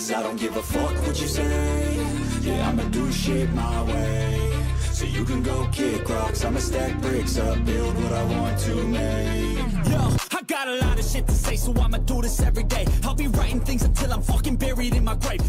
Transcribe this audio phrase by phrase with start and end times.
[0.00, 2.06] Cause I don't give a fuck what you say
[2.40, 4.50] Yeah, I'ma do shit my way
[4.92, 8.74] So you can go kick rocks I'ma stack bricks up, build what I want to
[8.76, 9.58] make
[9.90, 12.86] Yo, I got a lot of shit to say, so I'ma do this every day.
[13.04, 15.42] I'll be writing things until I'm fucking buried in my grave.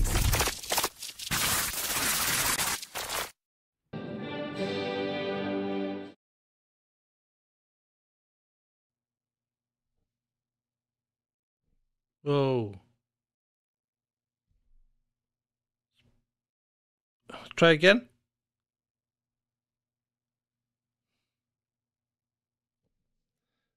[17.62, 18.10] Try again.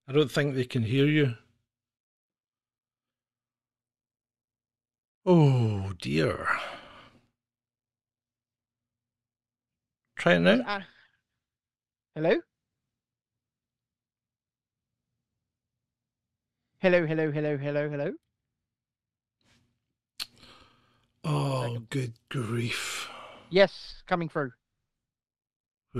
[0.08, 1.34] I don't think they can hear you.
[5.26, 6.48] Oh dear.
[10.16, 10.60] Try it now.
[10.66, 10.80] Uh,
[12.14, 12.40] hello?
[16.78, 18.12] Hello, hello, hello, hello, hello.
[21.22, 23.10] Oh, good grief.
[23.54, 24.50] Yes, coming through.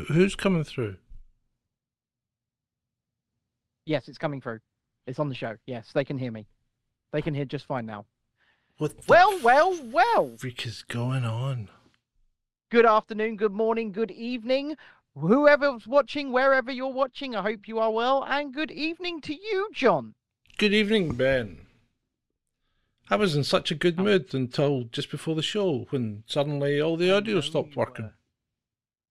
[0.08, 0.96] Who's coming through?
[3.86, 4.58] Yes, it's coming through.
[5.06, 5.56] It's on the show.
[5.64, 6.48] Yes, they can hear me.
[7.12, 8.06] They can hear just fine now.
[8.78, 10.32] What Well, well, well.
[10.36, 11.68] freak is going on?
[12.72, 14.76] Good afternoon, good morning, good evening.
[15.16, 18.24] Whoever's watching, wherever you're watching, I hope you are well.
[18.24, 20.14] And good evening to you, John.
[20.58, 21.66] Good evening, Ben.
[23.10, 24.02] I was in such a good oh.
[24.02, 28.12] mood until just before the show when suddenly all the audio stopped working.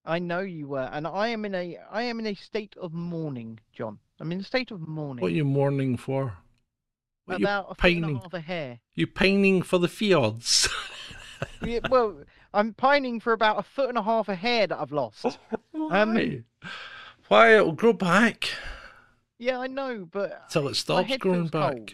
[0.05, 2.93] I know you were, and I am in a I am in a state of
[2.93, 3.99] mourning, John.
[4.19, 5.21] I'm in a state of mourning.
[5.21, 6.37] What are you mourning for?
[7.25, 8.15] What about a foot and a pining?
[8.17, 8.79] half a hair.
[8.95, 10.69] You pining for the fjords?
[11.61, 12.15] Yeah, well,
[12.53, 15.25] I'm pining for about a foot and a half of hair that I've lost.
[15.71, 15.99] Why?
[15.99, 16.45] Um,
[17.27, 18.49] Why it'll grow back
[19.37, 21.73] Yeah, I know, but till it stops growing back.
[21.73, 21.93] cold.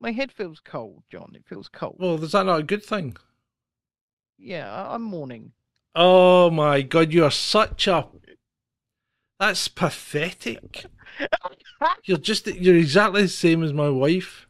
[0.00, 1.32] My head feels cold, John.
[1.34, 1.96] It feels cold.
[1.98, 3.16] Well, is that not a good thing?
[4.38, 5.52] yeah, I- I'm mourning.
[5.94, 8.06] Oh my god, you are such a.
[9.40, 10.84] That's pathetic.
[12.04, 14.46] You're just you're exactly the same as my wife.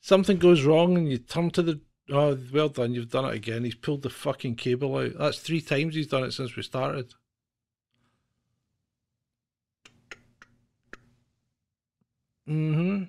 [0.00, 1.80] Something goes wrong and you turn to the
[2.10, 3.64] oh well done, you've done it again.
[3.64, 5.12] He's pulled the fucking cable out.
[5.18, 7.14] That's three times he's done it since we started.
[12.48, 13.04] Mm-hmm.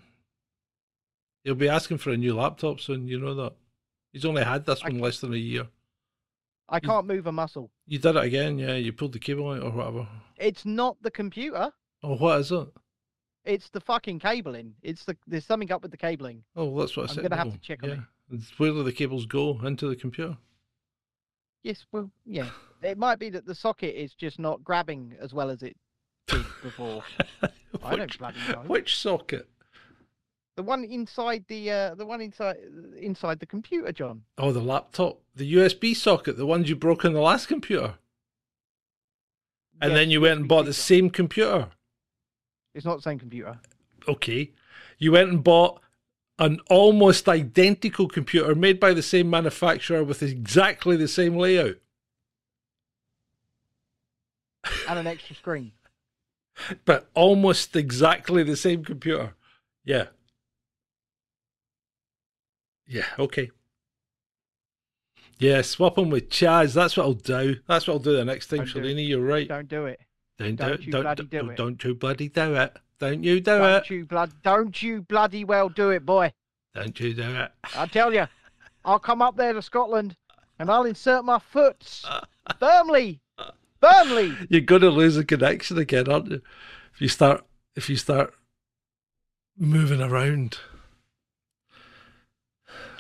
[1.44, 3.54] He'll be asking for a new laptop soon, you know that.
[4.12, 5.68] He's only had this I one less than a year.
[6.70, 7.70] I can't move a muscle.
[7.86, 8.76] You did it again, yeah.
[8.76, 10.08] You pulled the cable out or whatever.
[10.38, 11.72] It's not the computer.
[12.02, 12.68] Oh, what is it?
[13.46, 14.76] It's the fucking cabling.
[14.82, 16.44] It's the there's something up with the cabling.
[16.56, 17.26] Oh, that's what I said.
[17.26, 18.40] I'm gonna have to check on it.
[18.58, 20.38] Where do the cables go into the computer?
[21.64, 22.50] Yes, well, yeah.
[22.82, 25.78] It might be that the socket is just not grabbing as well as it
[26.28, 27.02] did before.
[27.82, 28.64] I don't bloody know.
[28.68, 29.48] Which socket?
[30.56, 32.58] The one inside the uh, the one inside
[33.00, 34.24] inside the computer, John.
[34.38, 37.96] Oh, the laptop, the USB socket, the ones you broke in the last computer,
[39.82, 41.70] and Yes, then you went and bought the same computer.
[42.76, 43.60] It's not the same computer.
[44.08, 44.52] Okay,
[45.00, 45.82] you went and bought
[46.38, 51.78] an almost identical computer made by the same manufacturer with exactly the same layout,
[54.88, 55.72] and an extra screen.
[56.86, 59.34] but almost exactly the same computer.
[59.84, 60.08] Yeah.
[62.88, 63.50] Yeah, okay.
[65.40, 66.74] Yeah, swap them with Chaz.
[66.74, 67.58] That's what I'll do.
[67.68, 68.74] That's what I'll do the next time, Don't it.
[68.76, 69.08] Shalini.
[69.08, 69.48] You're right.
[69.48, 70.00] Don't do it.
[70.38, 70.82] Don't, do don't it.
[70.86, 71.58] you Don't, bloody do don't, it.
[71.58, 72.78] don't you bloody do it.
[73.00, 73.90] Don't you do Don't it.
[73.90, 74.32] you blood?
[74.44, 76.32] Don't you bloody well do it, boy!
[76.74, 77.52] Don't you do it.
[77.76, 78.28] I tell you,
[78.86, 80.16] I'll come up there to Scotland,
[80.60, 82.02] and I'll insert my foot
[82.60, 83.20] firmly,
[83.82, 84.36] firmly.
[84.50, 86.42] You're gonna lose the connection again, aren't you?
[86.94, 87.44] If you start
[87.76, 88.34] if you start
[89.58, 90.58] moving around.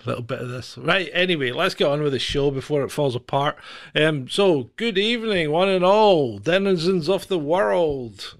[0.03, 0.77] A little bit of this.
[0.77, 3.55] Right, anyway, let's get on with the show before it falls apart.
[3.95, 8.35] Um so good evening, one and all, denizens of the world.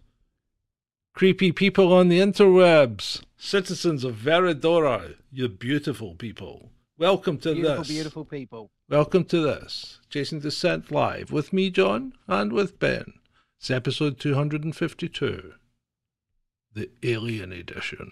[1.13, 6.69] Creepy people on the interwebs, citizens of Veradora, you beautiful people.
[6.97, 7.87] Welcome to Beautiful, this.
[7.87, 8.71] beautiful people.
[8.89, 13.13] Welcome to this, Chasing Dissent Live, with me, John, and with Ben.
[13.59, 15.53] It's episode 252,
[16.73, 18.11] the Alien Edition.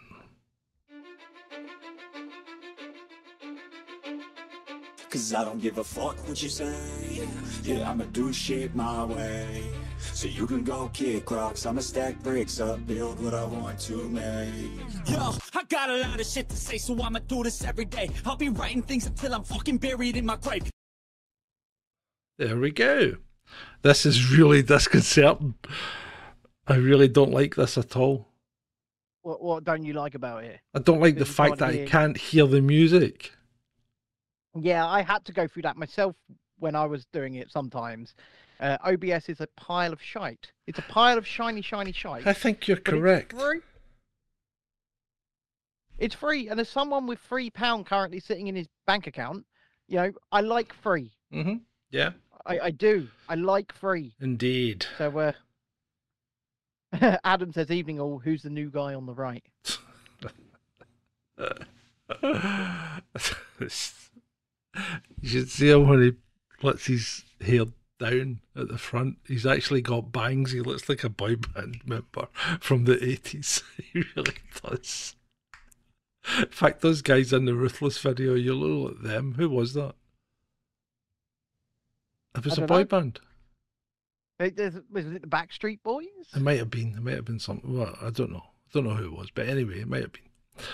[5.11, 6.73] Cause I don't give a fuck what you say
[7.63, 9.65] Yeah, I'ma do shit my way
[9.99, 14.07] So you can go kick rocks I'ma stack bricks up, build what I want to
[14.07, 17.83] make Yo, I got a lot of shit to say, so I'ma do this every
[17.83, 18.09] day.
[18.25, 20.69] I'll be writing things until I'm fucking buried in my grave.
[22.37, 23.17] There we go.
[23.81, 25.55] This is really disconcerting.
[26.67, 28.29] I really don't like this at all.
[29.23, 30.61] What what don't you like about it?
[30.73, 33.33] I don't like the fact can't that I can't hear the music.
[34.59, 36.15] Yeah, I had to go through that myself
[36.59, 38.13] when I was doing it sometimes.
[38.59, 40.51] Uh, OBS is a pile of shite.
[40.67, 42.27] It's a pile of shiny, shiny shite.
[42.27, 43.33] I think you're but it's correct.
[43.33, 43.59] free.
[45.97, 49.45] It's free, and as someone with three pound currently sitting in his bank account,
[49.87, 51.11] you know, I like free.
[51.33, 51.55] Mm-hmm.
[51.91, 52.11] Yeah,
[52.45, 53.07] I, I do.
[53.29, 54.15] I like free.
[54.19, 54.85] indeed.
[54.97, 55.33] So,
[56.93, 58.19] uh, Adam says, "Evening all.
[58.19, 59.43] Who's the new guy on the right?"
[65.21, 66.11] you should see him when he
[66.65, 67.65] lets his hair
[67.99, 69.17] down at the front.
[69.27, 70.51] He's actually got bangs.
[70.51, 72.27] He looks like a boy band member
[72.59, 73.61] from the 80s.
[73.93, 75.15] He really does.
[76.39, 79.33] In fact, those guys in the Ruthless video, you look at them.
[79.37, 79.95] Who was that?
[82.35, 82.85] It was a boy know.
[82.85, 83.19] band.
[84.39, 84.57] It-
[84.91, 86.05] Was it the Backstreet Boys?
[86.35, 86.93] It might have been.
[86.95, 87.77] It might have been something.
[87.77, 88.43] Well, I don't know.
[88.45, 90.65] I don't know who it was, but anyway, it might have been.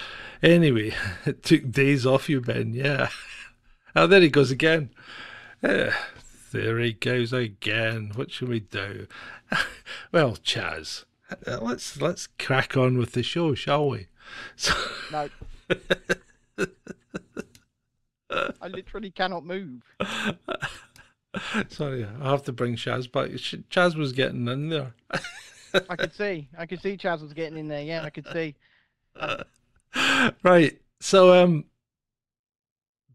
[0.43, 0.93] Anyway,
[1.25, 2.73] it took days off you, Ben.
[2.73, 3.09] Yeah.
[3.97, 4.91] Oh, there he goes again.
[5.63, 5.91] Eh,
[6.51, 8.11] there he goes again.
[8.13, 9.07] What shall we do?
[10.11, 11.05] well, Chaz,
[11.47, 14.05] uh, let's let's crack on with the show, shall we?
[14.55, 14.75] So,
[15.11, 15.29] No.
[18.61, 19.81] I literally cannot move.
[21.69, 23.31] sorry, I have to bring Chaz back.
[23.31, 24.93] Chaz was getting in there.
[25.89, 26.49] I could see.
[26.55, 27.81] I could see Chaz was getting in there.
[27.81, 28.53] Yeah, I could see.
[30.43, 30.79] right.
[30.99, 31.65] So, um,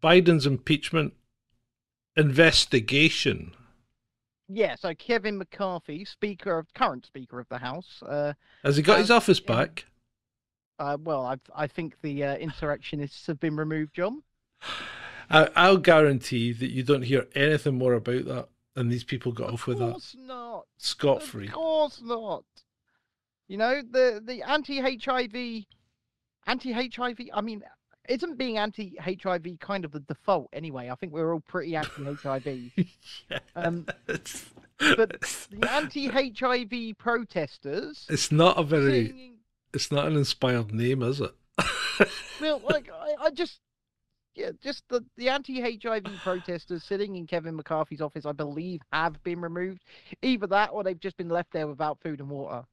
[0.02, 1.14] Biden's impeachment
[2.16, 3.54] investigation.
[4.48, 8.34] Yeah, so Kevin McCarthy, Speaker of current Speaker of the House, uh,
[8.64, 9.86] Has he got his Uh, office back?
[10.78, 14.22] uh, well, I, I think the uh, insurrectionists have been removed, John.
[15.30, 19.52] I, I'll guarantee that you don't hear anything more about that, and these people got
[19.52, 20.66] off with of that course not.
[20.78, 21.46] scot free.
[21.46, 22.44] Of course not.
[23.48, 25.64] You know the the anti-HIV,
[26.46, 27.18] anti-HIV.
[27.32, 27.62] I mean,
[28.08, 30.90] isn't being anti-HIV kind of the default anyway?
[30.90, 32.70] I think we're all pretty anti-HIV.
[33.54, 33.86] um,
[34.78, 35.20] but
[35.50, 39.08] the anti-HIV protesters it's not a very.
[39.08, 39.34] singing
[39.72, 41.32] It's not an inspired name, is it?
[42.40, 43.60] Well, like I, I just,
[44.34, 49.40] yeah, just the the anti-HIV protesters sitting in Kevin McCarthy's office, I believe, have been
[49.40, 49.84] removed.
[50.22, 52.64] Either that, or they've just been left there without food and water.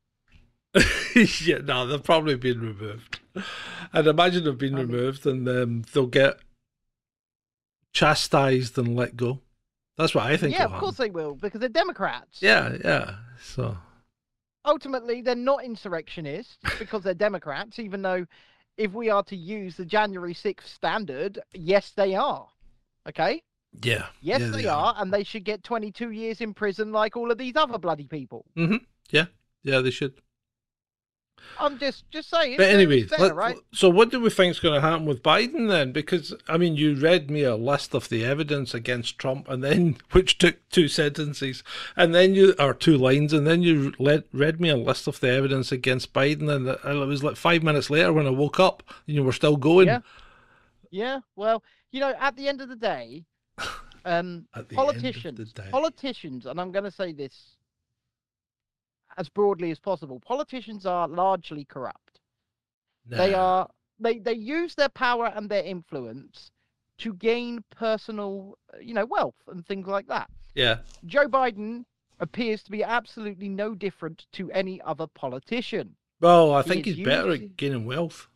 [1.45, 3.18] yeah, no, they've probably been removed.
[3.93, 6.37] I'd imagine they've been removed, and um, they'll get
[7.93, 9.39] chastised and let go.
[9.97, 10.53] That's what I think.
[10.53, 11.05] yeah, of course happen.
[11.05, 12.41] they will, because they're Democrats.
[12.41, 13.15] Yeah, yeah.
[13.41, 13.77] So
[14.65, 17.79] Ultimately, they're not insurrectionists because they're Democrats.
[17.79, 18.25] Even though,
[18.77, 22.47] if we are to use the January sixth standard, yes, they are.
[23.07, 23.41] Okay.
[23.81, 27.31] yeah, Yes, yeah, they, are, and they should get 22 years in prison like all
[27.31, 28.45] of these other bloody people.
[29.09, 29.25] Yeah,
[29.63, 30.13] yeah, they should.
[31.59, 32.57] I'm just just saying.
[32.57, 33.57] But anyway, there, let- right?
[33.73, 35.91] so what do we think is going to happen with Biden then?
[35.91, 39.97] Because I mean, you read me a list of the evidence against Trump, and then
[40.11, 41.63] which took two sentences,
[41.95, 45.19] and then you or two lines, and then you read, read me a list of
[45.19, 48.83] the evidence against Biden, and it was like five minutes later when I woke up,
[49.07, 49.87] and you were still going.
[49.87, 49.99] Yeah.
[50.91, 53.25] Yeah, well, you know, at the end of the day,
[54.05, 55.67] um, At the politicians, day.
[55.69, 57.57] politicians, and I'm going to say this
[59.19, 62.21] as broadly as possible, politicians are largely corrupt.
[63.05, 63.69] They are
[63.99, 66.51] they they use their power and their influence
[66.99, 70.29] to gain personal, uh, you know, wealth and things like that.
[70.55, 71.85] Yeah, Joe Biden
[72.19, 75.95] appears to be absolutely no different to any other politician.
[76.19, 78.27] well, I He think he's better at gaining wealth.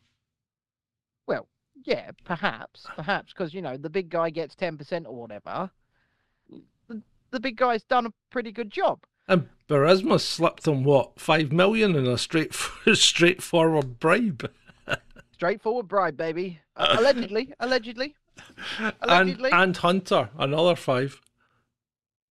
[1.27, 1.47] Well,
[1.85, 5.69] yeah, perhaps, perhaps, because you know the big guy gets ten percent or whatever.
[6.87, 9.03] The, the big guy's done a pretty good job.
[9.27, 12.53] And Burisma slipped him what five million in a straight
[12.93, 14.51] straightforward bribe.
[15.31, 16.59] Straightforward bribe, baby.
[16.75, 18.15] Uh, allegedly, allegedly,
[18.79, 19.51] and allegedly.
[19.51, 21.19] and Hunter another five.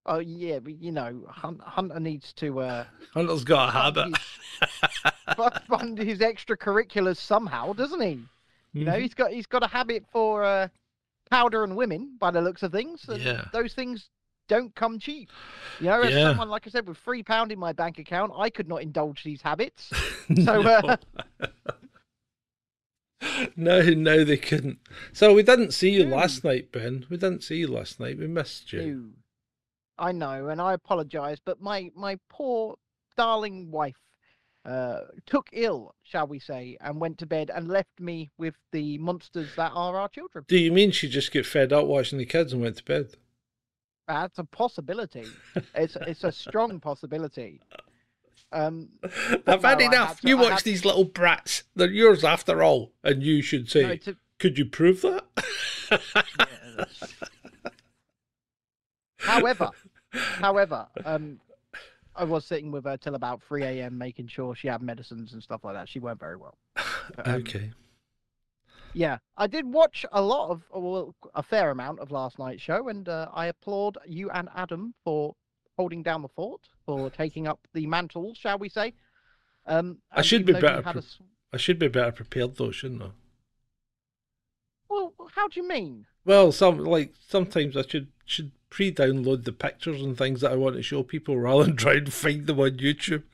[0.07, 2.85] oh yeah, but you know, Hunter needs to uh,
[3.15, 4.19] Hunter's got a habit.
[5.37, 8.21] his, fund his extracurriculars somehow, doesn't he?
[8.73, 9.03] You know, Mhm.
[9.03, 10.69] he's got he's got a habit for uh,
[11.31, 13.05] powder and women, by the looks of things.
[13.09, 13.45] Yeah.
[13.53, 14.09] those things
[14.53, 15.31] don't come cheap.
[15.81, 16.29] You know, as Yeah.
[16.29, 19.23] someone like I said with three pound in my bank account, I could not indulge
[19.25, 19.91] these habits.
[20.45, 20.71] So, no.
[20.71, 20.97] uh,
[23.57, 24.79] no, no, they couldn't.
[25.13, 27.07] So we didn't see you last night, Ben.
[27.11, 28.19] We didn't see you last night.
[28.19, 28.81] We missed you.
[28.87, 29.11] No.
[29.99, 32.77] I know, and I apologise, but my my poor
[33.17, 33.97] darling wife
[34.65, 38.97] uh, took ill, shall we say, and went to bed and left me with the
[38.99, 40.45] monsters that are our children.
[40.49, 43.17] Do you mean she just get fed up watching the kids and went to bed?
[44.21, 45.25] That's a possibility.
[45.75, 47.61] It's it's a strong possibility.
[48.53, 48.91] Um,
[49.47, 50.09] I've no, had enough.
[50.09, 51.63] had to- you I watch had- these little brats.
[51.75, 52.93] They're yours after all.
[53.03, 55.25] And you should say, no, to, could you prove that?
[59.19, 59.71] however,
[60.13, 61.41] however, um,
[62.15, 63.97] I was sitting with her till about 3 a.m.
[63.97, 65.89] making sure she had medicines and stuff like that.
[65.89, 66.59] She weren't very well.
[67.17, 67.71] But, um, okay.
[68.95, 72.89] Yeah, I did watch a lot of, well, a fair amount of last night's show,
[72.89, 75.35] and uh, I applaud you and Adam for
[75.77, 78.93] holding down the fort, for taking up the mantle, shall we say?
[79.67, 81.03] Um, I should be better pre-
[81.53, 83.11] I should be better prepared though, shouldn't I?
[84.89, 86.07] Well, how do you mean?
[86.25, 90.77] Well, some like sometimes I should should pre-download the pictures and things that I want
[90.77, 93.25] to show people rather than try and find them on YouTube.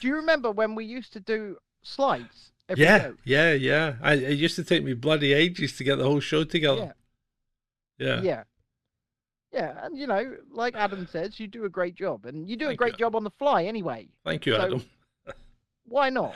[0.00, 2.51] Do you remember when we used to do slides?
[2.78, 3.14] Yeah, show?
[3.24, 3.94] yeah, yeah.
[4.02, 6.94] I, it used to take me bloody ages to get the whole show together.
[7.98, 8.42] Yeah, Yeah.
[9.52, 12.70] Yeah, and you know, like Adam says, you do a great job, and you do
[12.70, 12.98] a great you.
[12.98, 14.08] job on the fly anyway.
[14.24, 14.84] Thank you, So, Adam.
[15.84, 16.34] Why not?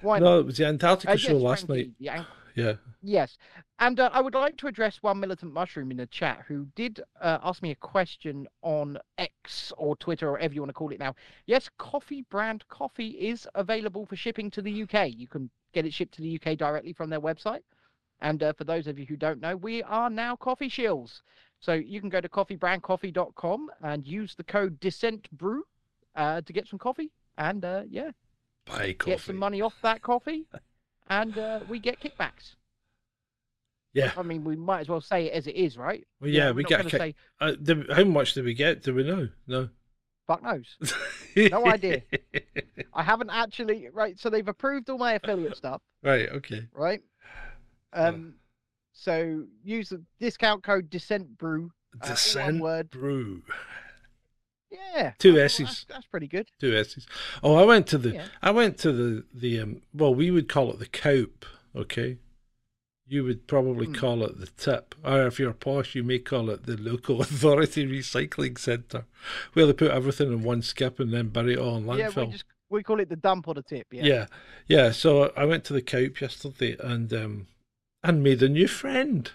[0.00, 0.24] Why not?
[0.24, 1.92] No, it was the Antarctica Uh, show yes, last Frankie, night.
[2.00, 2.74] the An- Yeah.
[3.02, 3.36] Yes,
[3.80, 7.00] and uh, I would like to address one militant mushroom in the chat who did
[7.20, 10.90] uh, ask me a question on X or Twitter or whatever you want to call
[10.90, 11.14] it now.
[11.46, 15.10] Yes, coffee brand coffee is available for shipping to the UK.
[15.12, 17.60] You can get it shipped to the UK directly from their website.
[18.20, 21.20] And uh, for those of you who don't know, we are now Coffee Shills.
[21.60, 25.64] So you can go to coffeebrandcoffee.com and use the code Dissent Brew
[26.14, 27.10] uh, to get some coffee.
[27.36, 28.12] And uh, yeah,
[28.66, 29.10] Buy coffee.
[29.10, 30.46] get some money off that coffee,
[31.08, 32.54] and uh, we get kickbacks.
[33.92, 34.10] Yeah.
[34.16, 36.04] I mean, we might as well say it as it is, right?
[36.20, 37.00] Well, yeah, we're we get kick.
[37.00, 38.82] say Uh, do, how much do we get?
[38.82, 39.28] Do we know?
[39.46, 39.68] No.
[40.26, 40.76] fuck knows.
[41.50, 42.02] No idea.
[42.94, 44.18] I haven't actually right.
[44.20, 46.28] So they've approved all my affiliate stuff, right.
[46.28, 46.68] Okay.
[46.72, 47.00] right?
[47.92, 48.06] Oh.
[48.06, 48.34] Um,
[48.92, 51.72] so use the discount code Dissent Brew.
[52.00, 52.90] Uh, Dissent word.
[52.90, 53.42] brew.
[54.70, 55.12] Yeah.
[55.18, 55.66] Two S's.
[55.66, 56.48] That's, that's pretty good.
[56.60, 57.06] Two S's.
[57.42, 58.10] Oh, I went to the.
[58.10, 58.26] Yeah.
[58.42, 59.82] I went to the the um.
[59.92, 61.30] Well, we would call it the coup.
[61.76, 62.18] Okay.
[63.06, 63.92] You would probably Hmm.
[63.94, 67.86] call it the tip, or if you're posh, you may call it the local authority
[67.86, 69.04] recycling centre,
[69.52, 72.14] where they put everything in one skip and then bury it all in landfill.
[72.16, 73.86] Yeah, we just we call it the dump or the tip.
[73.92, 74.04] Yeah.
[74.04, 74.26] yeah,
[74.66, 74.90] yeah.
[74.90, 77.46] So I went to the Coup yesterday and um,
[78.02, 79.30] and made a new friend,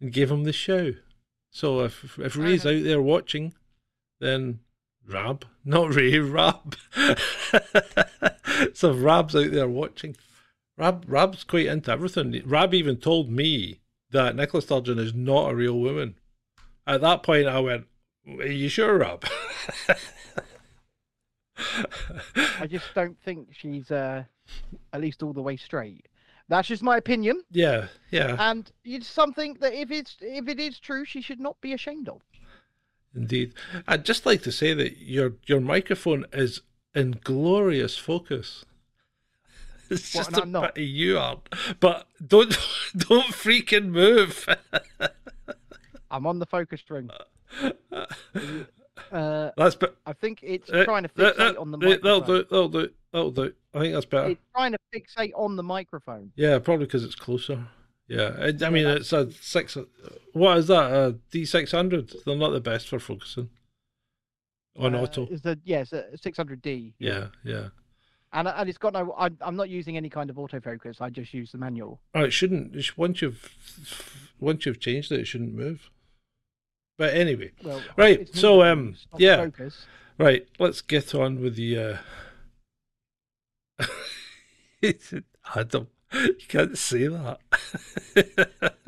[0.00, 0.94] and gave him the show.
[1.50, 2.76] So if if Ray's Uh-huh.
[2.76, 3.52] out there watching,
[4.20, 4.60] then
[5.06, 6.76] Rab, not Ray, Rab.
[8.74, 10.16] so Rab's out there watching.
[10.76, 12.42] Rab Rab's quite into everything.
[12.44, 13.80] Rab even told me
[14.10, 16.16] that Nicola Sturgeon is not a real woman.
[16.86, 17.86] At that point, I went,
[18.28, 19.24] "Are you sure, Rab?"
[22.58, 24.24] I just don't think she's uh,
[24.92, 26.06] at least all the way straight.
[26.48, 28.36] That's just my opinion, yeah, yeah.
[28.38, 32.08] and it's something that if it's if it is true, she should not be ashamed
[32.08, 32.22] of.
[33.16, 33.54] Indeed.
[33.88, 36.60] I'd just like to say that your your microphone is
[36.94, 38.64] in glorious focus.
[39.88, 40.74] It's What, just a not?
[40.74, 41.48] pity you aren't.
[41.78, 42.50] But don't
[42.96, 44.44] don't freaking move.
[46.10, 47.08] I'm on the focus ring.
[49.12, 51.96] Uh, That's but I think it's uh, trying to uh, fixate uh, on the uh,
[52.02, 52.50] That'll do it.
[52.50, 52.94] That'll do it.
[53.12, 53.56] That'll do it.
[53.74, 54.30] I think that's better.
[54.30, 56.32] It's trying to fixate on the microphone.
[56.34, 57.64] Yeah, probably because it's closer.
[58.08, 59.76] Yeah, I, I mean it's a six.
[60.32, 60.92] What is that?
[60.92, 62.12] A D six hundred?
[62.24, 63.50] They're not the best for focusing
[64.78, 65.26] on Uh, auto.
[65.26, 66.92] Is the yes, yeah, 600D.
[66.98, 67.68] Yeah, yeah.
[68.32, 69.12] And and it's got no.
[69.18, 71.00] I'm I'm not using any kind of autofocus.
[71.00, 72.00] I just use the manual.
[72.14, 72.76] Oh, it shouldn't.
[72.96, 73.50] Once you've
[74.38, 75.90] once you've changed it, it shouldn't move.
[76.98, 79.36] But anyway, Well, Right, so, um, yeah.
[79.36, 79.84] Focus.
[80.16, 80.46] right.
[80.58, 81.78] Let's get on with the.
[81.78, 81.96] uh
[85.54, 87.38] Adam, you can't say that.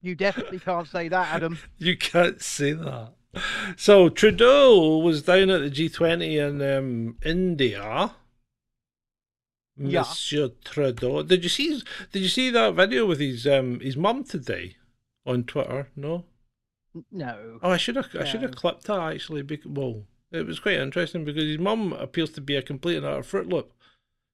[0.00, 1.58] You definitely can't say that, Adam.
[1.78, 3.14] you can't say that.
[3.76, 8.12] So Trudeau was down at the G20 in um, India.
[9.76, 10.00] Yeah.
[10.00, 11.22] Monsieur Trudeau.
[11.22, 11.82] Did you see?
[12.12, 14.76] Did you see that video with his um his mum today
[15.24, 15.88] on Twitter?
[15.94, 16.24] No.
[17.12, 17.60] No.
[17.62, 19.42] Oh, I should have I should have clipped that actually.
[19.42, 20.02] Because, well,
[20.32, 23.48] it was quite interesting because his mum appears to be a complete and utter fruit
[23.48, 23.72] loop.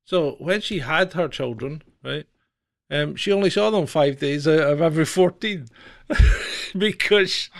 [0.04, 2.26] So when she had her children, right,
[2.90, 5.68] um, she only saw them five days out of every fourteen
[6.78, 7.50] because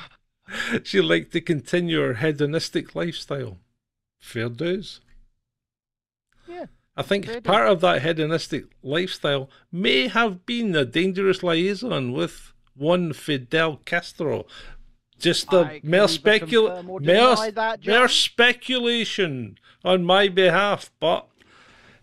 [0.82, 3.58] she liked to continue her hedonistic lifestyle.
[4.20, 5.00] Fair dues.
[6.46, 6.66] Yeah.
[6.96, 12.52] I think Fair part of that hedonistic lifestyle may have been a dangerous liaison with
[12.76, 14.46] one Fidel Castro.
[15.18, 21.28] Just can mere, neither specul- confirm or mere, that, mere speculation on my behalf, but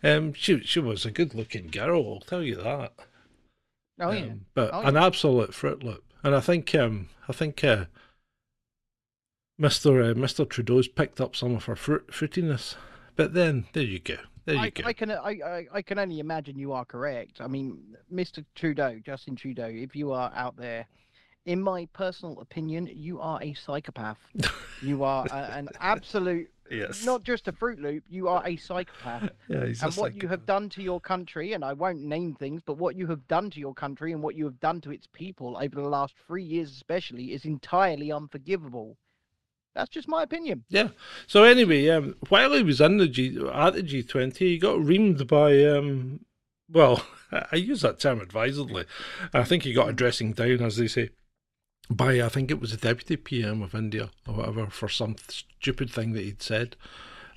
[0.03, 2.93] um, she she was a good looking girl, I'll tell you that.
[4.00, 4.24] Oh yeah.
[4.24, 7.86] Um, but Oh, an absolute fruit loop, and I think um, I think uh,
[9.58, 12.75] Mister uh, Mister Trudeau's picked up some of her fruit fruitiness.
[13.15, 14.17] But then there you go.
[14.46, 14.84] There you I, go.
[14.86, 17.41] I can I, I, I can only imagine you are correct.
[17.41, 17.79] I mean,
[18.12, 18.43] Mr.
[18.55, 20.88] Trudeau, Justin Trudeau, if you are out there,
[21.46, 24.17] in my personal opinion, you are a psychopath.
[24.81, 27.05] you are a, an absolute, yes.
[27.05, 28.03] not just a Fruit Loop.
[28.09, 29.29] You are a psychopath.
[29.47, 32.35] yeah, he's a and what you have done to your country, and I won't name
[32.35, 34.91] things, but what you have done to your country and what you have done to
[34.91, 38.97] its people over the last three years, especially, is entirely unforgivable.
[39.75, 40.65] That's just my opinion.
[40.69, 40.89] Yeah.
[41.27, 44.77] So anyway, um, while he was in the G at the G twenty, he got
[44.77, 46.25] reamed by um,
[46.69, 48.85] well, I use that term advisedly.
[49.33, 51.09] I think he got a dressing down, as they say,
[51.91, 55.89] by I think it was the deputy PM of India or whatever for some stupid
[55.89, 56.75] thing that he'd said,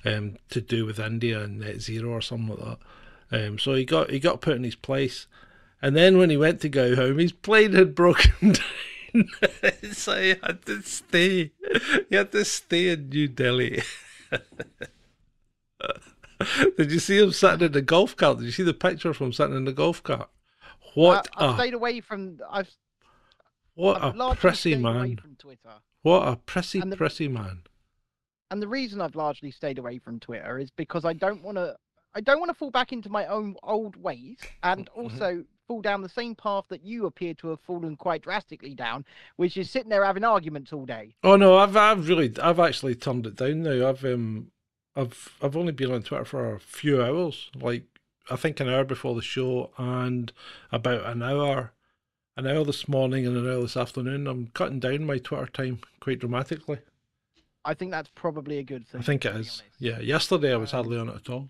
[0.03, 2.77] um, to do with India and net zero or something like
[3.31, 3.47] that.
[3.47, 5.27] Um, so he got he got put in his place,
[5.81, 8.63] and then when he went to go home, his plane had broken down.
[9.91, 11.51] so he had to stay.
[12.09, 13.81] He had to stay in New Delhi.
[16.77, 18.39] Did you see him sitting in the golf cart?
[18.39, 20.29] Did you see the picture of him sitting in the golf cart?
[20.93, 22.39] What I, I've a stayed away from.
[22.49, 22.69] I've,
[23.75, 25.19] what I've a pressy man!
[26.01, 27.61] What a pressy, And the- prissy man!
[28.51, 31.75] and the reason I've largely stayed away from Twitter is because I don't want to
[32.13, 34.99] I don't want to fall back into my own old ways and Mm-hmm.
[35.01, 39.03] also fall down the same path that you appear to have fallen quite drastically down,
[39.35, 41.15] which is sitting there having arguments all day.
[41.23, 43.89] Oh no, I've I've really I've actually turned it down now.
[43.89, 44.51] I've um
[44.95, 47.83] I've I've only been on Twitter for a few hours, like
[48.29, 50.31] I think an hour before the show and
[50.71, 51.73] about an hour
[52.37, 54.27] an hour this morning and an hour this afternoon.
[54.27, 56.79] I'm cutting down my Twitter time quite dramatically.
[57.63, 59.01] I think that's probably a good thing.
[59.01, 59.63] I think it is.
[59.79, 59.99] Yeah.
[59.99, 61.49] Yesterday I was Um, hardly on it at all.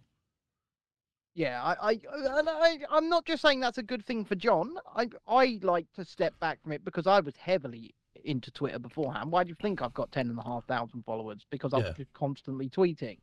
[1.34, 1.92] Yeah, I, I,
[2.40, 4.76] and I, I'm not just saying that's a good thing for John.
[4.96, 9.32] I, I like to step back from it because I was heavily into Twitter beforehand.
[9.34, 11.46] Why do you think I've got ten and a half thousand followers?
[11.50, 11.92] Because I'm Yeah.
[11.92, 13.18] just constantly tweeting.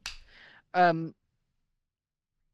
[0.75, 1.15] Um,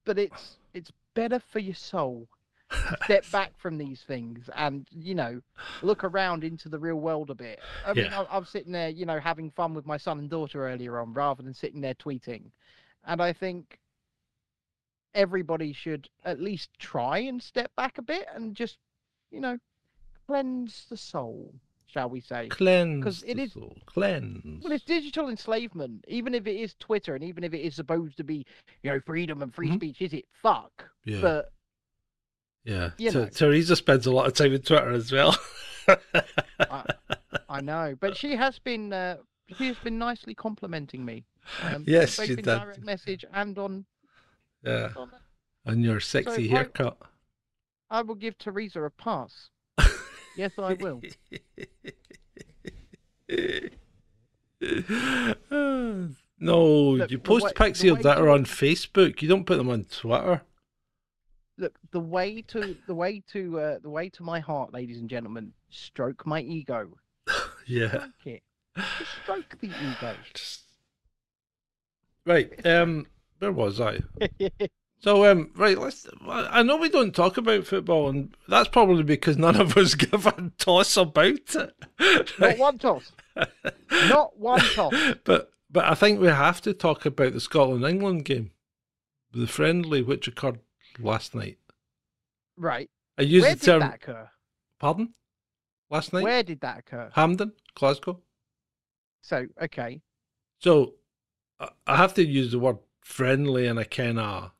[0.04, 2.28] but it's it's better for your soul
[3.04, 5.40] step back from these things and you know
[5.82, 7.60] look around into the real world a bit.
[7.86, 8.22] I mean, Yeah.
[8.30, 11.12] I, I'm sitting there, you know, having fun with my son and daughter earlier on,
[11.14, 12.50] rather than sitting there tweeting.
[13.06, 13.78] And I think
[15.14, 18.76] everybody should at least try and step back a bit and just,
[19.30, 19.58] you know,
[20.26, 21.54] cleanse the soul,
[21.86, 22.48] shall we say?
[22.48, 23.76] Cleanse it the is- soul.
[23.86, 24.62] Cleanse.
[24.62, 26.04] Well, it's digital enslavement.
[26.08, 28.44] Even if it is Twitter, and even if it is supposed to be,
[28.82, 29.76] you know, freedom and free Mhm.
[29.76, 30.26] speech, is it?
[30.42, 30.90] Fuck.
[31.04, 31.20] Yeah.
[31.22, 31.52] But
[32.68, 32.90] yeah.
[32.98, 33.26] you.
[33.26, 35.36] Teresa spends a lot of time on Twitter as well.
[37.48, 37.94] I know.
[37.98, 39.16] But she has been, uh,
[39.56, 41.24] she has been nicely complimenting me.
[41.62, 42.44] Um, Yes, both she in did.
[42.44, 43.84] direct message and on.
[44.62, 44.90] yeah.
[44.96, 45.10] on
[45.64, 46.98] And your sexy I- haircut.
[47.90, 49.48] I will give Teresa a pass.
[50.36, 51.00] Yes, I will.
[56.38, 59.22] no, Look, you post way- pics of that are on Facebook.
[59.22, 60.42] You don't put them on Twitter.
[61.58, 65.10] Look, the way to the way to uh, the way to my heart, ladies and
[65.10, 66.90] gentlemen, stroke my ego.
[67.70, 67.88] Yeah.
[67.88, 68.42] Stroke it.
[68.76, 70.14] Just stroke the ego.
[70.32, 70.62] Just...
[72.24, 72.66] Right.
[72.66, 73.06] Um.
[73.40, 74.00] Where was I?
[75.00, 75.50] So um.
[75.54, 75.78] Right.
[75.78, 76.08] Let's.
[76.26, 80.26] I know we don't talk about football, and that's probably because none of us give
[80.26, 82.32] a toss about it.
[82.38, 83.12] Not one toss.
[84.08, 84.94] Not one toss.
[85.24, 88.50] But but I think we have to talk about the Scotland England game,
[89.32, 90.58] the friendly which occurred
[91.00, 91.58] last night.
[92.56, 92.90] Right.
[93.16, 93.80] I use Where the did term.
[93.80, 94.28] that occur?
[94.78, 95.14] Pardon?
[95.90, 97.10] Last night, Where did that occur?
[97.14, 98.20] Hampden, Glasgow.
[99.22, 100.00] So, okay.
[100.60, 100.94] So
[101.58, 104.52] I- I have to use the word friendly in a kind of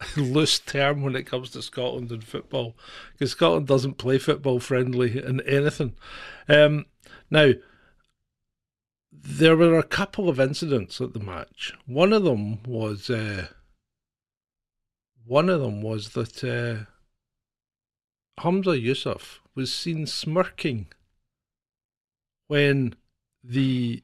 [0.16, 2.76] loose term when it comes to Scotland and football,
[3.12, 5.94] because Scotland doesn't play football friendly in anything.
[6.48, 6.86] Um,
[7.30, 7.52] now,
[9.12, 11.72] there were a couple of incidents at the match.
[11.86, 13.48] One of them was uh,
[15.26, 16.84] one of them was that uh,
[18.40, 20.86] Humza Yousaf was seen smirking
[22.48, 22.94] when
[23.42, 24.02] the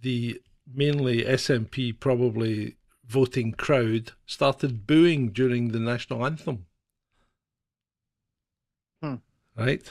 [0.00, 0.40] the
[0.72, 6.66] mainly SNP probably voting crowd started booing during the national anthem.
[9.02, 9.16] Hmm.
[9.56, 9.90] Right?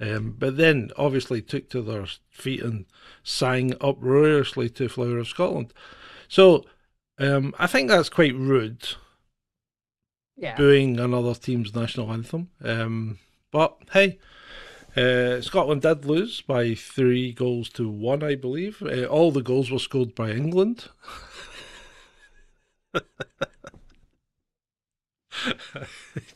[0.00, 2.86] Um, but then obviously took to their feet and
[3.22, 5.74] sang uproariously to Flower of Scotland.
[6.28, 6.64] So
[7.18, 8.88] um, I think that's quite rude,
[10.40, 10.56] Yeah.
[10.56, 12.48] booing another team's national anthem.
[12.64, 13.18] Um,
[13.52, 14.18] but hey,
[14.96, 18.82] uh, Scotland did lose by three goals to one, I believe.
[18.82, 20.88] Uh, all the goals were scored by England.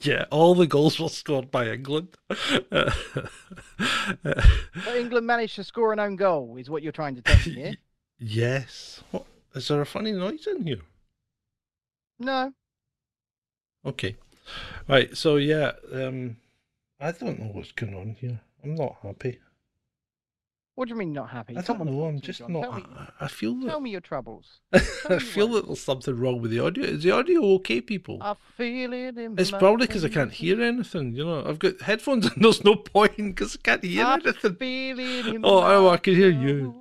[0.01, 2.17] yeah, all the goals were scored by England.
[2.31, 2.95] But
[4.95, 7.75] England managed to score an own goal, is what you're trying to tell me here.
[8.19, 9.03] yes.
[9.11, 10.83] What is there a funny noise in here?
[12.19, 12.53] No.
[13.85, 14.17] Okay.
[14.89, 15.17] Right.
[15.17, 16.37] So yeah, um,
[17.01, 18.41] I don't know what's going on here.
[18.63, 19.39] I'm not happy.
[20.75, 21.57] What do you mean not happy?
[21.57, 22.05] I don't on, know.
[22.05, 22.53] I'm just John.
[22.53, 22.77] not.
[22.77, 22.85] Me,
[23.21, 24.61] I feel tell me your troubles.
[24.73, 26.85] I feel that there's something wrong with the audio.
[26.85, 28.19] Is the audio okay, people?
[28.21, 31.15] I feel it in It's probably because I can't hear anything.
[31.15, 34.57] You know, I've got headphones and there's no point because I can't hear I anything.
[34.57, 36.75] feel it in Oh, oh, I can hear you.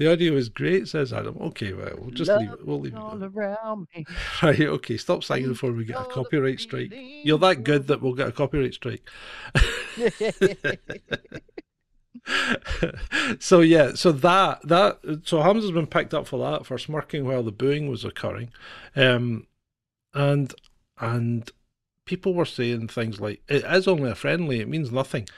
[0.00, 1.36] The audio is great, says Adam.
[1.38, 2.66] Okay, right, we'll just leave it.
[2.66, 2.98] We'll leave it.
[2.98, 4.06] all around me.
[4.42, 6.90] Right, okay, stop singing before we get a copyright strike.
[6.90, 9.06] You're that good that we'll get a copyright strike.
[13.40, 17.42] so yeah, so that that so Humza's been picked up for that for smirking while
[17.42, 18.52] the booing was occurring,
[18.96, 19.46] um,
[20.14, 20.54] and
[20.98, 21.50] and
[22.06, 25.28] people were saying things like it is only a friendly, it means nothing.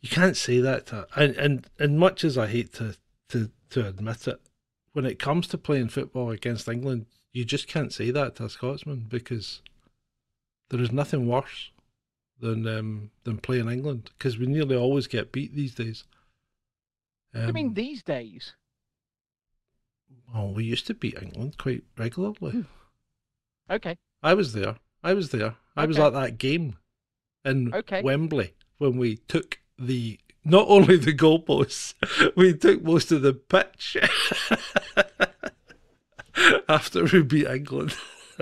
[0.00, 2.96] You can't say that, to, and and and much as I hate to
[3.28, 4.40] to to admit it,
[4.92, 8.50] when it comes to playing football against England, you just can't say that to a
[8.50, 9.60] Scotsman because
[10.70, 11.70] there is nothing worse
[12.40, 16.04] than um, than playing England because we nearly always get beat these days.
[17.34, 18.54] Um, I mean, these days.
[20.32, 22.64] well, we used to beat England quite regularly.
[23.70, 23.96] Okay.
[24.22, 24.76] I was there.
[25.02, 25.56] I was there.
[25.76, 26.76] I was at that game
[27.44, 28.02] in Okay.
[28.02, 31.94] Wembley when we took the not only the goalposts,
[32.36, 33.96] we took most of the pitch
[36.68, 37.96] after we beat England.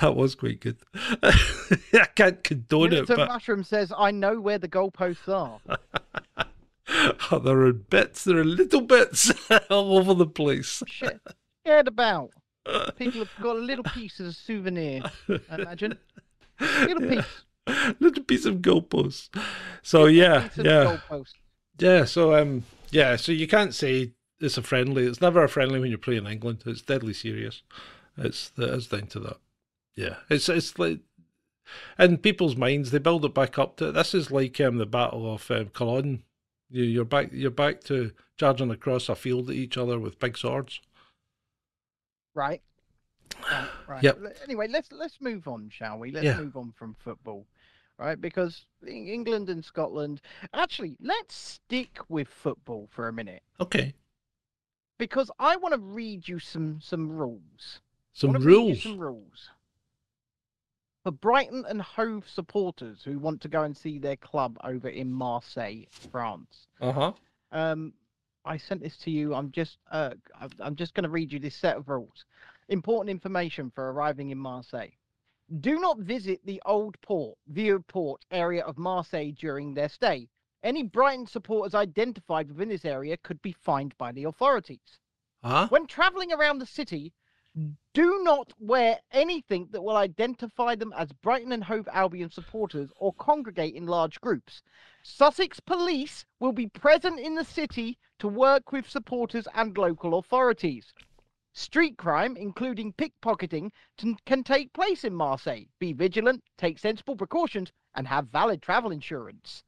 [0.00, 0.76] that was quite good.
[1.22, 5.60] I can't condone it, but Mushroom says, I know where the goalposts are.
[7.30, 9.32] Oh, there are bits, there are little bits
[9.70, 10.82] all over the place.
[10.86, 11.18] Shit.
[11.64, 12.30] Scared about.
[12.96, 15.98] People have got a little piece as a souvenir, I imagine.
[16.60, 17.44] Little piece.
[18.00, 19.28] little piece of goalpost.
[19.82, 20.98] So yeah, yeah,
[21.78, 22.04] yeah.
[22.04, 23.16] So um, yeah.
[23.16, 25.06] So you can't say it's a friendly.
[25.06, 26.62] It's never a friendly when you're playing England.
[26.66, 27.62] It's deadly serious.
[28.16, 29.36] It's it's down to that.
[29.96, 31.00] Yeah, it's it's like
[31.98, 33.92] in people's minds they build it back up to.
[33.92, 36.22] This is like um the Battle of um, Culloden.
[36.70, 40.36] You you're back you're back to charging across a field at each other with big
[40.36, 40.80] swords.
[42.34, 42.62] Right.
[43.50, 43.68] Right.
[43.88, 44.02] right.
[44.02, 44.18] Yep.
[44.44, 46.10] Anyway, let's let's move on, shall we?
[46.10, 46.38] Let's Yeah.
[46.38, 47.46] move on from football,
[47.98, 48.20] right?
[48.20, 50.20] Because England and Scotland.
[50.52, 53.94] Actually, let's stick with football for a minute Okay,
[54.98, 57.80] because I want to read you some some rules.
[58.12, 58.82] Some wanna read you rules.
[58.82, 59.50] Some rules.
[61.02, 65.12] For Brighton and Hove supporters who want to go and see their club over in
[65.12, 66.66] Marseille, France.
[66.80, 67.12] Uh huh.
[67.52, 67.92] Um,
[68.46, 69.34] I sent this to you.
[69.34, 70.10] I'm just uh,
[70.60, 72.24] I'm just going to read you this set of rules.
[72.68, 74.88] Important information for arriving in Marseille.
[75.60, 80.28] Do not visit the Old Port, Vieux Port area of Marseille during their stay.
[80.64, 84.98] Any Brighton supporters identified within this area could be fined by the authorities.
[85.44, 85.68] Huh?
[85.68, 87.12] When traveling around the city,
[87.92, 93.12] do not wear anything that will identify them as Brighton and Hove Albion supporters or
[93.12, 94.60] congregate in large groups.
[95.04, 100.92] Sussex police will be present in the city to work with supporters and local authorities.
[101.56, 105.66] Street crime, including pickpocketing, can, can take place in Marseille.
[105.78, 109.62] Be vigilant, take sensible precautions, and have valid travel insurance.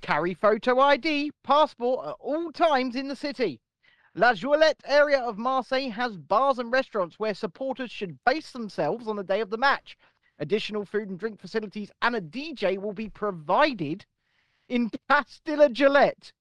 [0.00, 3.60] Carry photo ID, passport at all times in the city.
[4.16, 9.14] La Joliette area of Marseille has bars and restaurants where supporters should base themselves on
[9.14, 9.96] the day of the match.
[10.40, 14.04] Additional food and drink facilities and a DJ will be provided
[14.68, 16.32] in Place de la Joliette.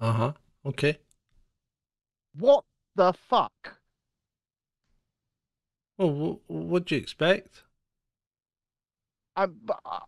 [0.00, 0.32] Uh huh.
[0.64, 0.98] Okay.
[2.36, 3.78] What the fuck?
[5.98, 7.62] Well, wh- what do you expect?
[9.36, 10.00] Um, uh,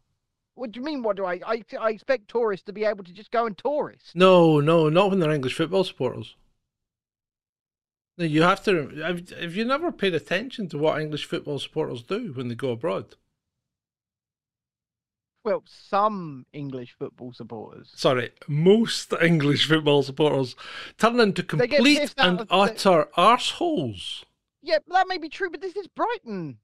[0.55, 1.03] what do you mean?
[1.03, 1.65] What do I, I?
[1.79, 4.15] I expect tourists to be able to just go and tourist.
[4.15, 6.35] No, no, not when they're English football supporters.
[8.19, 8.89] No, you have to.
[9.03, 12.71] Have, have you never paid attention to what English football supporters do when they go
[12.71, 13.17] abroad?
[15.47, 17.93] Well, some English football supporters.
[17.95, 20.57] Sorry, most English football supporters
[20.99, 24.25] turn into complete and of utter arseholes.
[24.61, 26.59] Yeah, that may be true, but this is Brighton.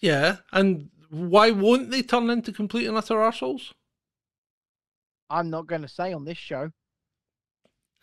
[0.00, 3.72] Yeah, and why won't they turn into complete and utter arseholes?
[5.28, 6.70] I'm not going to say on this show.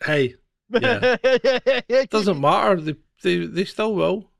[0.04, 0.34] Hey,
[0.68, 1.16] Yeah.
[1.22, 2.82] it doesn't matter.
[2.82, 4.30] They, they, they still will.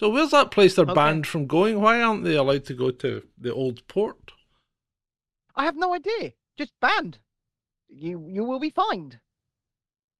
[0.00, 0.94] So where's that place they're Okay.
[0.94, 1.78] banned from going?
[1.82, 4.32] Why aren't they allowed to go to the old port?
[5.54, 6.32] I have no idea.
[6.56, 7.18] Just banned.
[7.86, 9.20] You you will be fined.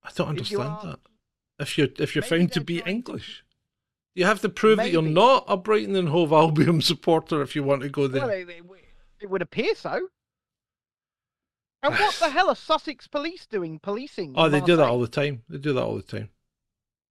[0.02, 1.00] I don't If understand are- that.
[1.60, 3.42] If you're if you're found to be trying to- English,
[4.14, 7.62] you have to prove that you're not a Brighton and Hove Albion supporter if you
[7.64, 8.20] want to go there.
[8.26, 8.64] Well, it, it,
[9.22, 10.08] it would appear so.
[11.82, 14.34] And what the hell are Sussex police doing policing?
[14.36, 15.42] oh, they do that all the time.
[15.48, 16.28] They do that all the time.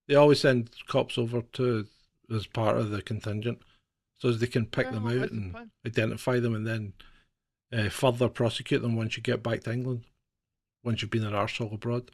[0.07, 1.87] They always send cops over to
[2.33, 3.61] as part of the contingent,
[4.17, 5.67] so as they can pick them Well, out and suppose.
[5.85, 6.93] identify them, and then
[7.71, 10.05] uh, further prosecute them once you get back to England,
[10.83, 12.11] once you've been an arsehole abroad.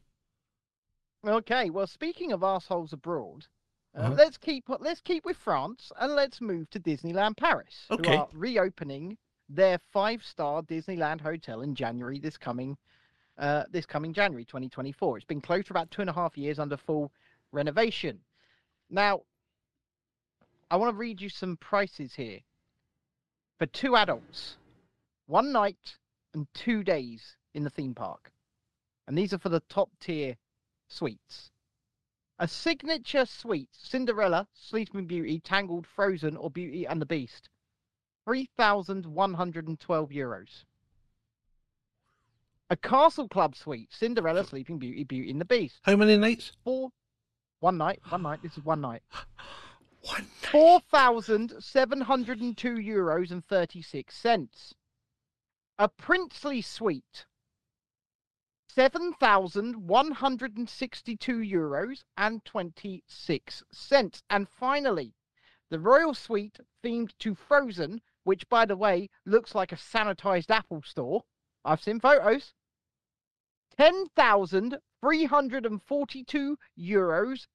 [1.25, 3.47] Okay, well, speaking of assholes abroad,
[3.95, 4.13] uh, Uh-huh.
[4.15, 8.04] let's keep let's keep with France and let's move to Disneyland Paris, Okay.
[8.12, 9.17] who are reopening
[9.49, 12.78] their five-star Disneyland hotel in January this coming
[13.38, 15.17] uh, this coming January 2024.
[15.17, 17.12] It's been closed for about two and a half years under full
[17.51, 18.21] renovation.
[18.89, 19.23] Now,
[20.69, 22.39] I want to read you some prices here
[23.60, 24.58] for two adults,
[25.28, 25.97] one night
[26.34, 28.32] and two days in the theme park,
[29.08, 30.38] and these are for the top tier
[30.88, 31.51] suites.
[32.39, 37.47] A signature suite, Cinderella, Sleeping Beauty, Tangled, Frozen, or Beauty and the Beast.
[38.25, 40.63] 3,112 euros.
[42.71, 45.80] A Castle Club suite, Cinderella, Sleeping Beauty, Beauty and the Beast.
[45.84, 46.51] How many nights?
[46.63, 46.89] Four,
[47.60, 49.04] one night, one night, this is one night.
[50.05, 50.27] One.
[50.51, 54.75] 4,702 euros and 36 cents.
[55.79, 57.25] A princely suite,
[58.67, 64.21] 7,162 euros and 26 cents.
[64.29, 65.15] And finally,
[65.71, 70.83] the royal suite themed to Frozen, which by the way looks like a sanitized Apple
[70.83, 71.23] store.
[71.63, 72.53] I've seen photos.
[73.77, 77.47] 10,342 euros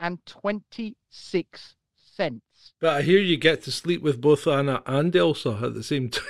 [0.00, 2.72] and 26 cents.
[2.80, 6.08] But I hear you get to sleep with both Anna and Elsa at the same
[6.10, 6.24] time.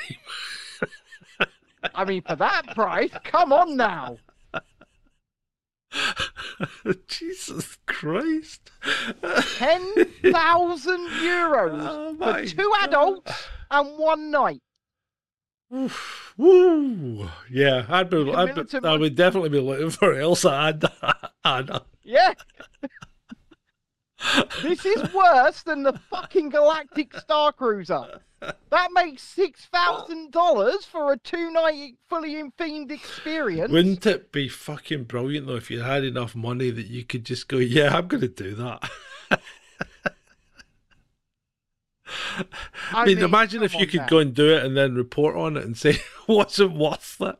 [1.94, 4.18] I mean, for that price, come on now.
[7.06, 8.70] Jesus Christ.
[9.22, 12.88] 10,000 euros Oh for two God.
[12.88, 14.60] adults and one night.
[15.74, 16.34] Oof.
[16.36, 17.28] Woo!
[17.50, 20.84] Yeah, I'd be, I'd be, I would definitely be looking for Elsa and
[21.44, 21.82] Anna.
[22.02, 22.32] Yeah.
[24.62, 28.20] This is worse than the fucking Galactic Star Cruiser.
[28.40, 33.72] That makes six thousand dollars for a two-night fully themed experience.
[33.72, 37.48] Wouldn't it be fucking brilliant though if you had enough money that you could just
[37.48, 38.90] go, yeah, I'm going to do that.
[42.92, 44.06] I, mean, imagine if you could now.
[44.06, 47.36] go and do it and then report on it and say, wasn't worth it.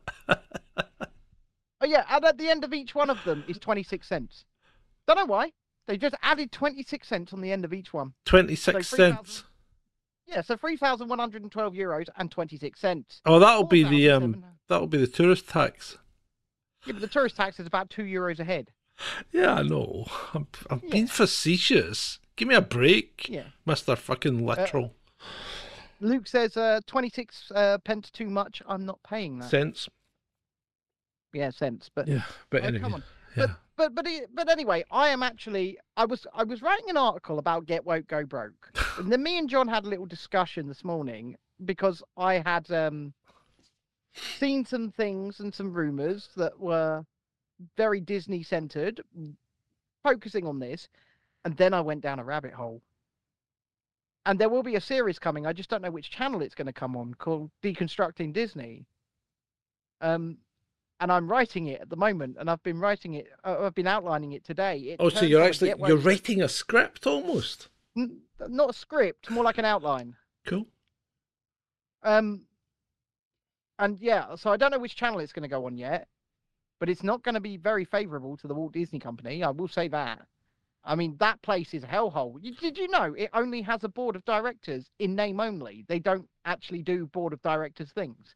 [1.81, 4.43] Oh yeah, and at the end of each one of them is twenty-six cents.
[5.07, 5.53] Don't know why.
[5.89, 8.13] They just added twenty-six cents on the end of each one.
[8.25, 9.43] 26 So cents.
[10.27, 13.21] Yeah, so three thousand one hundred and twelve euros and twenty-six cents.
[13.25, 15.97] Oh, that'll be the um, that'll be the tourist tax.
[16.85, 18.69] Yeah, but the tourist tax is about two euros a head.
[19.31, 20.05] Yeah, I know.
[20.35, 20.89] I'm, I'm Yeah.
[20.91, 22.19] being facetious.
[22.35, 23.45] Give me a break, Yeah.
[23.65, 24.93] Mister Fucking Literal
[25.99, 28.61] Luke says uh, 26 uh, pence too much.
[28.67, 29.49] I'm not paying that.
[29.49, 29.89] Cents.
[31.33, 31.89] Yeah, cents.
[31.95, 32.21] But Yeah,
[32.51, 33.03] but oh, anyway, come on.
[33.39, 33.45] Yeah.
[33.75, 37.39] But but but but anyway, I am actually I was I was writing an article
[37.39, 40.83] about get woke go broke, and then me and John had a little discussion this
[40.83, 43.13] morning because I had um
[44.13, 47.05] seen some things and some rumors that were
[47.77, 49.01] very Disney centered,
[50.03, 50.87] focusing on this,
[51.45, 52.81] and then I went down a rabbit hole.
[54.25, 55.47] And there will be a series coming.
[55.47, 58.85] I just don't know which channel it's going to come on called Deconstructing Disney.
[60.01, 60.37] Um,
[60.99, 63.27] and I'm writing it at the moment, and I've been writing it.
[63.43, 64.77] Uh, I've been outlining it today.
[64.79, 67.69] It Oh, so you're actually you're writing a script almost.
[67.97, 70.15] N- not a script, more like an outline.
[70.45, 70.65] Cool.
[72.03, 72.41] Um,
[73.77, 76.07] and yeah, so I don't know which channel it's going to go on yet,
[76.79, 79.43] but it's not going to be very favourable to the Walt Disney Company.
[79.43, 80.21] I will say that.
[80.83, 82.37] I mean, that place is a hellhole.
[82.41, 85.85] You, did you know it only has a board of directors in name only?
[85.87, 88.33] They don't actually do board of directors things.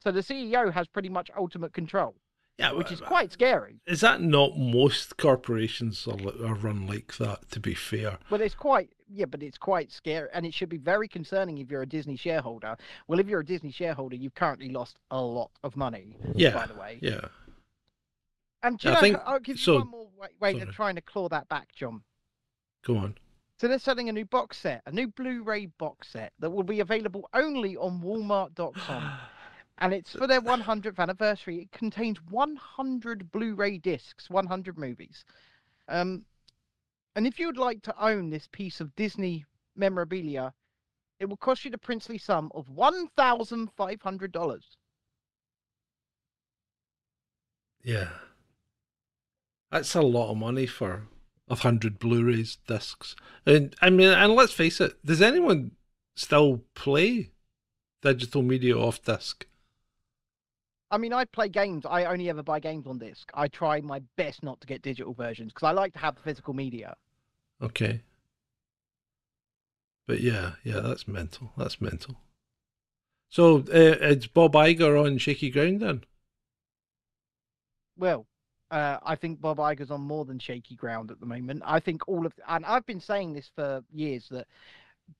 [0.00, 2.14] So the CEO has pretty much ultimate control,
[2.58, 3.80] Yeah, which is quite scary.
[3.86, 7.50] Is that not most corporations are, are run like that?
[7.50, 10.76] To be fair, well, it's quite yeah, but it's quite scary, and it should be
[10.76, 12.76] very concerning if you're a Disney shareholder.
[13.06, 16.14] Well, if you're a Disney shareholder, you've currently lost a lot of money.
[16.34, 17.22] Yeah, By the way, yeah.
[18.62, 20.94] and you I know, think- I'll give you so- one more way, way of trying
[20.94, 22.02] to claw that back, John.
[22.84, 23.16] Go on.
[23.60, 26.78] So they're selling a new box set, a new Blu-ray box set that will be
[26.78, 29.18] available only on Walmart.com.
[29.78, 31.62] and it's for their 100th anniversary.
[31.62, 35.24] It contains 100 Blu-ray discs, 100 movies.
[35.88, 36.24] Um,
[37.14, 39.44] and if you would like to own this piece of Disney
[39.76, 40.52] memorabilia,
[41.20, 44.60] it will cost you the princely sum of $1,500.
[47.84, 48.08] Yeah,
[49.70, 51.06] that's a lot of money for
[51.48, 53.14] a hundred Blu-rays discs.
[53.46, 55.72] And I mean, and let's face it, does anyone
[56.16, 57.30] still play
[58.02, 59.46] digital media off disc?
[60.90, 61.84] I mean, I play games.
[61.84, 63.30] I only ever buy games on disc.
[63.34, 66.22] I try my best not to get digital versions because I like to have the
[66.22, 66.96] physical media.
[67.60, 68.02] Okay.
[70.06, 71.52] But yeah, yeah, that's mental.
[71.56, 72.16] That's mental.
[73.28, 73.62] So uh,
[74.00, 76.04] it's Bob Iger on shaky ground then.
[77.98, 78.26] Well,
[78.70, 81.62] uh, I think Bob Iger's on more than shaky ground at the moment.
[81.64, 84.46] I think all of, and I've been saying this for years that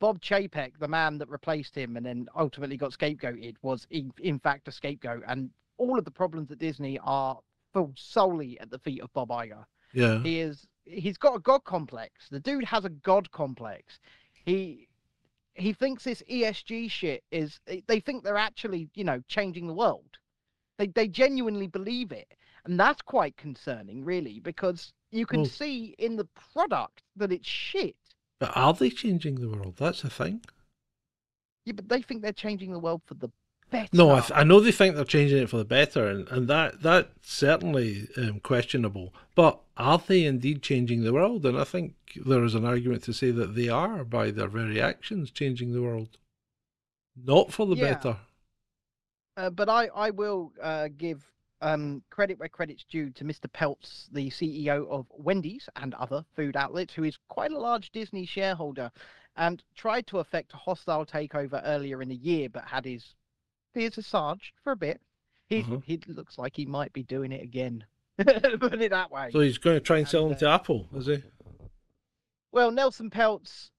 [0.01, 4.39] Bob Chapek, the man that replaced him and then ultimately got scapegoated, was in, in
[4.39, 7.39] fact a scapegoat, and all of the problems at Disney are
[7.73, 9.65] fall solely at the feet of Bob Iger.
[9.93, 10.23] Yeah.
[10.23, 12.29] He is, he's got a god complex.
[12.31, 13.99] The dude has a god complex.
[14.33, 14.89] He
[15.55, 17.59] he thinks this ESG shit is.
[17.67, 20.19] They think they're actually, you know, changing the world.
[20.77, 22.33] They they genuinely believe it.
[22.65, 27.49] And that's quite concerning, really, because you can Well- see in the product that it's
[27.49, 27.97] shit.
[28.41, 29.75] But are they changing the world?
[29.79, 30.43] That's the thing.
[31.65, 33.31] Yeah, but they think they're changing the world for the
[33.71, 33.89] better.
[33.93, 36.49] No, I, th- I know they think they're changing it for the better, and, and
[36.49, 39.13] that that's certainly um, questionable.
[39.35, 41.45] But are they indeed changing the world?
[41.45, 44.81] And I think there is an argument to say that they are by their very
[44.81, 46.17] actions changing the world,
[47.17, 47.93] not for the Yeah.
[47.95, 48.17] better.
[49.37, 51.25] Uh, but I, I will uh, give
[51.61, 53.47] um, credit where credit's due to Mr.
[53.53, 58.27] Peltz, the CEO of Wendy's and other food outlets, who is quite a large Disney
[58.27, 58.91] shareholder
[59.37, 63.15] and tried to effect a hostile takeover earlier in the year, but had his
[63.75, 65.01] fears assuaged for a bit.
[65.49, 65.79] He, Uh-huh.
[65.85, 67.85] he looks like he might be doing it again.
[68.19, 69.31] Put it that way.
[69.33, 71.23] So he's going to try and And, sell them uh, to Apple, is he?
[72.51, 73.71] Well, Nelson Peltz,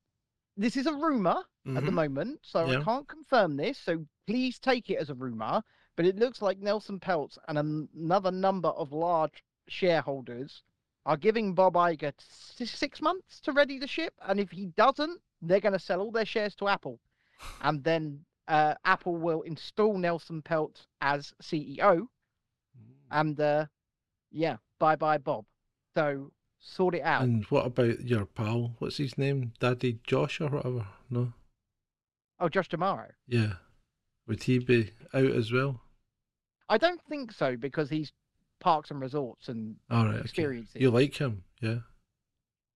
[0.55, 1.43] this is a rumor
[1.75, 1.93] at the Mhm.
[1.93, 2.79] moment, so Yeah.
[2.79, 3.77] I can't confirm this.
[3.77, 5.61] So please take it as a rumor.
[5.99, 10.63] But it looks like Nelson Peltz and an- another number of large shareholders
[11.05, 15.59] are giving Bob Iger six months to ready the ship, and if he doesn't, they're
[15.59, 17.01] going to sell all their shares to Apple,
[17.63, 22.07] and then uh, Apple will install Nelson Peltz as CEO,
[23.11, 23.65] and uh,
[24.31, 25.43] yeah, bye bye Bob.
[25.95, 26.31] So
[26.61, 27.23] sort it out.
[27.23, 28.73] And what about your pal?
[28.79, 29.51] What's his name?
[29.59, 30.87] Daddy Josh or whatever?
[31.09, 31.33] No.
[32.39, 33.09] Oh, Josh D'Amaro.
[33.27, 33.55] Yeah.
[34.27, 35.81] Would he be out as well?
[36.69, 38.11] I don't think so because he's
[38.59, 40.15] parks and resorts and All right.
[40.15, 40.21] Okay.
[40.21, 40.75] experiences.
[40.81, 41.79] You like him, yeah.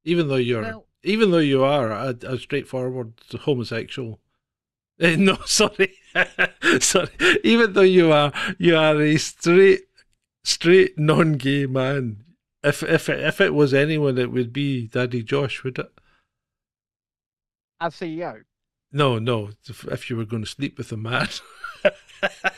[0.03, 4.19] Even though you're, Well- even though you are a, a straightforward homosexual.
[4.99, 5.91] Eh, no, sorry,
[6.79, 7.09] sorry.
[7.43, 9.81] Even though you are, you are a straight,
[10.43, 12.23] straight non-gay man.
[12.63, 15.91] If if it, if it was anyone, it would be Daddy Josh, would it?
[17.81, 18.43] as CEO.
[18.91, 19.49] No, no.
[19.67, 21.27] If, if you were going to sleep with a man.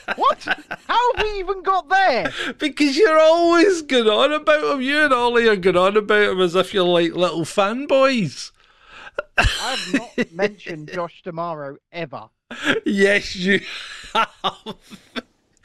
[0.88, 2.32] How have we even got there?
[2.58, 4.82] Because you're always going on about him.
[4.82, 8.52] You and Ollie are going on about him as if you're like little fanboys.
[9.38, 12.30] I have not mentioned Josh D'Amaro ever.
[12.86, 13.62] Yes, you
[14.14, 14.30] have.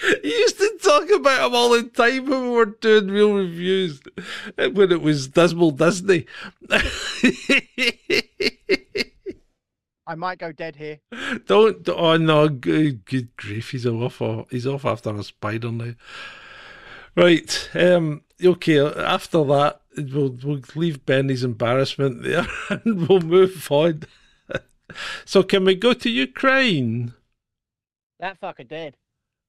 [0.02, 4.00] You used to talk about him all the time when we were doing real reviews,
[4.56, 6.26] when it was Dismal Disney.
[10.10, 10.98] I might go dead here.
[11.46, 11.88] Don't.
[11.88, 12.48] Oh no!
[12.48, 13.70] Good, good grief!
[13.70, 14.20] He's off.
[14.50, 15.94] He's off after a spider now.
[17.14, 17.70] Right.
[17.74, 18.22] Um.
[18.44, 18.80] Okay.
[18.80, 24.02] After that, we'll we'll leave Benny's embarrassment there, and we'll move on.
[25.24, 27.14] so, can we go to Ukraine?
[28.18, 28.96] That fucker dead.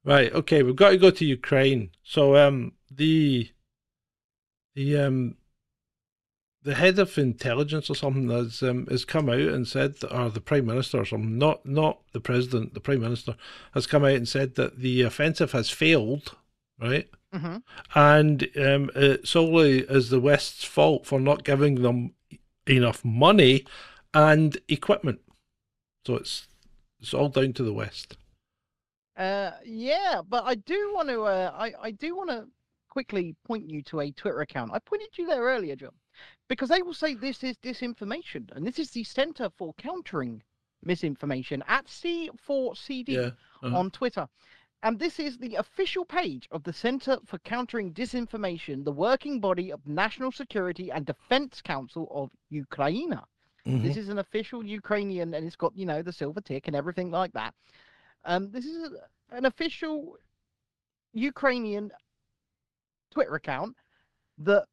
[0.06, 0.32] Right.
[0.32, 0.62] Okay.
[0.62, 1.90] We've got to go to Ukraine.
[2.04, 3.50] So, um, the
[4.76, 5.38] the um
[6.64, 10.42] the head of intelligence or something has um has come out and said, or the
[10.42, 13.36] prime minister or something, not not the president, the prime minister
[13.74, 16.36] has come out and said that the offensive has failed.
[16.80, 17.10] Right.
[17.34, 17.58] hmm
[17.96, 22.14] and um, it solely is the West's fault for not giving them
[22.68, 23.66] enough money
[24.14, 25.20] and equipment.
[26.06, 26.48] So it's
[27.00, 28.18] it's all down to the West.
[29.16, 31.24] Uh, yeah, but I do want to.
[31.24, 32.48] Uh, I I do want to
[32.90, 34.72] quickly point you to a Twitter account.
[34.74, 35.92] I pointed you there earlier, John,
[36.48, 40.44] because they will say this is disinformation, and this is the Center for Countering
[40.84, 43.10] Misinformation at C4CD.
[43.10, 43.30] Yeah,
[43.64, 43.78] uh-huh.
[43.78, 44.28] on Twitter.
[44.84, 49.72] And this is the official page of the Center for Countering Disinformation, the working body
[49.72, 53.14] of National Security and Defense Council of Ukraine.
[53.68, 53.84] Mhm.
[53.84, 57.12] This is an official Ukrainian, and it's got you know the silver tick and everything
[57.12, 57.54] like that.
[58.24, 60.18] Um, this is a, an official
[61.14, 61.92] Ukrainian
[63.12, 63.76] Twitter account
[64.40, 64.66] that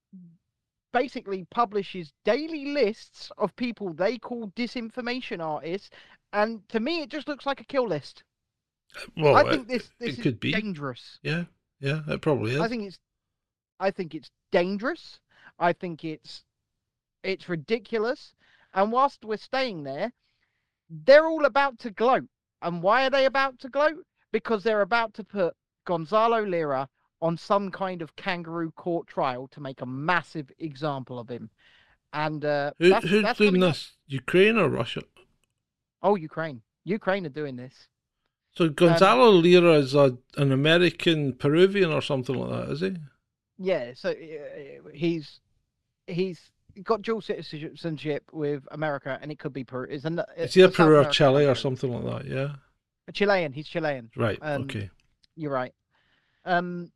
[0.93, 5.91] basically publishes daily lists of people they call disinformation artists,
[6.33, 8.25] and to me, it just looks like a kill list.
[8.97, 10.53] Uh, well, I think this this it is could be.
[10.53, 11.19] dangerous.
[11.23, 11.45] yeah,
[11.81, 12.61] yeah, it probably is.
[12.61, 12.99] I think it's
[13.81, 15.21] I think it's dangerous.
[15.59, 16.45] I think it's
[17.23, 18.35] it's ridiculous.
[18.75, 20.13] And whilst we're staying there,
[20.91, 22.29] they're all about to gloat.
[22.63, 24.05] And why are they about to gloat?
[24.33, 26.89] Because they're about to put Gonzalo Lira
[27.21, 31.51] on some kind of kangaroo court trial to make a massive example of him.
[32.13, 33.75] And uh, Who, that's, who's that's doing coming up.
[33.75, 33.93] this?
[34.07, 35.03] Ukraine or Russia?
[36.03, 36.63] Oh, Ukraine.
[36.85, 37.89] Ukraine are doing this.
[38.53, 42.97] So Gonzalo Lira is a an American Peruvian or something like that, is he?
[43.59, 45.41] Yeah, so uh, he's
[46.07, 46.41] he's
[46.83, 49.87] got dual citizenship with America, and it could be Peru.
[49.89, 52.31] Is he a Peru or Chile or something like that?
[52.31, 52.49] Yeah.
[53.07, 53.53] A Chilean.
[53.53, 54.11] He's Chilean.
[54.17, 54.39] Right.
[54.41, 54.91] Um, okay.
[55.37, 55.75] You're right.
[56.45, 56.91] Um,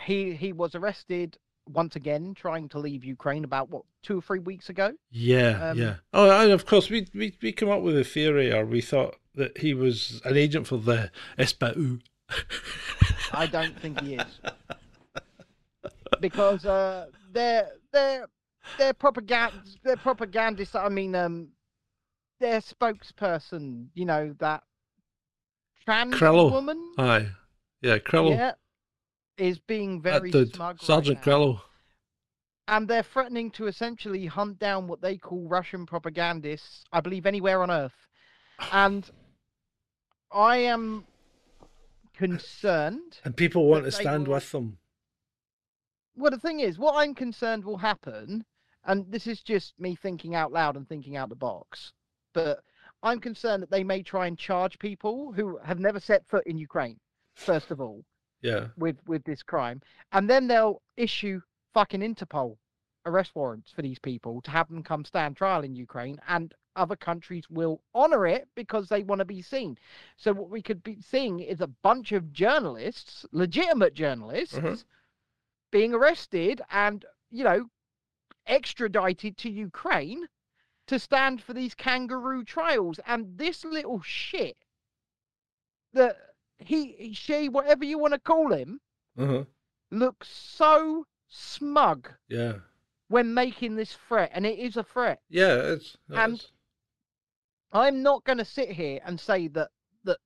[0.00, 1.38] he he was arrested
[1.68, 4.92] once again trying to leave Ukraine about what two or three weeks ago.
[5.10, 5.70] Yeah.
[5.70, 5.94] um, yeah.
[6.12, 9.16] Oh, and of course we we we came up with a theory, or we thought
[9.34, 12.00] that he was an agent for the SBU.
[13.32, 14.40] I don't think he is
[16.20, 18.26] because uh, they're they're
[18.78, 20.74] they're propaganda they're propagandists.
[20.74, 21.48] I mean, um,
[22.40, 24.62] their spokesperson, you know that
[25.84, 26.50] trans Cirillo.
[26.52, 27.28] woman, Aye.
[27.82, 27.98] Yeah.
[27.98, 28.30] Cirillo.
[28.30, 28.52] yeah,
[29.42, 31.20] is being very smug Sergeant.
[31.20, 31.60] Cirillo.
[32.68, 37.62] and they're threatening to essentially hunt down what they call Russian propagandists, I believe, anywhere
[37.62, 38.06] on Earth.
[38.72, 39.10] And
[40.30, 41.04] I am
[42.14, 43.18] concerned.
[43.24, 44.78] And people want to stand will- with them.
[46.14, 48.44] Well, the thing is, what I'm concerned will happen,
[48.84, 51.92] and this is just me thinking out loud and thinking out the box,
[52.34, 52.60] but
[53.02, 56.58] I'm concerned that they may try and charge people who have never set foot in
[56.58, 57.00] Ukraine,
[57.34, 58.04] first of all.
[58.42, 58.68] Yeah.
[58.76, 59.80] with with this crime,
[60.12, 61.40] and then they'll issue
[61.74, 62.58] fucking Interpol
[63.06, 66.96] arrest warrants for these people to have them come stand trial in Ukraine, and other
[66.96, 69.76] countries will honor it because they want to be seen.
[70.16, 74.84] So what we could be seeing is a bunch of journalists, legitimate journalists, Mhm.
[75.70, 77.70] being arrested and you know
[78.46, 80.28] extradited to Ukraine
[80.86, 84.56] to stand for these kangaroo trials, and this little shit
[85.92, 86.31] that
[86.66, 88.80] he, he, she, whatever you want to call him,
[89.18, 89.44] Uh huh.
[89.90, 92.54] looks so smug Yeah.
[93.08, 95.20] when making this threat, and it is a threat.
[95.28, 95.54] Yeah.
[95.74, 95.96] It's.
[96.08, 96.50] And- it's-
[97.74, 99.70] I'm not going to sit here and say that
[100.04, 100.18] that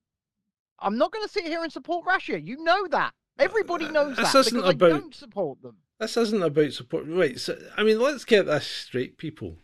[0.80, 2.40] I'm not going to sit here and support Russia.
[2.40, 3.12] You know that.
[3.38, 5.76] Everybody knows this that isn't because about- I don't support them.
[6.00, 7.04] This isn't about support.
[7.06, 7.38] Right.
[7.38, 9.56] So, I mean, let's get this straight, people.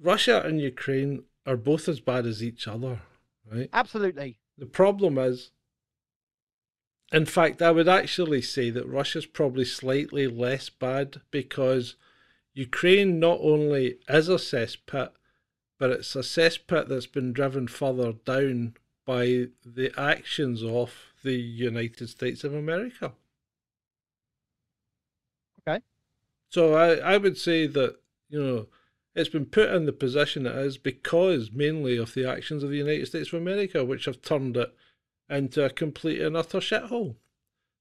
[0.00, 3.02] Russia and Ukraine are both as bad as each other,
[3.52, 3.68] right?
[3.72, 4.38] Absolutely.
[4.58, 5.50] The problem is,
[7.12, 11.96] in fact, I would actually say that Russia's probably slightly less bad because
[12.54, 15.10] Ukraine not only is a cesspit,
[15.78, 18.74] but it's a cesspit that's been driven further down
[19.04, 23.12] by the actions of the United States of America.
[25.66, 25.80] Okay.
[26.48, 27.96] So I, I would say that,
[28.28, 28.66] you know,
[29.14, 32.78] it's been put in the position it is because mainly of the actions of the
[32.78, 34.74] United States of America, which have turned it
[35.28, 37.16] into a complete and utter shithole.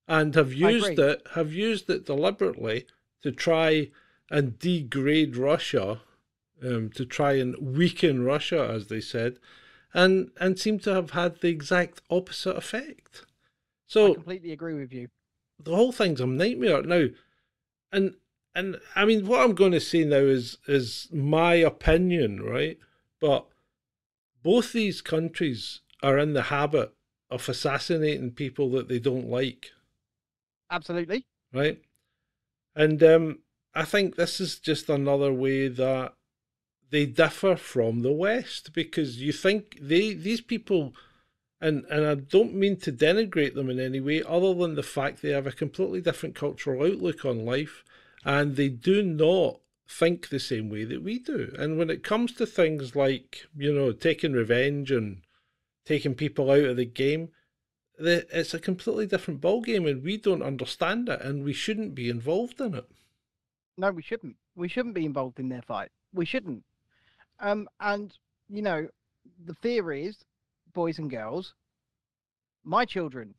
[0.07, 2.85] And have used it have used it deliberately
[3.21, 3.91] to try
[4.29, 6.01] and degrade Russia,
[6.63, 9.37] um, to try and weaken Russia, as they said,
[9.93, 13.25] and and seem to have had the exact opposite effect.
[13.87, 15.09] So I completely agree with you.
[15.59, 17.07] the whole thing's a nightmare now
[17.91, 18.15] and
[18.55, 22.77] and i mean what i'm going to say now is is my opinion right?
[23.19, 23.45] But
[24.41, 26.91] both these countries are in the habit
[27.29, 29.69] of assassinating people that they don't like.
[30.71, 31.25] Absolutely.
[31.53, 31.79] right?
[32.75, 33.39] And um
[33.73, 36.13] i think this is just another way that
[36.89, 40.93] they differ from the west because you think they these people
[41.61, 45.21] and and I don't mean to denigrate them in any way other than the fact
[45.21, 47.83] they have a completely different cultural outlook on life
[48.23, 52.31] and they do not think the same way that we do and when it comes
[52.33, 55.21] to things like you know taking revenge and
[55.85, 57.29] taking people out of the game
[57.99, 62.59] it's a completely different ballgame and we don't understand it and we shouldn't be involved
[62.61, 62.85] in it
[63.77, 64.35] No, we shouldn't.
[64.55, 65.89] We shouldn't be involved in their fight.
[66.13, 66.63] We shouldn't.
[67.39, 68.15] Um, and
[68.49, 68.87] you know,
[69.45, 70.17] the fear is,
[70.73, 71.53] boys and girls,
[72.63, 73.33] my children,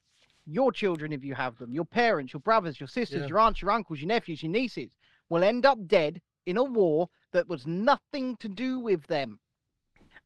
[0.46, 3.28] your children, if you have them, your parents, your brothers, your sisters, Yeah.
[3.28, 4.90] your aunts, your uncles, your nephews, your nieces,
[5.28, 9.38] will end up dead in a war that was nothing to do with them.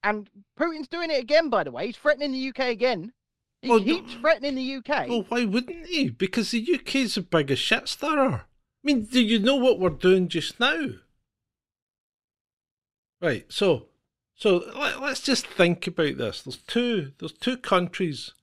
[0.02, 1.86] And Putin's doing it again, by the way.
[1.86, 3.12] He's threatening the UK again.
[3.62, 5.08] He Well, keeps threatening the UK.
[5.08, 8.44] well why wouldn't he because the uk's a big as shit stirrer i
[8.84, 10.90] mean do you know what we're doing just now
[13.20, 13.86] right so
[14.34, 18.34] so let, let's just think about this there's two there's two countries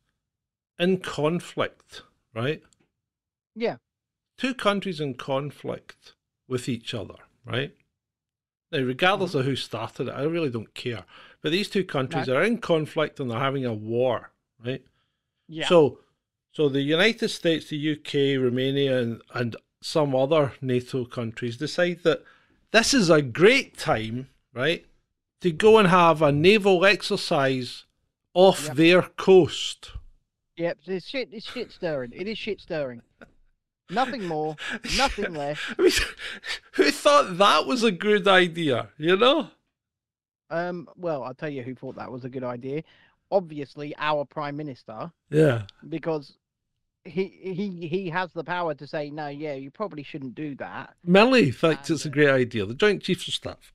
[0.80, 2.02] in conflict
[2.34, 2.62] right
[3.56, 3.78] Yeah.
[4.38, 6.14] two countries in conflict
[6.48, 7.16] with each other,
[7.46, 7.72] right?
[8.72, 9.40] Now, regardless mm-hmm.
[9.40, 11.06] of who started it, I really don't care.
[11.42, 14.32] But these two countries are in conflict and they're having a war,
[14.64, 14.84] right?
[15.48, 15.68] yeah.
[15.68, 16.00] So,
[16.52, 22.24] so the United States, the UK, Romania, and, and some other NATO countries decide that
[22.72, 24.86] this is a great time, right,
[25.42, 27.86] to go and have a naval exercise
[28.34, 28.76] off Yep.
[28.76, 29.92] their coast.
[30.58, 31.30] Yep, it's shit.
[31.32, 32.12] It's shit stirring.
[32.14, 33.02] It is shit stirring.
[33.90, 34.56] Nothing more.
[34.98, 35.60] Nothing less.
[35.78, 35.92] I mean,
[36.74, 38.90] who thought that was a good idea?
[38.98, 39.48] You know?
[40.50, 40.88] Um.
[40.96, 42.84] Well, I'll tell you who thought that was a good idea.
[43.32, 45.64] Obviously, our prime minister, Yeah.
[45.90, 46.38] because
[47.06, 49.28] he he he has the power to say no.
[49.28, 50.94] Yeah, you probably shouldn't do that.
[51.04, 52.66] Millie thinks it's a uh, great idea.
[52.66, 53.74] The Joint Chiefs of Staff.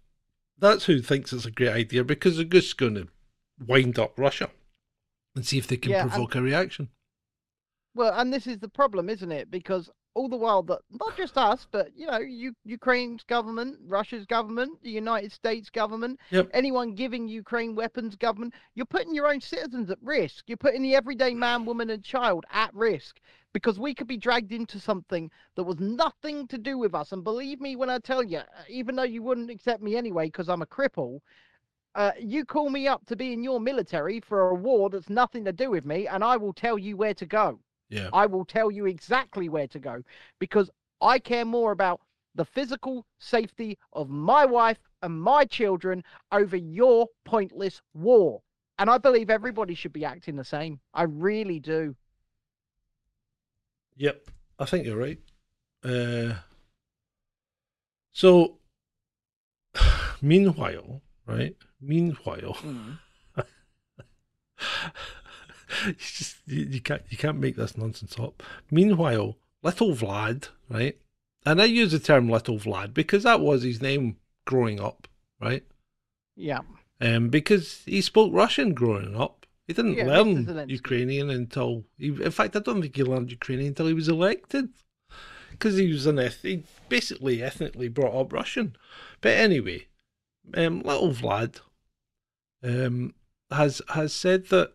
[0.58, 3.08] That's who thinks it's a great idea because they're just going to
[3.64, 4.50] wind up Russia
[5.38, 6.88] and see if they can Yeah, and- provoke a reaction.
[7.94, 9.50] Well, and this is the problem, isn't it?
[9.50, 14.26] Because all the while that not just us, but you know, you, Ukraine's government, Russia's
[14.26, 16.50] government, the United States government, Yep.
[16.52, 20.44] anyone giving Ukraine weapons, government, you're putting your own citizens at risk.
[20.48, 23.20] You're putting the everyday man, woman, and child at risk
[23.52, 27.12] because we could be dragged into something that was nothing to do with us.
[27.12, 30.48] And believe me when I tell you, even though you wouldn't accept me anyway because
[30.48, 31.20] I'm a cripple.
[31.98, 35.44] Uh, you call me up to be in your military for a war that's nothing
[35.44, 37.58] to do with me, and I will tell you where to go.
[37.88, 38.08] Yeah.
[38.12, 40.04] I will tell you exactly where to go
[40.38, 40.70] because
[41.00, 42.00] I care more about
[42.36, 48.42] the physical safety of my wife and my children over your pointless war.
[48.78, 50.78] And I believe everybody should be acting the same.
[50.94, 51.96] I really do.
[53.96, 54.28] Yep.
[54.60, 55.18] I think you're right.
[55.82, 56.34] Uh,
[58.12, 58.58] so,
[60.22, 61.56] meanwhile, right?
[61.80, 62.98] Meanwhile, Mm.
[65.86, 68.42] you just you, you can't you can't make this nonsense up.
[68.70, 70.96] Meanwhile, little Vlad, right?
[71.46, 74.16] And I use the term little Vlad because that was his name
[74.46, 75.06] growing up,
[75.40, 75.64] right?
[76.36, 76.60] Yeah.
[77.00, 79.46] Um, because he spoke Russian growing up.
[79.66, 83.68] He didn't Yeah, learn Ukrainian until he, in fact, I don't think he learned Ukrainian
[83.68, 84.70] until he was elected.
[85.50, 88.76] Because he was an eth- he basically ethnically brought up Russian.
[89.20, 89.86] But anyway,
[90.54, 91.60] um, little Vlad
[92.62, 93.14] um,
[93.50, 94.72] has has said that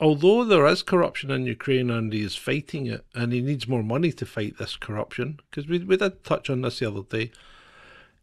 [0.00, 3.82] although there is corruption in Ukraine and he is fighting it, and he needs more
[3.82, 7.30] money to fight this corruption, because we we did touch on this the other day.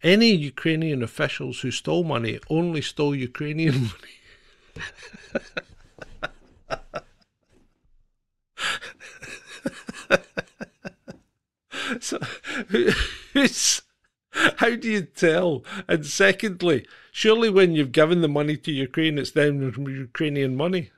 [0.03, 4.17] Any Ukrainian officials who stole money only stole Ukrainian money.
[11.99, 12.17] so,
[12.69, 12.91] who-
[13.33, 13.81] who's,
[14.57, 15.63] how do you tell?
[15.87, 20.91] And secondly, surely when you've given the money to Ukraine, it's then Ukrainian money.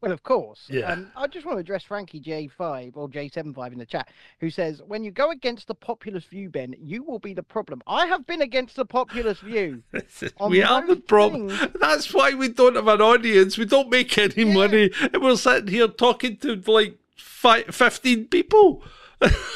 [0.00, 0.66] Well, of course.
[0.68, 0.90] Yeah.
[0.92, 4.08] Um, I just want to address Frankie J5 or J75 in the chat,
[4.40, 7.82] who says, when you go against the populist view, Ben, you will be the problem.
[7.86, 9.84] I have been against the populist view.
[10.48, 11.50] We are the problem.
[11.50, 13.56] things- That's why we don't have an audience.
[13.56, 14.52] We don't make any Yeah.
[14.52, 18.82] money, and we're sitting here talking to like fi 15 people.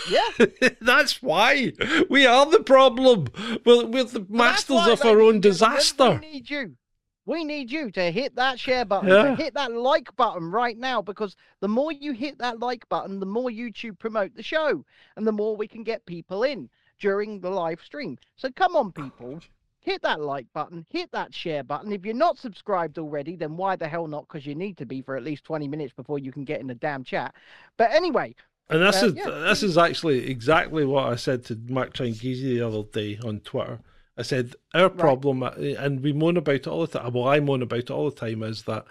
[0.09, 0.47] Yeah.
[0.81, 1.73] That's why
[2.09, 3.29] we are the problem.
[3.65, 6.21] We're, we're the masters of our own disaster.
[6.23, 6.77] We need you.
[7.25, 9.35] We need you to hit that share button, Yeah.
[9.35, 13.27] hit that like button right now, because the more you hit that like button, the
[13.27, 14.85] more YouTube promote the show,
[15.17, 18.17] and the more we can get people in during the live stream.
[18.37, 19.41] So come on, people.
[19.81, 21.93] Hit that like button, hit that share button.
[21.93, 24.27] If you're not subscribed already, then why the hell not?
[24.29, 26.67] Because you need to be for at least 20 minutes before you can get in
[26.69, 27.35] the damn chat.
[27.77, 28.35] But anyway,
[28.69, 29.31] And this Uh, is yeah.
[29.31, 33.81] this is actually exactly what I said to Mark Changizi the other day on Twitter.
[34.17, 37.13] I said our problem, uh, and we moan about it all the time.
[37.13, 38.43] Well, I moan about it all the time.
[38.43, 38.85] Is that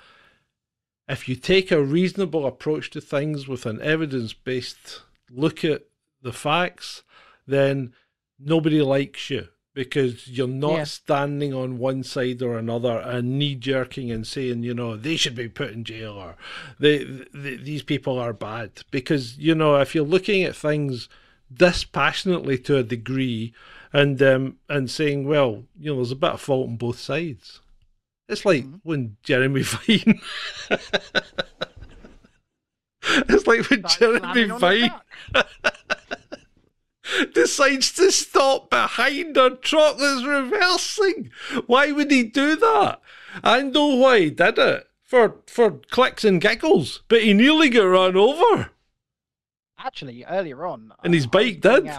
[1.10, 5.84] if you take a reasonable approach to things with an evidence based look at
[6.22, 7.04] the facts,
[7.48, 7.94] then
[8.40, 10.84] nobody likes you because you're not Yeah.
[10.86, 15.36] standing on one side or another and knee jerking and saying, you know, they should
[15.36, 16.36] be put in jail or
[16.80, 18.72] they, th these people are bad.
[18.90, 21.08] Because, you know, if you're looking at things
[21.54, 23.54] dispassionately to a degree
[23.94, 27.60] and um, and saying, well, you know, there's a bit of fault on both sides.
[28.28, 28.80] It's like Mhm.
[28.84, 30.20] when Jeremy Vine.
[33.30, 34.92] it's like when Jeremy Vine.
[37.34, 41.32] Decides to stop behind a truck that's reversing.
[41.68, 43.00] Why would he do that?
[43.44, 44.88] I know why he did it.
[45.04, 47.04] For for clicks and giggles.
[47.08, 48.72] But he nearly got run over.
[49.78, 51.90] Actually, earlier on, And his uh, bike did.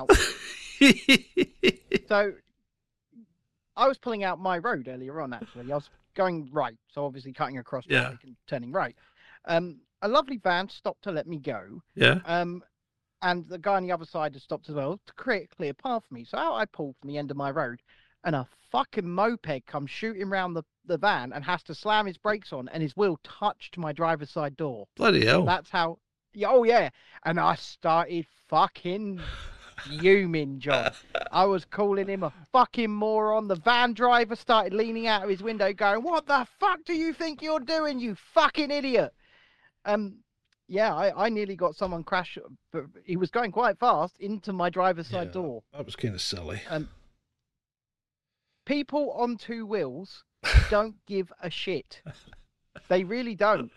[2.09, 2.33] So
[3.77, 5.33] I was pulling out my road earlier on.
[5.33, 8.15] Actually, I was going right, so obviously cutting across Yeah.
[8.23, 8.95] and turning right.
[9.45, 11.83] Um, a lovely van stopped to let me go.
[11.95, 12.21] yeah.
[12.25, 12.63] Um,
[13.23, 15.75] and the guy on the other side had stopped as well to create a clear
[15.75, 16.25] path for me.
[16.25, 17.81] So out I pulled from the end of my road,
[18.25, 22.19] and a fucking moped comes shooting round the, the van and has to slam his
[22.19, 24.87] brakes on, and his wheel touched my driver's side door.
[24.97, 25.45] Bloody hell.
[25.45, 25.99] That's how.
[26.45, 26.91] Oh yeah,
[27.25, 29.21] and I started fucking
[29.79, 30.93] fuming, John.
[31.33, 33.49] I was calling him a fucking moron.
[33.49, 37.15] The van driver started leaning out of his window, going, "What the fuck do you
[37.15, 39.15] think you're doing, you fucking idiot?"
[39.87, 40.19] Um,
[40.69, 42.39] yeah, I, I nearly got someone crash,
[42.73, 45.33] but he was going quite fast into my driver's side Yeah.
[45.33, 45.63] door.
[45.73, 46.61] That was kind of silly.
[46.69, 46.89] Um,
[48.65, 50.25] people on two wheels
[50.71, 52.03] don't give a shit.
[52.89, 53.71] They really don't.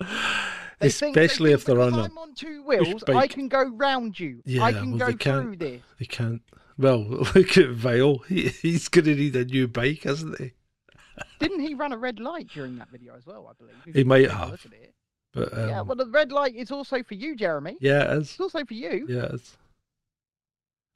[0.80, 2.04] They think- they Especially if they're on a.
[2.04, 4.42] I'm on two wheels, I can go round you.
[4.46, 5.44] Yeah, I can well, go they can't.
[5.44, 5.82] through this.
[6.00, 6.42] They can't.
[6.78, 7.04] Well,
[7.36, 8.20] look at Vile.
[8.30, 10.52] He, he's going to need a new bike, isn't he?
[11.40, 13.48] Didn't he run a red light during that video as well?
[13.50, 13.96] I believe.
[13.96, 14.66] He might have.
[15.36, 15.56] Look at it.
[15.56, 17.78] But um, yeah, well, the red light is also for you, Jeremy.
[17.82, 18.32] yeah, it is.
[18.32, 19.06] It's also for you.
[19.10, 19.58] Yeah, it is.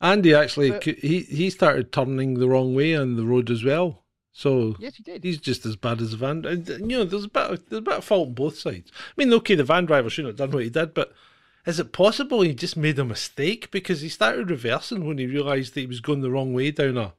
[0.01, 4.03] Andy actually, But- he he started turning the wrong way on the road as well.
[4.35, 5.23] So Yes, he did.
[5.23, 6.43] he's just as bad as the van.
[6.45, 8.91] And, you know, there's a bit of, there's a bit of fault on both sides.
[8.95, 11.13] I mean, okay, the van driver shouldn't have done what he did, but
[11.67, 15.75] is it possible he just made a mistake because he started reversing when he realised
[15.75, 17.13] that he was going the wrong way down a,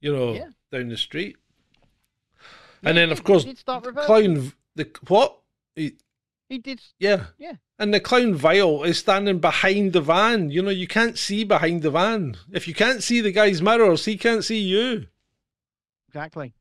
[0.00, 0.50] you know, Yeah.
[0.70, 1.36] down the street?
[2.84, 4.06] Yeah, and then, of course, he did start reversing.
[4.06, 5.38] Clown, the what?
[5.74, 5.96] He,
[6.52, 6.82] He did.
[6.98, 7.28] yeah.
[7.38, 7.54] Yeah.
[7.78, 10.50] And the clown Vile is standing behind the van.
[10.50, 12.36] You know, you can't see behind the van.
[12.52, 15.06] If you can't see the guy's mirrors, he can't see you.
[16.08, 16.52] Exactly.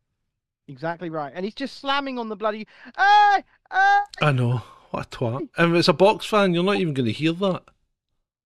[0.70, 1.34] Exactly right.
[1.36, 2.66] And he's just slamming on the bloody.
[2.98, 4.04] Ah, ah.
[4.22, 4.62] I know.
[4.92, 5.50] What a twat.
[5.58, 7.64] And if it's a box fan, you're not even going to hear that.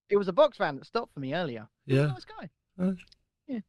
[0.10, 1.68] It was a box van that stopped for me earlier.
[1.86, 2.12] He was a Yeah.
[2.12, 2.50] Nice guy.
[2.84, 2.94] Aye.
[3.48, 3.60] Yeah.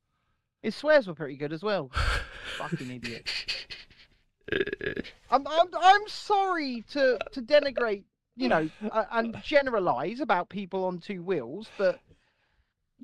[0.63, 1.91] His swears were pretty good as well.
[2.57, 3.31] Fucking idiot.
[5.31, 8.05] I'm, I'm, I'm sorry to, to denigrate,
[8.37, 12.01] you know, uh, and generalize about people on two wheels, but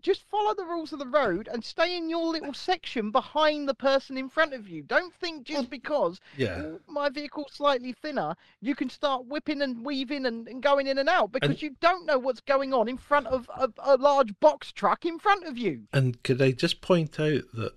[0.01, 3.75] just follow the rules of the road and stay in your little section behind the
[3.75, 4.83] person in front of you.
[4.83, 6.63] Don't think just because Yeah.
[6.65, 10.97] "Oh, my vehicle's slightly thinner, you can start whipping and weaving and, and going in
[10.99, 13.97] and out because And- you don't know what's going on in front of a, a
[13.97, 15.83] large box truck in front of you.
[15.93, 17.75] And could I just point out that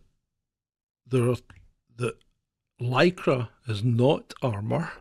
[1.05, 1.35] there are
[1.97, 2.15] that
[2.81, 4.91] lycra is not armor,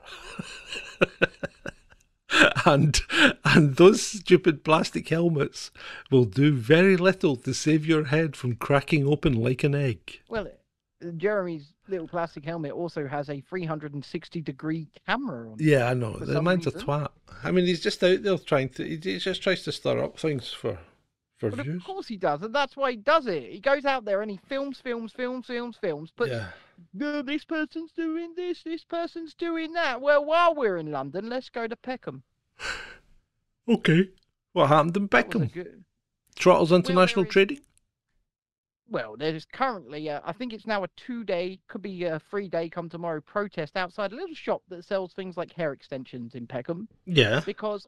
[2.66, 3.00] and
[3.44, 5.70] and those stupid plastic helmets
[6.10, 10.20] will do very little to save your head from cracking open like an egg.
[10.28, 10.48] Well,
[11.16, 15.60] Jeremy's little plastic helmet also has a 360 degree camera on.
[15.60, 15.64] it.
[15.64, 16.14] Yeah, I know.
[16.16, 16.86] The man's a reason.
[16.88, 17.08] twat.
[17.42, 18.84] I mean, he's just out there trying to.
[18.86, 20.78] He just tries to stir up things for
[21.36, 21.76] for But views.
[21.76, 23.50] of course he does, and that's why he does it.
[23.52, 26.12] He goes out there and he films, films, films, films, films.
[26.16, 26.46] But yeah.
[26.92, 30.00] "No, this person's doing this, this person's doing that.
[30.00, 32.22] Well, while we're in London, let's go to Peckham.
[33.66, 34.10] Okay.
[34.52, 35.46] What happened in That was a Peckham?
[35.48, 35.84] good-
[36.36, 37.60] Trotters International is- Trading.
[38.86, 42.90] Well, there's currently, uh, I think it's now a two-day, could be a three-day, come
[42.90, 47.40] tomorrow protest outside a little shop that sells things like hair extensions in Peckham Yeah.
[47.46, 47.86] because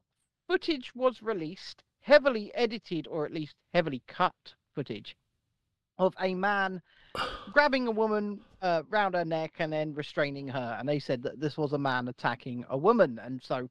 [0.49, 5.15] footage was released, heavily edited or at least heavily cut footage
[5.99, 6.81] of a man
[7.53, 11.41] grabbing a woman uh, round her neck and then restraining her, and they said that
[11.41, 13.69] this was a man attacking a woman, and so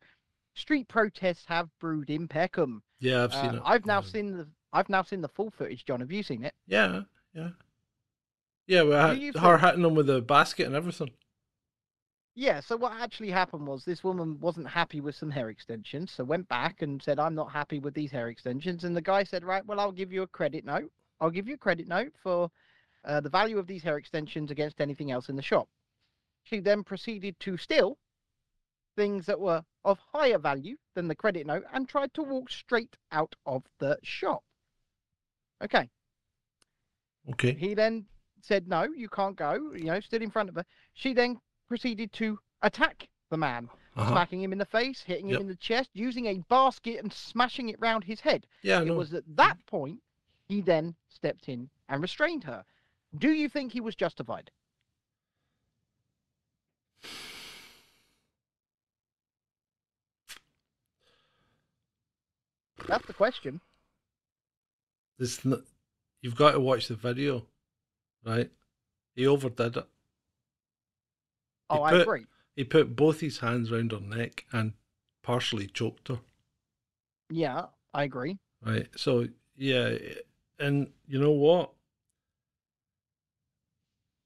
[0.53, 2.81] street protests have brewed in Peckham.
[2.99, 3.61] Yeah, I've seen Uh, it.
[3.65, 5.85] I've now seen the I've now seen the full footage.
[5.85, 6.53] John, have you seen it?
[6.67, 7.49] Yeah, yeah.
[8.67, 11.11] Yeah, we Do had you her hitting him with a basket and everything.
[12.37, 16.25] Yeah, so what actually happened was this woman wasn't happy with some hair extensions, so
[16.25, 18.83] went back and said, I'm not happy with these hair extensions.
[18.83, 20.91] And the guy said, Right, well, I'll give you a credit note.
[21.21, 22.51] I'll give you a credit note for
[23.05, 25.67] uh, the value of these hair extensions against anything else in the shop.
[26.43, 27.97] She then proceeded to steal
[28.95, 32.95] things that were of higher value than the credit note and tried to walk straight
[33.11, 34.43] out of the shop.
[35.63, 35.89] Okay.
[37.31, 37.53] Okay.
[37.53, 38.05] He then
[38.41, 40.65] said, No, you can't go, you know, stood in front of her.
[40.93, 44.11] She then proceeded to attack the man, Uh-huh.
[44.11, 45.35] smacking him in the face, hitting Yep.
[45.37, 48.45] him in the chest, using a basket and smashing it round his head.
[48.61, 50.01] Yeah, It was at that point
[50.47, 52.63] he then stepped in and restrained her.
[53.17, 54.51] Do you think he was justified?
[62.87, 63.61] That's the question.
[65.17, 65.45] This,
[66.21, 67.45] you've got to watch the video,
[68.25, 68.51] right?
[69.15, 69.87] He overdid it.
[71.69, 72.25] Oh, I put- agree.
[72.55, 74.73] He put both his hands round her neck and
[75.23, 76.19] partially choked her.
[77.29, 78.37] Yeah, I agree.
[78.61, 78.87] Right.
[78.95, 79.97] So yeah,
[80.59, 81.71] and you know what?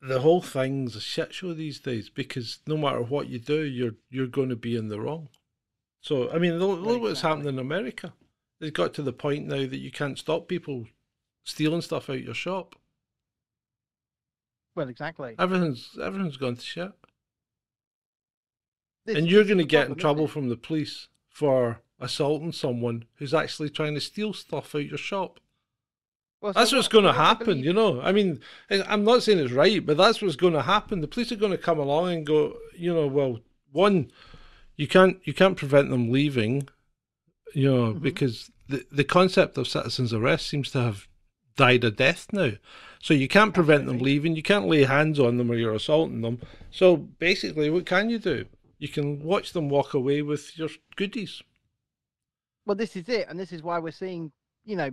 [0.02, 3.96] The whole thing's a shit show these days because no matter what you do, you're
[4.10, 5.30] you're going to be in the wrong.
[6.02, 8.14] So I mean, look, look what's happened in America.
[8.62, 10.86] It's got to the point now that you can't stop people
[11.44, 12.76] stealing stuff out your shop.
[14.76, 15.36] Well, exactly.
[15.38, 16.92] Everything's everything's gone to shit,
[19.06, 22.54] This- and you're going to get in problem, isn't trouble from the police for assaulting
[22.54, 25.40] someone who's actually trying to steal stuff out your shop.
[26.42, 28.02] Well, so That's what's going to what do you happen, you know.
[28.02, 31.02] I mean, I- I'm not saying it's right, but that's what's going to happen.
[31.02, 33.40] The police are going to come along and go, you know, well,
[33.72, 34.12] one,
[34.78, 36.68] you can't you can't prevent them leaving,
[37.54, 38.02] you know, Mhm.
[38.02, 41.08] because the the concept of citizens arrest seems to have
[41.58, 42.54] died a death now.
[43.02, 44.36] So you can't prevent them leaving.
[44.36, 46.40] You can't lay hands on them or you're assaulting them.
[46.72, 48.46] So basically, what can you do?
[48.78, 51.44] You can watch them walk away with your goodies.
[52.66, 54.32] Well, this is it, and this is why we're seeing,
[54.64, 54.92] you know,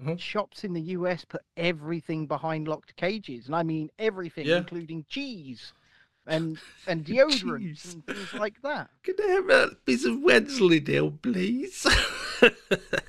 [0.00, 0.18] Mhm.
[0.18, 4.58] shops in the US put everything behind locked cages, and I mean everything, Yeah.
[4.58, 5.72] including cheese
[6.26, 7.94] and and deodorants Cheese.
[7.94, 8.90] and things like that.
[9.02, 11.86] Can I have a piece of Wensleydale, please?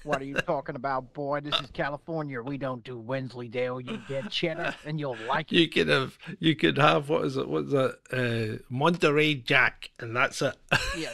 [0.03, 1.41] What are you talking about, boy?
[1.41, 2.41] This is California.
[2.41, 3.81] We don't do Wensleydale.
[3.81, 5.57] You get cheddar, and you'll like it.
[5.57, 7.49] You could have, you could have what is it?
[7.49, 7.97] What's that?
[8.13, 10.55] Uh, Monterey Jack, and that's it.
[10.97, 11.11] Yeah,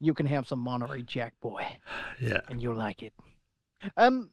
[0.00, 1.66] you can have some Monterey Jack, boy.
[2.20, 3.14] yeah, and you'll like it.
[3.96, 4.30] Um,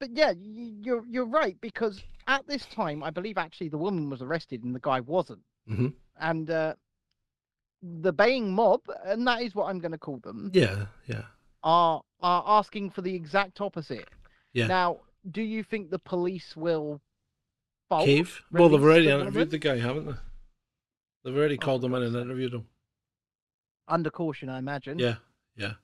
[0.00, 4.22] but yeah, you're you're right because at this time, I believe actually the woman was
[4.22, 5.94] arrested and the guy wasn't, Mhm.
[6.18, 6.74] and uh,
[7.82, 11.24] the baying mob, and that is what I'm going to call them, yeah, yeah.
[11.62, 14.08] are are asking for the exact opposite.
[14.52, 14.66] Yeah.
[14.66, 17.00] Now, do you think the police will
[17.88, 18.04] fold?
[18.06, 18.42] Cave.
[18.50, 19.48] Well, they've already the interviewed woman?
[19.50, 20.14] the guy, haven't they?
[21.24, 22.66] They've already Oh, called him in and interviewed him.
[23.88, 24.98] under caution, I imagine.
[24.98, 25.16] Yeah,
[25.56, 25.74] yeah.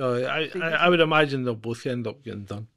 [0.00, 2.68] So I, I, I would imagine they'll both end up getting done.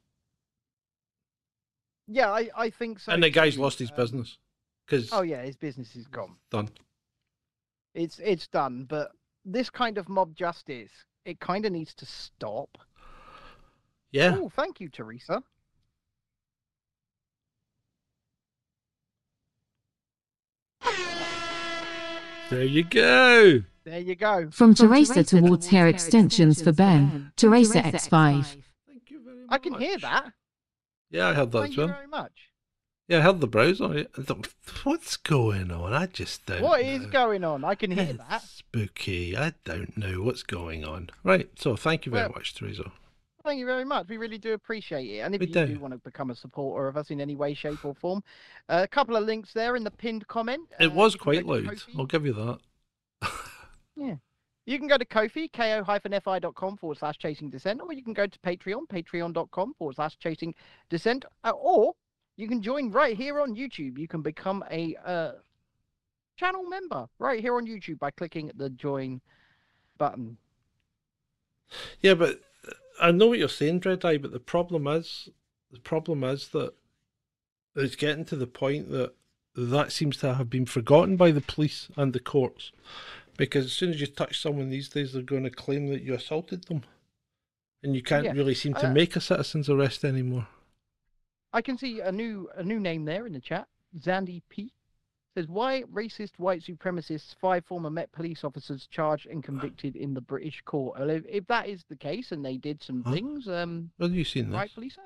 [2.06, 3.12] yeah, I I think so.
[3.12, 4.36] and the guy's lost his Um, business
[4.84, 6.36] because Oh yeah, his business is gone.
[6.50, 6.68] done.
[7.94, 9.12] it's it's done but
[9.42, 10.90] this kind of mob justice
[11.24, 12.76] it kind of needs to stop
[14.10, 14.36] Yeah.
[14.36, 15.42] oh thank you teresa
[22.50, 23.62] There you go.
[23.84, 27.32] There you go From Teresa towards hair extensions for Ben.
[27.36, 28.44] Teresa X5.
[28.88, 29.46] Thank you very much.
[29.50, 30.32] i can hear that
[31.10, 31.94] Yeah, I heard that thank as you well.
[31.94, 32.50] very much
[33.08, 34.06] Yeah, I heard the browser.
[34.18, 34.48] I thought,
[34.84, 35.92] What's going on?
[35.92, 36.62] I just don't.
[36.62, 37.08] What is know.
[37.10, 39.36] going on i can hear that Spooky.
[39.36, 41.10] I don't know what's going on.
[41.22, 41.50] Right.
[41.58, 42.90] So thank you very Well- much, Teresa.
[43.44, 45.66] thank you very much we really do appreciate it and if We you do.
[45.66, 45.78] do.
[45.78, 48.22] want to become a supporter of us in any way shape or form
[48.70, 51.52] uh, a couple of links there in the pinned comment It Uh, was quite go
[51.52, 51.82] loud.
[51.98, 52.58] I'll give you that.
[54.66, 58.38] You can go to Ko-fi, ko-fi.com forward slash chasing dissent, or you can go to
[58.38, 60.54] Patreon, patreon.com forward slash chasing
[60.88, 61.94] dissent, uh, or
[62.36, 63.98] you can join right here on YouTube.
[63.98, 65.32] You can become a uh,
[66.36, 69.20] channel member right here on YouTube by clicking the join
[69.98, 70.38] button.
[72.00, 72.40] Yeah, but
[73.00, 75.28] I know what you're saying, Dread Eye, but the problem is,
[75.70, 76.72] the problem is that
[77.76, 79.14] it's getting to the point that
[79.56, 82.72] that seems to have been forgotten by the police and the courts.
[83.36, 86.14] Because as soon as you touch someone these days, they're going to claim that you
[86.14, 86.82] assaulted them.
[87.82, 90.46] And you can't Yeah, really seem to uh, make a citizen's arrest anymore.
[91.52, 93.68] I can see a new a new name there in the chat.
[93.98, 94.72] Zandy P
[95.36, 100.20] says why racist white supremacists five former Met police officers charged and convicted in the
[100.20, 100.98] British court.
[100.98, 103.12] Well, if, if that is the case and they did some Huh?
[103.12, 104.56] things, um, Have you seen that?
[104.58, 105.02] rightfully so.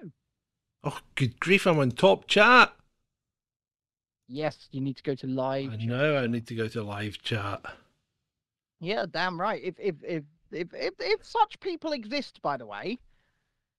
[0.84, 2.72] Oh, good grief, I'm on top chat.
[4.28, 5.72] Yes, you need to go to live.
[5.72, 7.60] I know I need to go to live chat.
[8.80, 9.62] Yeah, damn right.
[9.62, 12.98] If if if if if, if such people exist, by the way,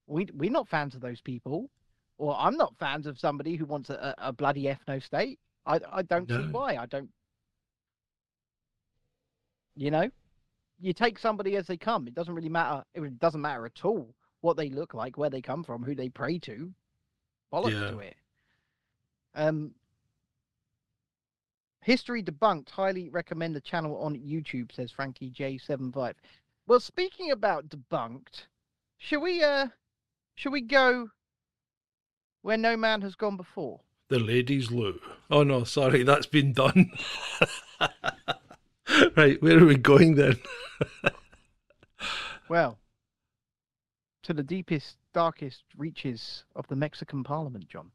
[0.08, 1.70] we we're not fans of those people,
[2.18, 5.40] or I'm not fans of somebody who wants a, a bloody ethno state.
[5.66, 6.76] I I don't see why.
[6.78, 7.10] I don't.
[9.76, 10.10] You know,
[10.80, 12.08] you take somebody as they come.
[12.08, 12.84] It doesn't really matter.
[12.94, 16.10] It doesn't matter at all what they look like, where they come from, who they
[16.10, 16.74] pray to.
[17.54, 17.92] Bollocks Yeah.
[17.92, 18.16] to it.
[19.36, 19.74] Um,
[21.90, 22.70] History debunked.
[22.70, 26.14] Highly recommend the channel on YouTube, says Frankie J75.
[26.68, 28.46] Well, speaking about debunked,
[29.00, 29.70] shall we uh
[30.36, 31.10] shall we go
[32.44, 33.80] where no man has gone before?
[34.10, 35.00] The ladies' loo.
[35.32, 36.92] Oh no, sorry, that's been done.
[39.18, 40.38] right, where are we going then?
[42.50, 42.80] Well,
[44.24, 47.92] to the deepest, darkest reaches of the Mexican Parliament, John.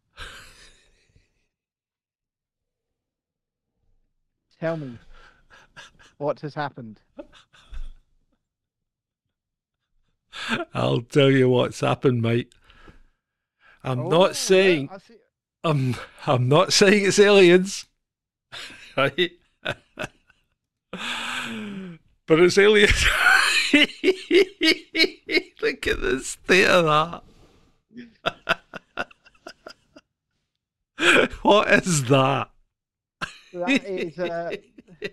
[4.64, 4.96] Tell me
[6.16, 6.98] what has happened.
[10.72, 12.50] I'll tell you what's happened, mate.
[13.82, 15.16] I'm Oh, not saying see-
[15.64, 15.96] I'm
[16.26, 17.84] I'm not saying it's aliens.
[18.96, 19.32] Right?
[22.26, 23.04] but it's aliens.
[25.60, 27.22] Look at the state of
[28.24, 29.08] that.
[31.42, 32.48] what is that?
[33.54, 34.56] That is uh,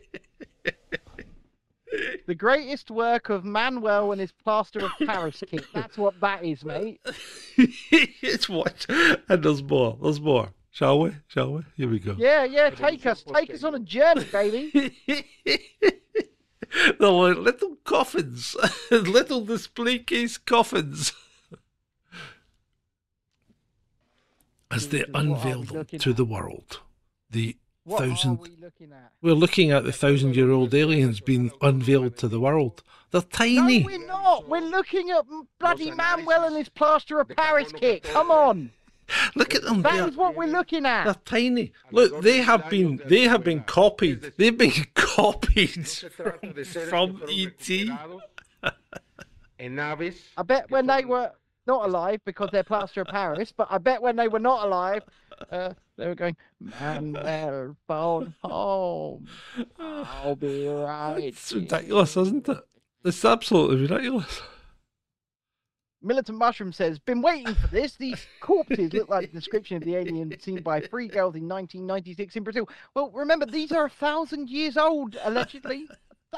[2.27, 5.65] the greatest work of Manuel and his plaster of Paris kit.
[5.73, 6.99] That's what that is, mate.
[7.57, 9.97] it's what, and there's more.
[10.01, 10.49] There's more.
[10.71, 11.11] Shall we?
[11.27, 11.61] Shall we?
[11.75, 12.15] Here we go.
[12.17, 12.69] Yeah, yeah.
[12.69, 14.95] Take us, take us on a journey, baby.
[15.05, 15.23] They're
[17.09, 18.55] like little coffins,
[18.89, 21.11] little display case coffins.
[24.71, 26.79] As they Jesus, what are we unveil them to the world,
[27.29, 28.39] the What are thousand.
[28.39, 29.11] we looking at?
[29.21, 32.83] We're looking at the thousand-year-old aliens being unveiled to the world.
[33.11, 33.55] They're tiny.
[33.55, 33.83] No, tiny.
[33.83, 34.47] we're not.
[34.49, 35.25] We're looking at
[35.59, 38.03] bloody Manuel and his plaster of Paris kit.
[38.03, 38.71] Come on,
[39.35, 39.81] Look at them.
[39.81, 41.05] that They're, is what we're looking at.
[41.05, 41.73] they're tiny.
[41.91, 43.01] Look, they have been.
[43.05, 44.33] They have been copied.
[44.37, 45.87] They've been copied
[46.89, 48.71] from E ET.
[49.59, 50.17] En naves.
[50.37, 51.31] I bet when they were
[51.67, 55.03] not alive because they're plaster of Paris, but I bet when they were not alive,
[55.51, 59.27] uh, they were going, Manuel phone home.
[59.79, 61.25] I'll be right.
[61.25, 62.57] It's ridiculous, isn't it?
[63.05, 64.41] It's absolutely ridiculous.
[66.01, 67.95] Militant Mushroom says, been waiting for this.
[67.95, 72.35] These corpses look like the description of the alien seen by three girls in 1996
[72.35, 72.67] in Brazil.
[72.95, 75.87] Well, remember, these are a thousand years old, allegedly.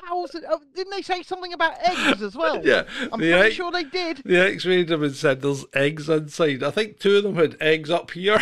[0.08, 0.46] Thousand.
[0.50, 2.62] Oh, didn't they say something about eggs as well?
[2.66, 4.22] Yeah, I'm the pretty egg- sure they did.
[4.26, 6.64] The X-rayed them and said there's eggs inside.
[6.64, 8.40] I think two of them had eggs up here,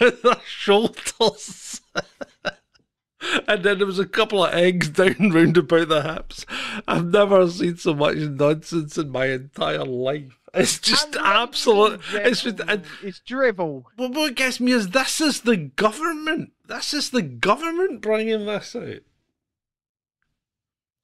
[0.00, 1.82] their shoulders.
[3.46, 6.46] and then there was a couple of eggs down round about the hips.
[6.88, 10.38] I've never seen so much nonsense in my entire life.
[10.54, 12.00] It's just absolute.
[12.12, 12.60] It's just.
[12.66, 13.86] And, it's drivel.
[13.98, 16.52] well, what gets me is this is the government.
[16.66, 19.00] This is the government bringing this out.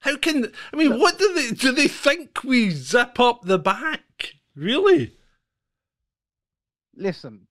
[0.01, 0.99] How can I mean?
[0.99, 1.71] What do they do?
[1.71, 4.33] They think we zip up the back?
[4.55, 5.15] Really?
[6.95, 7.47] Listen,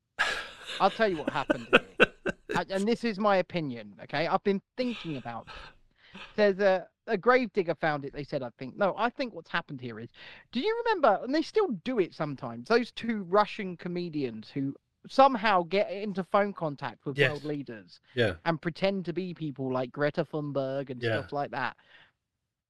[0.81, 2.09] I'll tell you what happened here.
[2.71, 4.27] and, this is my opinion, okay?
[4.27, 6.21] I've been thinking about this.
[6.37, 8.77] There's a, a gravedigger found it, they said, I think.
[8.77, 10.09] No, I think what's happened here is,
[10.53, 14.75] do you remember, and they still do it sometimes, those two Russian comedians who
[15.09, 17.31] somehow get into phone contact with Yes.
[17.31, 18.35] world leaders Yeah.
[18.45, 21.21] and pretend to be people like Greta Thunberg and Yeah.
[21.21, 21.77] stuff like that?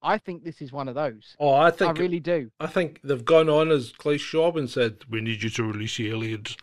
[0.03, 1.37] I think this is one of those.
[1.39, 2.51] Oh, I think I really do.
[2.59, 6.11] I think they've gone on as Schwab and said, "We need you to release the
[6.11, 6.57] aliens."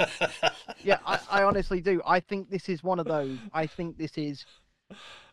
[0.82, 2.00] yeah, I, I honestly do.
[2.06, 3.38] I think this is one of those.
[3.52, 4.46] I think this is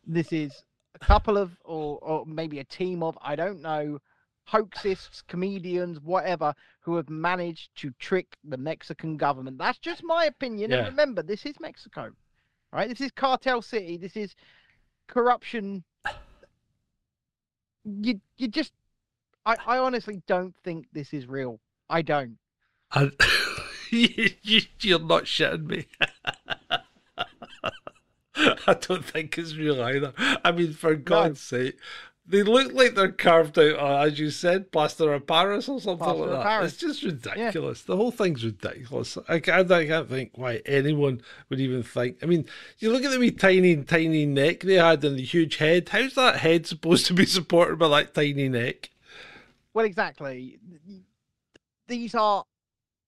[0.06, 0.64] this is
[0.96, 4.00] a couple of or or maybe a team of I don't know
[4.52, 9.58] hoaxists, comedians, whatever, who have managed to trick the Mexican government.
[9.58, 10.72] That's just my opinion.
[10.74, 12.12] And remember, this is Mexico,
[12.74, 12.90] right?
[12.90, 13.98] This is cartel city.
[13.98, 14.36] This is
[15.08, 15.84] corruption.
[17.84, 18.74] You you just
[19.46, 21.60] I, I honestly don't think this is real.
[21.90, 22.38] I don't.
[23.92, 25.88] You, you're not shitting me.
[28.36, 30.14] I don't think it's real either.
[30.46, 31.80] I mean, for God's sake,
[32.30, 35.98] they look like they're carved out, uh, as you said, plaster of Paris or something
[35.98, 36.44] Plaster like that.
[36.44, 36.74] Paris.
[36.74, 37.82] It's just ridiculous.
[37.82, 39.18] The whole thing's ridiculous.
[39.28, 42.18] I can't, I can't think why anyone would even think.
[42.22, 42.46] I mean,
[42.78, 45.90] you look at the wee tiny, tiny neck they had and the huge head.
[45.90, 48.92] How's that head supposed to be supported by that tiny neck?
[49.74, 50.60] Well, exactly.
[51.88, 52.46] These are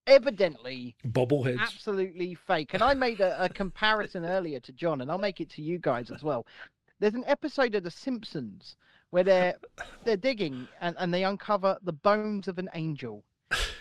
[0.08, 1.60] evidently Bubbleheads.
[1.60, 2.74] absolutely fake.
[2.74, 5.78] And I made a, a comparison earlier to John, and I'll make it to you
[5.78, 6.48] guys as well.
[7.00, 8.78] There's an episode of The Simpsons
[9.12, 9.56] where they're
[10.04, 13.24] they're digging and, and they uncover the bones of an angel.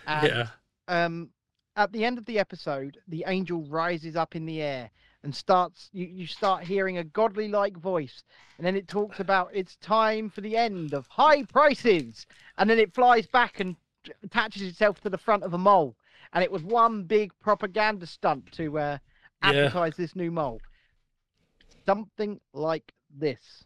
[0.07, 0.47] And, yeah.
[0.89, 1.31] um
[1.76, 4.91] at the end of the episode, the angel rises up in the air
[5.22, 8.24] and starts you, you start hearing a godly like voice
[8.59, 12.26] and then it talks about it's time for the end of high prices
[12.59, 13.76] and then it flies back and
[14.24, 15.95] attaches itself to the front of a mole
[16.33, 18.99] and it was one big propaganda stunt to uh,
[19.43, 19.51] Yeah.
[19.51, 20.61] advertise this new mole
[21.87, 23.64] something like this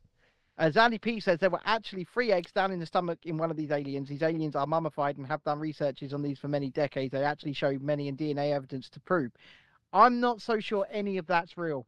[0.56, 3.50] as Andy P says, there were actually three eggs down in the stomach in one
[3.50, 4.08] of these aliens.
[4.08, 7.12] These aliens are mummified and have done researches on these for many decades.
[7.12, 9.32] They actually show many in DNA evidence to prove.
[9.92, 11.86] I'm not so sure any of that's real.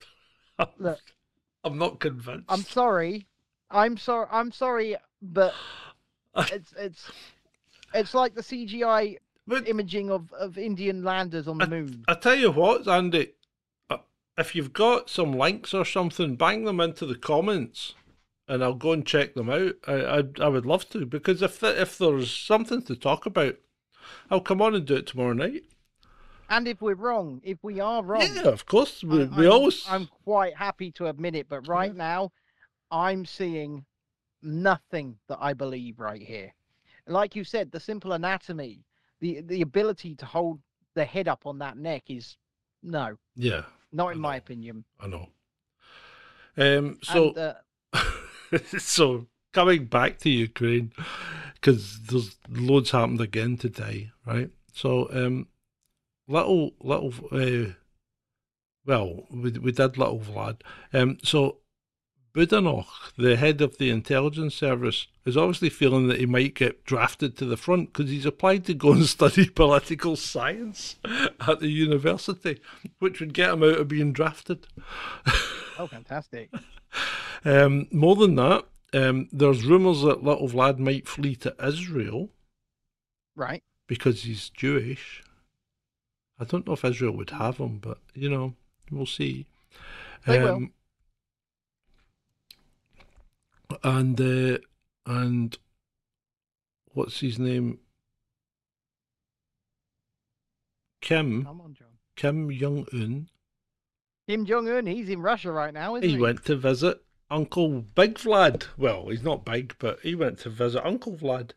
[0.79, 1.01] Look,
[1.65, 2.47] I'm not convinced.
[2.49, 3.27] I'm sorry.
[3.71, 4.27] I'm sorry.
[4.31, 5.55] I'm sorry, but
[6.37, 7.11] it's it's
[7.95, 12.05] it's like the CGI But imaging of, of Indian landers on the moon.
[12.09, 13.33] I tell you what, Andy,
[13.91, 13.99] uh,
[14.37, 17.95] if you've got some links or something, bang them into the comments,
[18.49, 19.75] and I'll go and check them out.
[19.87, 23.57] I I, I would love to because if the, if there's something to talk about,
[24.31, 25.65] I'll come on and do it tomorrow night.
[26.49, 29.03] And if we're wrong, if we are wrong, Yeah, of course.
[29.03, 29.85] We, I- we I'm- always.
[29.89, 32.31] I'm quite happy to admit it, but right now,
[32.91, 33.85] I'm seeing
[34.43, 36.55] nothing that I believe right here.
[37.09, 38.85] Like you said, the simple anatomy,
[39.21, 40.61] the the ability to hold
[40.95, 42.37] the head up on that neck is
[42.83, 44.85] no, Yeah, not in my opinion.
[45.01, 45.29] I know.
[46.57, 46.99] Um.
[47.03, 47.29] So.
[47.29, 47.55] and, uh,
[48.79, 50.93] so coming back to Ukraine,
[51.55, 54.51] because there's loads happened again today, right?
[54.73, 55.49] So um,
[56.29, 57.73] little little uh,
[58.85, 60.61] well, we we did little Vlad.
[60.93, 61.59] Um, so
[62.37, 62.87] Budanov,
[63.17, 67.47] the head of the intelligence service, is obviously feeling that he might get drafted to
[67.47, 70.97] the front because he's applied to go and study political science
[71.49, 72.61] at the university,
[72.99, 74.67] which would get him out of being drafted.
[75.79, 76.51] Oh, fantastic.
[77.47, 82.31] Um, more than that, um, there's rumours that little Vlad might flee to Israel
[83.37, 83.63] right.
[83.87, 85.23] because he's Jewish.
[86.41, 88.55] I don't know if Israel would have him, but you know,
[88.91, 89.47] we'll see.
[90.27, 90.69] They will.
[93.85, 94.59] And uh,
[95.07, 95.57] and
[96.95, 97.79] what's his name?
[101.01, 101.87] Kim Come on, John.
[102.17, 103.29] Kim Jong Un.
[104.29, 106.17] Kim Jong Un, he's in Russia right now, isn't he?
[106.17, 108.67] He went to visit Uncle Big Vlad.
[108.77, 111.51] Well, he's not big, but he went to visit Uncle Vlad.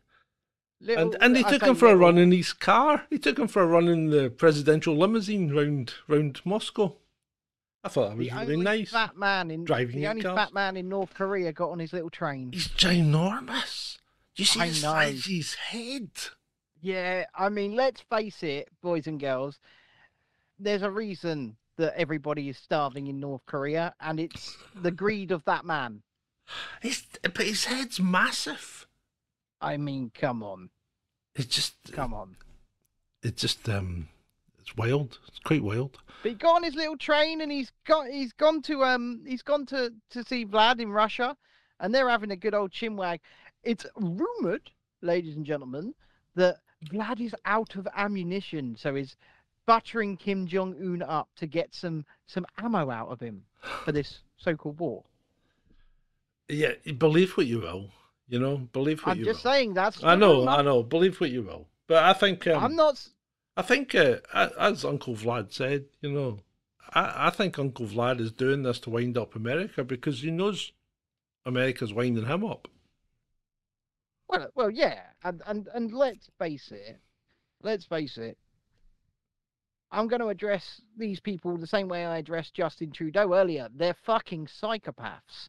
[0.80, 3.06] Little- and and he I took him for a run in his car.
[3.10, 6.96] He took him for a run in the presidential limousine round round Moscow.
[7.84, 8.90] I thought that was The really only nice.
[8.90, 10.36] fat man in Driving the only cars.
[10.36, 12.52] fat man in North Korea got on his little train.
[12.52, 13.98] He's ginormous.
[14.34, 14.80] Do you see I the know.
[14.80, 16.10] size of his head?
[16.82, 19.58] Yeah, I mean, let's face it, boys and girls.
[20.58, 25.44] There's a reason that everybody is starving in North Korea, and it's the greed of
[25.44, 26.02] that man.
[26.80, 28.86] His, but his head's massive.
[29.60, 30.70] I mean, come on,
[31.34, 32.36] It's just, come on.
[33.22, 34.08] it's just, um,
[34.58, 35.18] it's wild.
[35.28, 35.98] It's quite wild.
[36.22, 39.42] But he got on his little train, and he's got he's gone to um he's
[39.42, 41.36] gone to to see Vlad in Russia,
[41.78, 43.20] and they're having a good old chinwag.
[43.62, 44.70] It's rumored,
[45.02, 45.94] ladies and gentlemen,
[46.34, 46.56] that
[46.92, 49.16] Vlad is out of ammunition, so he's
[49.70, 53.44] buttering Kim Jong Un up to get some some ammo out of him
[53.84, 55.04] for this so-called war.
[56.48, 57.90] Yeah, believe what you will.
[58.26, 59.28] You know, believe what you will.
[59.28, 59.52] I'm just will.
[59.52, 60.02] saying that's.
[60.02, 60.48] I know.
[60.48, 60.82] I know.
[60.82, 61.68] Believe what you will.
[61.86, 63.06] But I think, um, I'm not.
[63.56, 66.40] I think, uh, as Uncle Vlad said, you know,
[66.92, 70.72] I, I think Uncle Vlad is doing this to wind up America because he knows
[71.46, 72.66] America's winding him up.
[74.28, 76.98] Well, well, yeah, and and and let's face it.
[77.62, 78.36] Let's face it.
[79.92, 83.68] I'm going to address these people the same way I addressed Justin Trudeau earlier.
[83.74, 85.48] They're fucking psychopaths.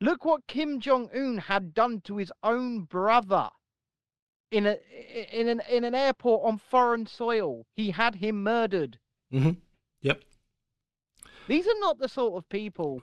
[0.00, 3.48] Look what Kim Jong Un had done to his own brother
[4.50, 4.76] in a
[5.32, 7.64] in an in an airport on foreign soil.
[7.74, 8.98] He had him murdered.
[9.32, 9.52] Mm-hmm.
[10.02, 10.22] Yep.
[11.48, 13.02] These are not the sort of people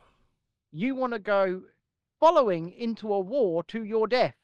[0.71, 1.63] you want to go
[2.19, 4.35] following into a war to your death.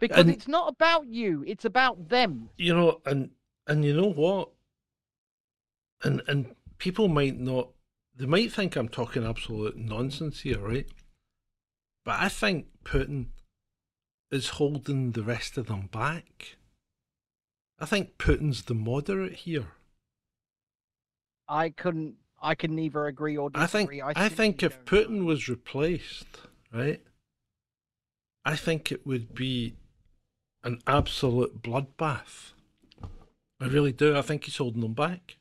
[0.00, 2.50] Because And- it's not about you, it's about them.
[2.56, 3.30] You know, and
[3.68, 4.50] and you know what?
[6.02, 7.68] And and people might not
[8.16, 10.86] they might think I'm talking absolute nonsense here, right?
[12.04, 13.26] But I think Putin
[14.30, 16.56] is holding the rest of them back.
[17.78, 19.68] I think Putin's the moderate here.
[21.48, 24.00] I couldn't I can neither agree or disagree.
[24.02, 24.24] I think disagree.
[24.24, 26.26] I, think if Putin was replaced,
[26.72, 27.00] right,
[28.44, 29.74] I think it would be
[30.62, 32.52] an absolute bloodbath.
[33.60, 34.16] I really do.
[34.16, 35.35] I think he's holding them back.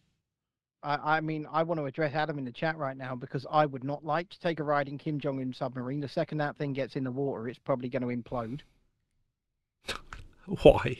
[0.85, 3.65] I, I mean I want to address Adam in the chat right now because I
[3.65, 5.99] would not like to take a ride in Kim Jong Un submarine.
[5.99, 8.61] The second that thing gets in the water, it's probably going to implode.
[10.63, 10.97] Why?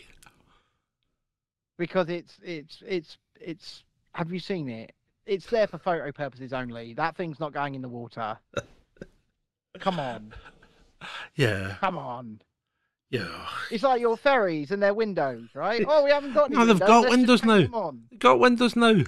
[1.78, 3.84] because it's it's it's it's
[4.14, 4.94] have you seen it
[5.26, 8.38] it's there for photo purposes only that thing's not going in the water
[9.80, 10.34] come on
[11.36, 12.40] Yeah, come on
[13.10, 13.28] yeah.
[13.70, 16.80] it's like your ferries and their windows right oh we haven't got any No, they've
[16.80, 17.58] windows, got let's windows now.
[17.58, 18.02] them on.
[18.20, 19.04] Got windows now.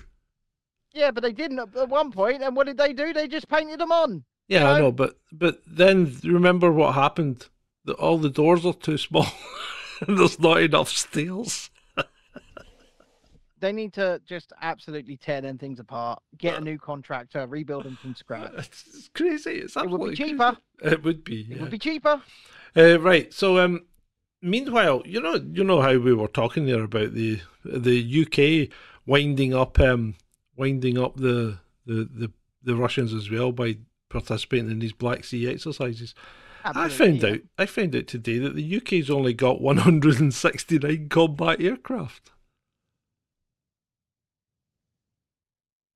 [0.98, 3.80] Yeah but they didn't at one point and what did they do they just painted
[3.80, 7.48] them on Yeah, I know, but but then remember what happened?
[7.86, 9.28] The, all the doors are too small.
[10.08, 11.70] and There's not enough stairs.
[13.60, 17.98] they need to just absolutely tear them things apart get a new contractor rebuild them
[18.02, 19.52] from scratch It's, crazy.
[19.66, 20.32] It's absolutely It would be absolutely crazy.
[20.32, 20.58] cheaper.
[20.96, 21.48] It would be.
[21.52, 22.22] it would be cheaper
[22.76, 23.34] Uh, right.
[23.34, 23.86] So, um,
[24.42, 28.70] meanwhile, you know, you know how we were talking there about the the UK
[29.06, 30.16] winding up, um,
[30.58, 32.32] winding up the the the,
[32.64, 33.78] the Russians as well by
[34.10, 36.16] participating in these Black Sea exercises.
[36.66, 37.30] I found yeah.
[37.30, 37.40] out.
[37.58, 42.32] I found out today that the UK's only got 169 combat aircraft.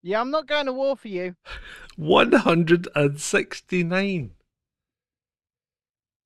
[0.03, 1.35] yeah i'm not going to war for you
[1.95, 4.31] 169.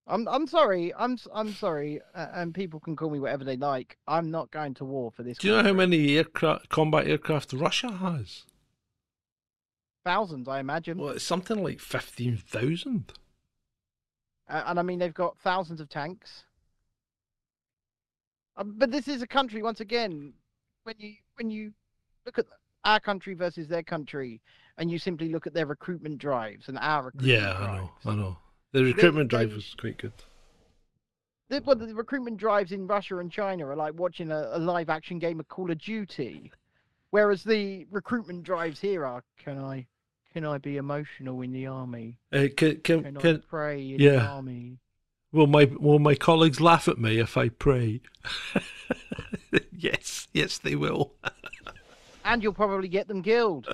[0.08, 0.94] I'm I'm sorry.
[0.94, 3.98] I'm I'm sorry, uh, and people can call me whatever they like.
[4.08, 5.38] I'm not going to war for this.
[5.40, 8.44] Do you know how many aircraft combat aircraft Russia has?
[10.04, 10.48] thousands?
[10.48, 13.12] I imagine, Well, it's something like 15,000.
[14.48, 16.44] uh, and I mean they've got thousands of tanks.
[18.58, 20.34] Um, but this is a country once again.
[20.84, 21.74] When you when you
[22.26, 22.46] look at,
[22.84, 24.40] our country versus their country,
[24.78, 27.90] and you simply look at their recruitment drives and our recruitment Yeah, I know.
[28.06, 28.38] I know.
[28.76, 30.12] The recruitment drive they- was quite good.
[31.48, 34.90] The, well, the recruitment drives in Russia and China are like watching a, a live
[34.90, 36.52] action game of Call of Duty,
[37.12, 39.86] whereas the recruitment drives here are can I
[40.34, 42.18] can I be emotional in the army?
[42.34, 44.80] Uh, can, can, Can, I can, pray in the army?
[45.32, 48.02] will my will my colleagues laugh at me if I pray?
[49.72, 51.14] yes, yes, they will.
[52.26, 53.68] And you'll probably get them killed.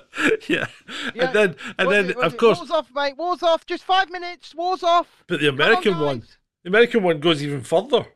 [0.48, 0.66] yeah.
[1.14, 3.16] Yeah, and then and Was then it- of it, course, war's off, mate.
[3.16, 3.66] War's off.
[3.66, 4.54] Just five minutes.
[4.54, 5.24] War's off.
[5.26, 6.22] but the Come on, American one,
[6.62, 8.06] the American one goes even further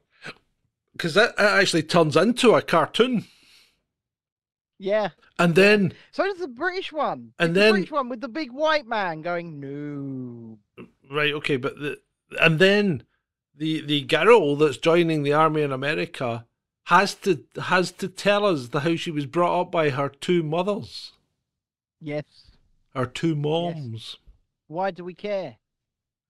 [0.92, 3.24] because that, that actually turns into a cartoon,
[4.78, 5.10] Yeah.
[5.38, 7.32] and then So does the British one.
[7.38, 10.58] And It's the then- British one with the big white man going no.
[11.10, 11.98] right, okay, but the
[12.40, 13.04] and then
[13.54, 16.46] the the girl that's joining the army in America
[16.86, 20.42] has to has to tell us the how she was brought up by her two
[20.42, 21.12] mothers,
[22.00, 22.24] Yes.
[22.94, 24.16] her two moms.
[24.68, 25.56] Why do we care?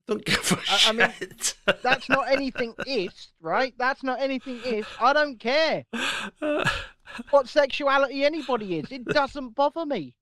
[0.07, 1.54] Don't give a I- I mean, shit.
[1.82, 3.74] That's not anything is, right?
[3.78, 4.86] That's not anything is.
[5.00, 5.84] I don't care
[7.30, 8.90] what sexuality anybody is.
[8.92, 10.14] It doesn't bother me.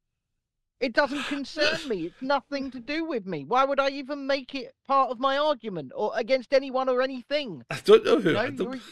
[0.81, 2.07] It doesn't concern me.
[2.07, 3.45] It's nothing to do with me.
[3.45, 7.63] Why would I even make it part of my argument or against anyone or anything?
[7.71, 8.33] I don't know who.
[8.33, 8.83] No, I, don't,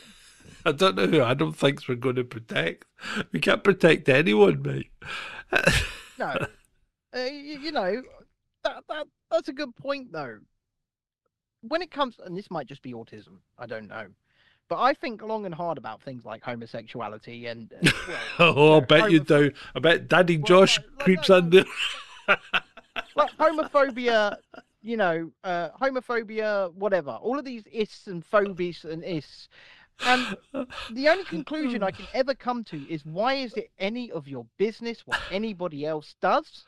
[0.65, 1.23] I don't know who.
[1.23, 2.85] I don't think we're going to protect.
[3.33, 4.91] We can't protect anyone, mate.
[6.19, 6.47] no.
[7.15, 8.03] Uh, you, you know,
[8.65, 10.39] that, that that's a good point though.
[11.63, 14.07] When it comes, and this might just be autism, I don't know,
[14.69, 17.73] but I think long and hard about things like homosexuality and.
[17.85, 17.91] uh,
[18.39, 19.53] well, oh, I bet you do.
[19.75, 21.65] I bet Daddy Well, Josh no, no, creeps no, in there.
[23.17, 24.37] like homophobia,
[24.81, 27.11] you know, uh, homophobia, whatever.
[27.11, 29.49] All of these ists and phobies and ists.
[30.05, 34.11] Um, and the only conclusion I can ever come to is why is it any
[34.11, 36.65] of your business what anybody else does?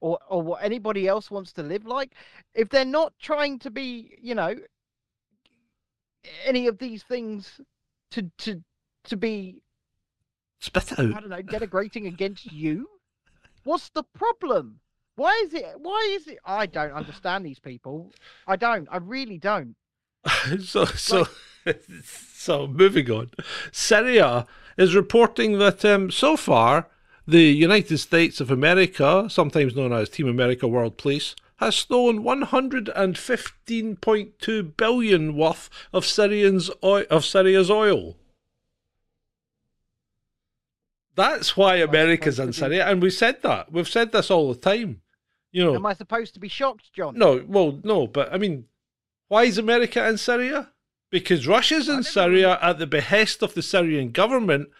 [0.00, 2.16] Or, or what anybody else wants to live like
[2.54, 4.56] if they're not trying to be you know
[6.44, 7.60] any of these things
[8.10, 8.64] to to
[9.04, 9.62] to be
[10.62, 12.88] Spit out I don't know, denigrating against you?
[13.64, 14.78] What's the problem?
[15.16, 15.74] Why is it?
[15.76, 16.38] Why is it?
[16.44, 18.12] I don't understand these people.
[18.46, 18.86] I don't.
[18.90, 19.74] I really don't.
[20.60, 21.26] so, so,
[22.34, 23.30] so moving on.
[23.70, 24.46] Syria
[24.76, 26.88] is reporting that um, so far
[27.26, 34.76] the United States of America, sometimes known as Team America World Police, has stolen 115.2
[34.76, 38.16] billion worth of Syrians oil, of Syria's oil.
[41.14, 43.70] That's why America's in supposed to be- Syria, and we said that.
[43.70, 45.02] We've said this all the time.
[45.52, 47.16] You know, Am I supposed to be shocked, John?
[47.16, 48.64] no, well, no, but I mean,
[49.28, 50.70] why is America in Syria?
[51.12, 54.70] Because Russia's in Syria at the behest of the Syrian government,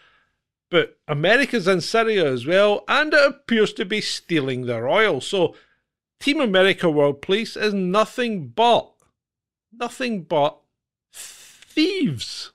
[0.69, 5.21] but America's in Syria as well, and it appears to be stealing their oil.
[5.21, 5.55] So,
[6.19, 8.91] Team America World Police is nothing but,
[9.71, 10.57] nothing but
[11.13, 12.51] thieves.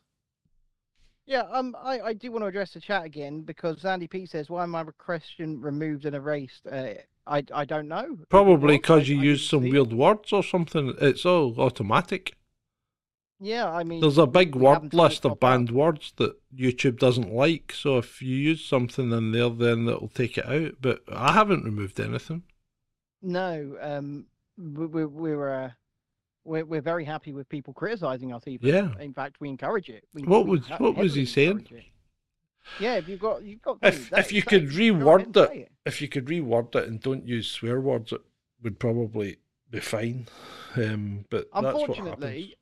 [1.24, 1.43] Yeah.
[1.53, 1.76] Um.
[1.81, 4.70] I, I do want to address the chat again because Andy P says why am
[4.70, 6.66] my question removed and erased?
[6.66, 6.95] Uh,
[7.26, 8.18] I I don't know.
[8.31, 10.95] Probably because you I use didn't some weird words or something.
[11.01, 12.35] It's all automatic.
[13.41, 13.70] Yeah.
[13.70, 14.01] I mean.
[14.01, 17.73] There's a big we word list of banned words that YouTube doesn't like.
[17.73, 20.74] So if you use something in there, then it'll take it out.
[20.81, 22.43] But I haven't removed anything.
[23.23, 23.77] No.
[23.81, 24.27] Um.
[24.56, 25.70] We we we're uh,
[26.44, 28.43] we're we're very happy with people criticizing us.
[28.47, 28.69] Even.
[28.74, 28.90] Yeah.
[29.01, 30.05] In fact, we encourage it.
[30.15, 31.69] We, What was- he- what was he saying?
[31.70, 31.85] it.
[32.81, 32.97] Yeah.
[32.97, 33.78] If you've got you've got.
[33.82, 34.70] If if you could it.
[34.70, 35.73] Reword it, it.
[35.86, 38.20] if you could reword it and don't use swear words, it
[38.62, 39.36] would probably
[39.70, 40.27] be fine.
[40.77, 41.89] Um, but that's what.
[41.89, 42.56] Unfortunately,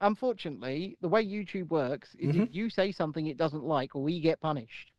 [0.00, 2.42] unfortunately, the way YouTube works is Mm-hmm.
[2.44, 4.92] if you say something it doesn't like, we get punished.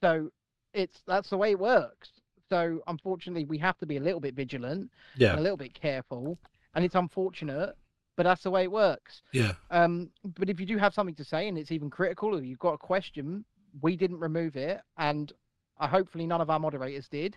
[0.00, 0.30] So
[0.74, 2.10] it's that's the way it works.
[2.48, 4.90] So unfortunately, we have to be a little bit vigilant, and
[5.20, 6.38] Yeah, a little bit careful,
[6.74, 7.74] and it's unfortunate,
[8.16, 9.22] but that's the way it works.
[9.32, 12.42] yeah, Um, but if you do have something to say and it's even critical, or
[12.42, 13.44] you've got a question,
[13.82, 15.32] we didn't remove it, and
[15.80, 17.36] uh, hopefully none of our moderators did.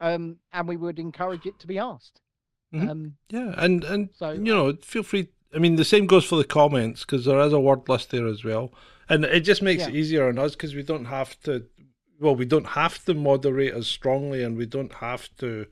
[0.00, 2.20] Um, and we would encourage it to be asked.
[2.72, 2.90] Mhm.
[2.90, 3.54] Um, yeah.
[3.64, 5.28] And and So, you know, feel free.
[5.54, 8.26] I mean, the same goes for the comments because there is a word list there
[8.26, 8.72] as well,
[9.08, 11.64] and it just makes it easier on us because we don't have to.
[12.18, 15.66] Well, we don't have to moderate as strongly, and we don't have to.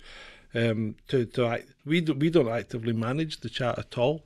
[0.57, 4.25] Um, to to act, we do, we don't actively manage the chat at all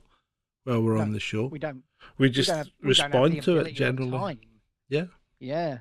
[0.63, 1.47] while we're No, on the show.
[1.47, 1.83] we don't.
[2.19, 4.39] We we just we don't have the respond to it generally.
[4.89, 5.05] Yeah.
[5.39, 5.79] Yeah.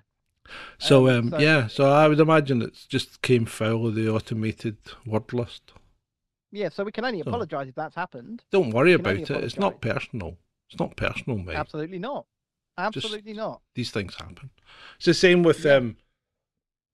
[0.78, 4.08] So Um, um, so- yeah, so I would imagine it's just came foul of the
[4.08, 5.72] automated word list.
[6.50, 6.68] Yeah.
[6.70, 8.44] So we can only So- apologise if that's happened.
[8.50, 9.30] Don't worry about it.
[9.30, 10.38] It's not personal.
[10.70, 11.56] It's not personal, mate.
[11.56, 12.26] Absolutely not.
[12.76, 13.60] Absolutely not.
[13.74, 14.50] These things happen.
[14.96, 15.74] It's the same with Yeah.
[15.74, 15.96] um,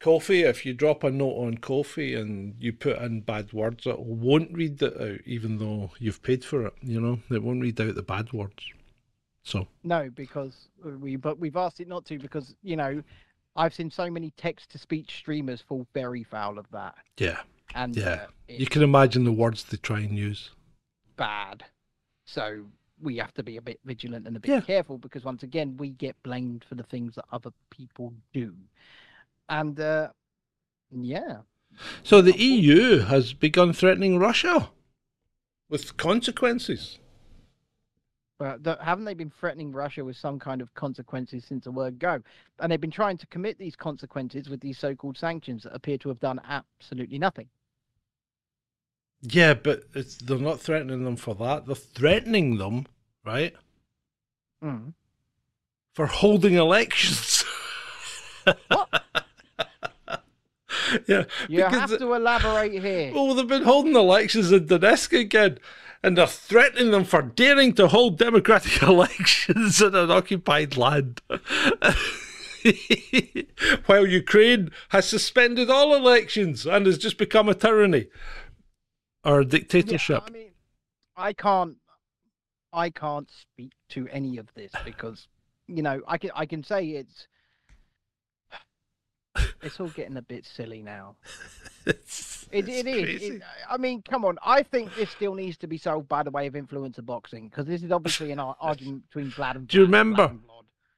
[0.01, 3.99] Ko-fi, if you drop a note on Ko-fi and you put in bad words, it
[4.01, 6.75] won't read it out, even though you've paid for it.
[6.83, 8.65] You know, it won't read out the bad words.
[9.45, 13.03] So No, because we but we've asked it not to because you know
[13.57, 17.43] I've seen so many text to speech streamers fall very foul of that, yeah,
[17.75, 20.51] and yeah, uh, you can imagine the words they try and use.
[21.17, 21.65] bad.
[22.27, 22.67] So
[23.01, 24.61] we have to be a bit vigilant and a bit Yeah.
[24.61, 28.55] careful because once again we get blamed for the things that other people do,
[29.49, 30.09] and uh,
[30.91, 31.39] yeah,
[32.03, 34.71] So the EU has begun threatening Russia
[35.69, 36.99] with consequences.
[38.41, 42.21] Th- haven't they been threatening Russia with some kind of consequences since the word go?
[42.59, 46.09] And they've been trying to commit these consequences with these so-called sanctions that appear to
[46.11, 47.49] have done absolutely nothing.
[49.27, 51.67] Yeah, but it's, they're not threatening them for that.
[51.67, 52.87] They're threatening them,
[53.25, 53.55] right,
[54.63, 54.93] Mm.
[55.95, 57.45] for holding elections.
[58.69, 59.05] what?
[61.07, 63.13] yeah, You have to elaborate here.
[63.15, 65.59] Well, they've been holding elections in Donetsk again,
[66.03, 71.23] and they're threatening them for daring to hold democratic elections in an occupied land.
[73.87, 78.07] While Ukraine has suspended all elections and has just become a tyranny
[79.25, 80.23] or a Yeah, dictatorship.
[80.27, 80.51] I mean,
[81.17, 81.77] I can't,
[82.73, 85.29] I can't speak to any of this because,
[85.69, 87.27] you know, I can, I can say it's,
[89.63, 91.17] it's all getting a bit silly now.
[91.87, 93.03] It's, It, it is.
[93.05, 93.27] crazy.
[93.37, 94.39] It, I mean, come on.
[94.45, 97.67] I think this still needs to be solved by the way of influencer boxing because
[97.67, 100.29] this is obviously an argument between Vlad and Do you remember?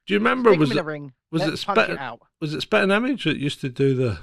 [0.05, 0.51] Do you remember?
[0.51, 1.13] Stick Was it, ring.
[1.31, 2.21] was it spit- it out?
[2.39, 4.19] was it Spitting Image that used to do the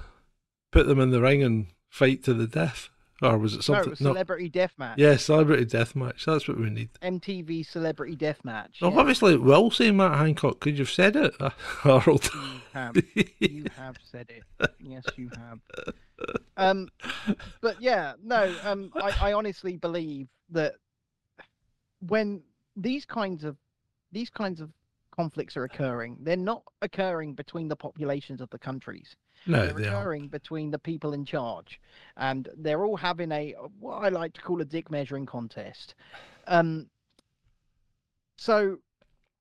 [0.70, 2.88] put them in the ring and fight to the death?
[3.24, 3.84] Or was it No, something?
[3.84, 4.94] it was Celebrity Deathmatch.
[4.98, 6.24] Yeah, celebrity death match.
[6.26, 6.90] That's what we need.
[7.02, 8.80] MTV Celebrity Deathmatch.
[8.80, 8.98] Well, yeah.
[9.00, 10.60] obviously, well, will say Matt Hancock.
[10.60, 11.34] Could you've said it,
[11.82, 12.28] Harold?
[12.34, 12.96] You have.
[13.40, 14.70] you have said it.
[14.80, 15.58] Yes, you have.
[16.56, 16.88] Um,
[17.60, 18.54] but yeah, no.
[18.62, 20.74] Um, I, I honestly believe that
[22.00, 22.42] when
[22.76, 23.56] these kinds of
[24.12, 24.70] these kinds of
[25.10, 29.16] conflicts are occurring, they're not occurring between the populations of the countries.
[29.46, 30.18] No, they're they are.
[30.28, 31.80] between the people in charge,
[32.16, 35.94] and they're all having a what I like to call a dick measuring contest.
[36.46, 36.88] Um,
[38.38, 38.78] so,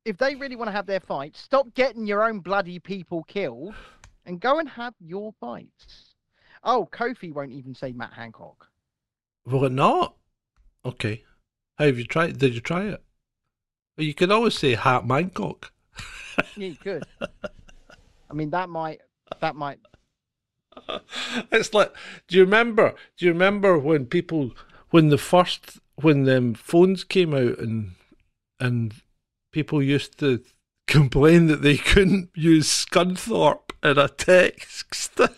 [0.05, 3.73] if they really want to have their fight, stop getting your own bloody people killed,
[4.25, 6.15] and go and have your fights.
[6.63, 8.67] Oh, Ko-fi won't even say Matt Hancock.
[9.45, 10.15] Will it not?
[10.85, 11.23] Okay.
[11.77, 12.37] How have you tried?
[12.37, 13.03] Did you try it?
[13.97, 15.71] Well, you could always say Hat Mancock.
[16.57, 17.03] Yeah, you could.
[17.21, 19.01] I mean, that might
[19.39, 19.79] that might
[21.51, 21.91] It's like,
[22.27, 22.95] do you remember?
[23.17, 24.51] Do you remember when people,
[24.89, 27.91] when the first, when them phones came out and
[28.59, 28.93] and
[29.51, 30.41] people used to
[30.87, 35.19] complain that they couldn't use Scunthorpe in a text.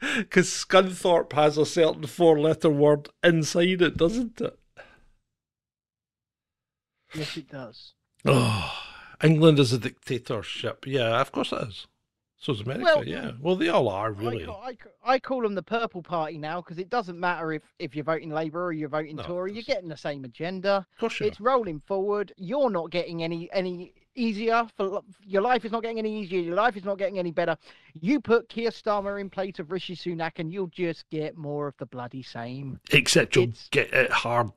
[0.00, 4.58] Because Scunthorpe has a certain four letter word inside it, doesn't it?
[7.14, 7.92] yes, it does.
[8.24, 8.72] Oh,
[9.22, 10.84] England is a dictatorship.
[10.86, 11.86] Yeah, of course it is.
[12.38, 13.32] So is America, Well, yeah.
[13.40, 14.44] Well, they all are, really.
[14.44, 14.76] ca- I,
[15.14, 18.30] I call them the Purple Party now because it doesn't matter if, if you're voting
[18.30, 19.54] Labour or you're voting No, Tory.
[19.54, 20.86] You're getting the same agenda.
[20.92, 22.32] Of course you It's rolling forward.
[22.36, 24.66] You're not getting any any easier.
[24.76, 26.40] For your life is not getting any easier.
[26.40, 27.56] Your life is not getting any better.
[27.94, 31.74] You put Keir Starmer in place of Rishi Sunak, and you'll just get more of
[31.78, 32.78] the bloody same.
[32.92, 34.52] Except you'll It's- get it harder.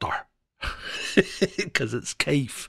[1.57, 2.67] Because it's Keith.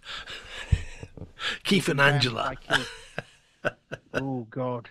[1.64, 2.54] Keith and Angela.
[4.14, 4.88] oh God!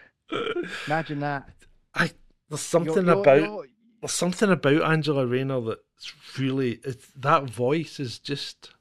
[0.88, 1.50] Imagine that.
[1.96, 2.12] I
[2.50, 3.68] there's something you're- about you're-
[4.02, 8.72] there's something about Angela Rayner that's really it's that voice is just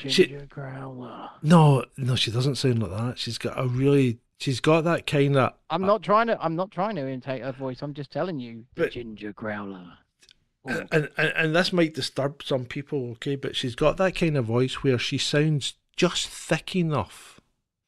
[0.00, 1.30] She- Ginger Growler.
[1.42, 3.18] no no she doesn't sound like that.
[3.18, 6.42] She's got a really she's got that kind of I'm not trying to.
[6.42, 7.82] I'm not trying to imitate her voice.
[7.82, 9.98] I'm just telling you, the But- ginger growler.
[10.66, 10.88] And,
[11.18, 14.76] and and this might disturb some people, okay, but she's got that kind of voice
[14.82, 17.33] where she sounds just thick enough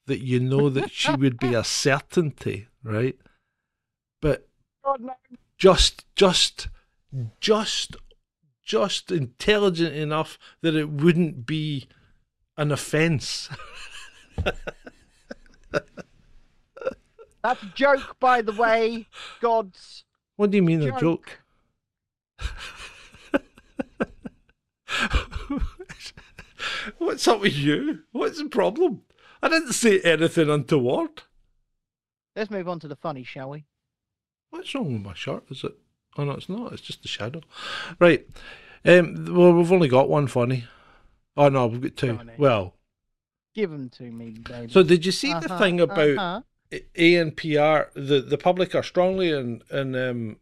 [0.06, 3.16] that you know that she would be a certainty, right?
[4.20, 4.48] But
[5.58, 6.68] just just
[7.40, 7.96] just
[8.62, 11.88] just intelligent enough that it wouldn't be
[12.56, 13.48] an offense.
[17.42, 19.06] That's a joke, by the way.
[19.40, 20.04] Gods.
[20.36, 21.00] What do you mean a Joke.
[21.00, 21.40] joke?
[26.98, 28.00] What's up with you?
[28.12, 29.02] What's the problem?
[29.42, 31.22] I didn't say anything untoward.
[32.34, 33.64] Let's move on to the funny, shall we?
[34.50, 35.44] What's wrong with my shirt?
[35.50, 35.74] Is it?
[36.18, 36.72] Oh no, it's not.
[36.72, 37.40] It's just the shadow.
[37.98, 38.26] Right.
[38.84, 39.26] Um.
[39.34, 40.64] Well, we've only got one funny.
[41.36, 42.16] Oh no, we've got two.
[42.16, 42.32] Funny.
[42.38, 42.74] Well,
[43.54, 44.70] Give them to me, baby.
[44.72, 46.08] so did you see the Uh-huh, thing about?
[46.18, 46.40] uh-huh.
[46.94, 50.36] ANPR, the, the public are strongly in in um,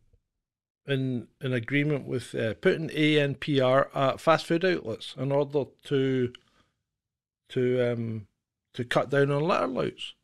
[0.87, 6.33] in in agreement with uh, putting ANPR at fast food outlets in order to
[7.51, 8.27] to um
[8.75, 10.15] to cut down on litter louts.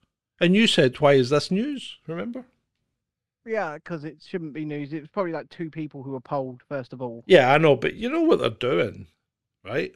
[0.40, 2.44] And you said, "Why is this news?" Remember?
[3.46, 4.92] Yeah, because it shouldn't be news.
[4.92, 7.24] It was probably like two people who were polled first of all.
[7.26, 9.06] Yeah, I know, but you know what they're doing,
[9.64, 9.94] right?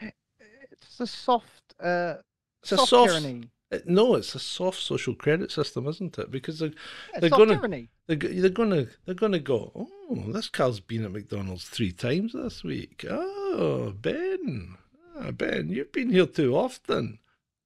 [0.00, 2.14] It's a soft, uh,
[2.62, 3.10] It's a soft, soft.
[3.12, 3.50] tyranny.
[3.70, 6.30] it- no, it's a soft social credit system, isn't it?
[6.30, 6.72] Because they're
[7.12, 7.88] Yeah, they're soft gonna- tyranny.
[8.06, 9.72] they're, they're gonna they're gonna go.
[9.74, 13.04] Oh, this car's been at McDonald's three times this week.
[13.08, 14.76] Oh, Ben,
[15.16, 17.18] ah, Ben, you've been here too often.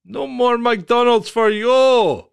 [0.04, 2.28] No more McDonald's for you.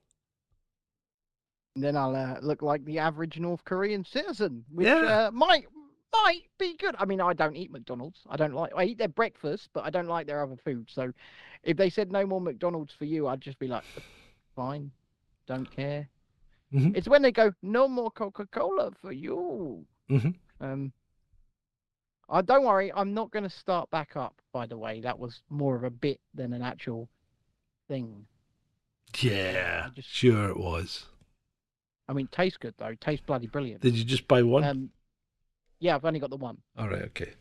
[1.75, 5.27] And then I'll uh, look like the average North Korean citizen, which Yeah.
[5.27, 5.65] uh, might
[6.11, 6.95] might be good.
[6.97, 8.21] I mean, I don't eat McDonald's.
[8.27, 8.71] I don't like.
[8.75, 10.89] I eat their breakfast, but I don't like their other food.
[10.91, 11.13] So,
[11.63, 13.83] if they said no more McDonald's for you, I'd just be like,
[14.55, 14.89] fine,
[15.45, 16.09] don't care.
[16.73, 16.97] Mhm.
[16.97, 19.85] It's when they go no more Coca Cola for you.
[20.09, 20.35] Mhm.
[20.59, 20.93] Um.
[22.31, 22.91] I don't worry.
[22.93, 24.39] I'm not going to start back up.
[24.51, 27.07] By the way, that was more of a bit than an actual
[27.90, 28.26] thing.
[29.20, 31.07] Yeah, just- sure it was.
[32.07, 32.95] I mean, tastes good though.
[32.95, 33.82] Tastes bloody brilliant.
[33.82, 34.64] Did you just buy one?
[34.64, 34.90] Um,
[35.80, 36.57] yeah, I've only got the one.
[36.78, 37.34] All right, okay.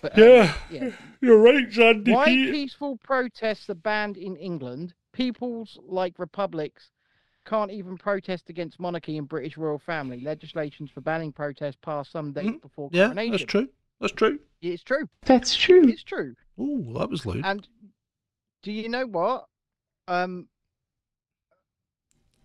[0.00, 0.90] But, um, Yeah, yeah.
[1.20, 2.12] you're right, Sandy.
[2.12, 4.94] Why peaceful protests are banned in England?
[5.12, 6.90] Peoples like republics
[7.46, 10.20] can't even protest against monarchy and British royal family.
[10.20, 12.60] Legislations for banning protests passed some days Mhm.
[12.62, 13.32] before Yeah, coronation.
[13.32, 13.68] that's true.
[14.00, 14.38] That's true.
[14.60, 15.08] It's true.
[15.22, 15.88] That's true.
[15.88, 16.36] It's true.
[16.58, 17.44] Oh, that was loud.
[17.44, 17.66] And
[18.62, 19.46] do you know what?
[20.06, 20.48] Um,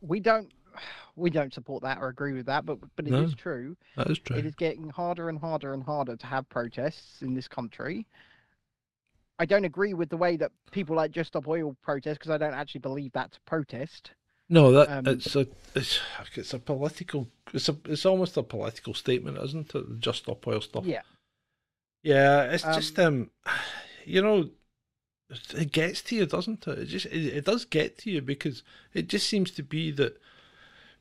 [0.02, 0.52] we don't
[1.16, 3.36] we don't support that or agree with that, but but it is No.
[3.36, 3.78] true.
[3.96, 4.38] that is true.
[4.38, 8.06] is getting harder and harder and harder to have protests in this country.
[9.40, 12.38] I don't agree with the way that people like Just Stop Oil protest because I
[12.38, 14.12] don't actually believe that's a protest.
[14.50, 16.00] No, that um, it's a it's
[16.36, 20.00] it's a political it's a it's almost a political statement, isn't it?
[20.00, 20.86] Just stop oil stuff.
[20.86, 21.02] Yeah.
[22.04, 23.54] Yeah, it's just Um, um,
[24.06, 24.50] you know,
[25.54, 26.80] it gets to you, doesn't it?
[26.80, 28.64] It just it, it does get to you because
[28.94, 30.20] it just seems to be that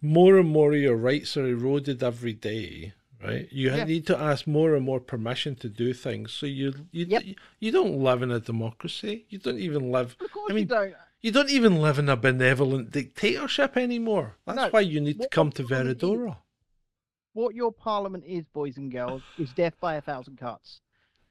[0.00, 2.92] more and more of your rights are eroded every day.
[3.22, 3.84] Right, you Yeah.
[3.84, 6.32] need to ask more and more permission to do things.
[6.32, 7.22] So you you Yep.
[7.60, 9.26] you don't live in a democracy.
[9.28, 10.16] You don't even live.
[10.20, 10.94] Of course I mean, you don't.
[11.20, 14.34] you don't even live in a benevolent dictatorship anymore.
[14.44, 14.68] That's No.
[14.70, 16.38] why you need to come to Veradora.
[17.34, 20.80] What your parliament is, boys and girls, is death by a thousand cuts.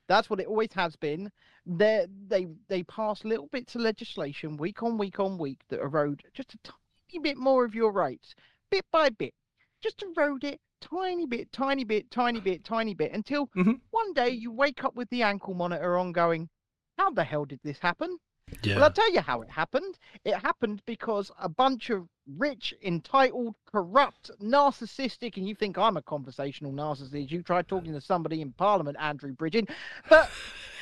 [0.08, 1.30] That's what it always has been.
[1.66, 6.24] They they they pass little bits of legislation week on week on week that erode
[6.34, 8.34] just a tiny bit more of your rights,
[8.70, 9.34] bit by bit.
[9.82, 13.80] Just erode it tiny bit, tiny bit, tiny bit, tiny bit until Mhm.
[13.92, 16.50] one day you wake up with the ankle monitor on going,
[16.98, 18.18] How the hell did this happen?
[18.64, 18.76] Yeah.
[18.76, 19.98] Well, I'll tell you how it happened.
[20.26, 26.02] It happened because a bunch of rich, entitled, corrupt, narcissistic, and you think I'm a
[26.02, 27.32] conversational narcissist.
[27.32, 29.70] You tried talking to somebody in Parliament, Andrew Bridgen,
[30.10, 30.30] but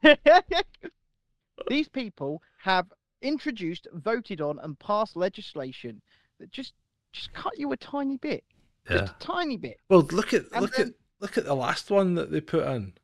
[1.68, 2.86] these people have
[3.20, 6.00] introduced, voted on, and passed legislation
[6.40, 6.72] that just
[7.12, 8.42] just cut you a tiny bit,
[8.90, 9.00] yeah.
[9.00, 9.78] just a tiny bit.
[9.88, 12.66] Well, look at And look then- at look at the last one that they put
[12.66, 12.94] in.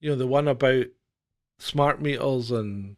[0.00, 0.86] You know, the one about
[1.58, 2.96] smart meters and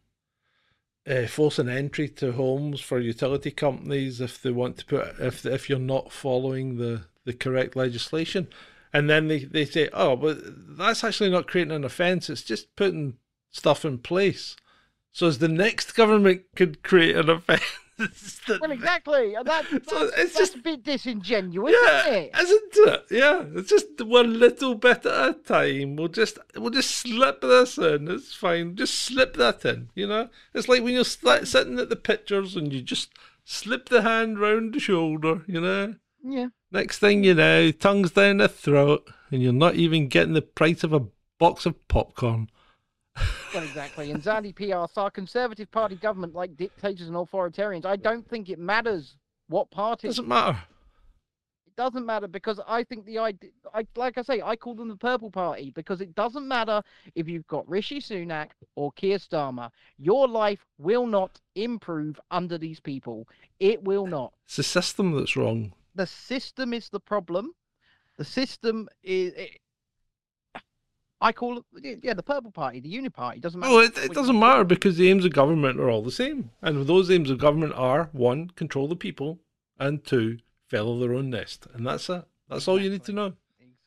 [1.07, 5.69] uh, forcing entry to homes for utility companies if they want to put if if
[5.69, 8.47] you're not following the the correct legislation,
[8.95, 10.37] and then they they say, oh, but
[10.77, 12.29] that's actually not creating an offence.
[12.29, 13.17] It's just putting
[13.51, 14.55] stuff in place.
[15.11, 17.61] So as the next government could create an offence.
[18.47, 19.33] that- Well, exactly.
[19.35, 22.31] and That, that's, So it's that's just- a bit disingenuous, yeah, isn't it?
[22.41, 23.05] isn't it?
[23.11, 25.95] Yeah, it's just one little bit at a time.
[25.95, 28.09] We'll just we'll just slip this in.
[28.09, 28.75] It's fine.
[28.75, 29.89] Just slip that in.
[29.95, 33.11] You know, it's like when you're sitting at the pictures and you just
[33.45, 35.43] slip the hand round the shoulder.
[35.47, 36.47] You know, Yeah.
[36.75, 40.83] Next thing you know, tongue's down the throat, and you're not even getting the price
[40.83, 41.05] of a
[41.39, 42.49] box of popcorn.
[43.53, 44.11] Well, exactly.
[44.11, 48.59] And Zandi PR, our Conservative Party government, like dictators and authoritarians, I don't think it
[48.59, 49.15] matters
[49.47, 50.07] what party.
[50.07, 50.59] It doesn't matter.
[51.67, 54.89] It doesn't matter because I think the idea, I, like I say, I call them
[54.89, 56.81] the Purple Party because it doesn't matter
[57.15, 59.69] if you've got Rishi Sunak or Keir Starmer.
[59.97, 63.27] Your life will not improve under these people.
[63.59, 64.33] It will not.
[64.45, 65.73] It's the system that's wrong.
[65.95, 67.53] The system is the problem.
[68.17, 69.33] The system is.
[69.33, 69.61] It,
[71.21, 73.39] I call it, yeah, the Purple Party, the Uni Party.
[73.39, 73.73] Doesn't matter.
[73.73, 76.51] Oh, it, it doesn't matter because the aims of government are all the same.
[76.61, 79.39] And those aims of government are one, control the people,
[79.79, 81.67] and two, feather their own nest.
[81.73, 82.25] And that's it.
[82.49, 83.33] That's all you need to know.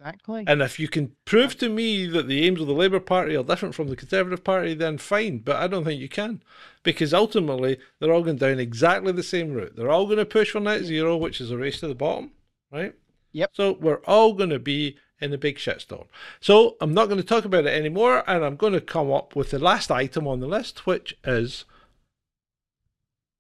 [0.00, 0.44] Exactly.
[0.46, 3.42] And if you can prove to me that the aims of the Labour Party are
[3.42, 5.38] different from the Conservative Party, then fine.
[5.38, 6.40] But I don't think you can.
[6.84, 9.74] Because ultimately, they're all going down exactly the same route.
[9.74, 12.30] They're all going to push for net zero, which is a race to the bottom,
[12.70, 12.94] right?
[13.32, 13.50] Yep.
[13.54, 16.06] So we're all going to be in a big shitstorm.
[16.40, 19.34] So I'm not going to talk about it anymore, and I'm going to come up
[19.34, 21.64] with the last item on the list, which is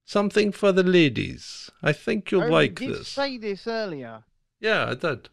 [0.04, 1.70] something for the ladies.
[1.82, 3.08] I think you'll Oh, like did this.
[3.08, 4.24] say this earlier.
[4.60, 5.28] Yeah, I did.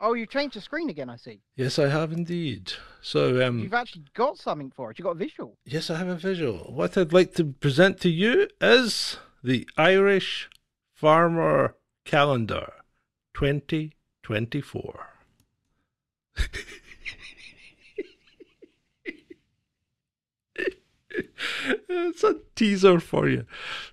[0.00, 1.10] Oh, you changed the screen again.
[1.10, 1.40] I see.
[1.56, 2.72] Yes, I have indeed.
[3.02, 4.98] So, um, You've actually got something for it.
[4.98, 5.58] You got a visual.
[5.64, 6.72] Yes, I have a visual.
[6.72, 10.48] What I'd like to present to you is the Irish
[10.94, 12.72] Farmer Calendar
[13.34, 15.06] 2024.
[21.88, 23.44] it's a teaser for you.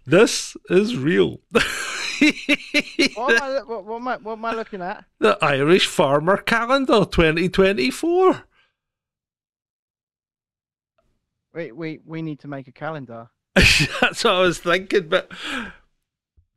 [0.06, 1.39] This is real.
[3.15, 5.03] What am, I, what, what, am I, what am I looking at?
[5.19, 8.43] the Irish Farmer Calendar 2024.
[11.53, 12.02] Wait, wait.
[12.06, 13.30] We need to make a calendar.
[13.56, 15.31] That's what I was thinking, but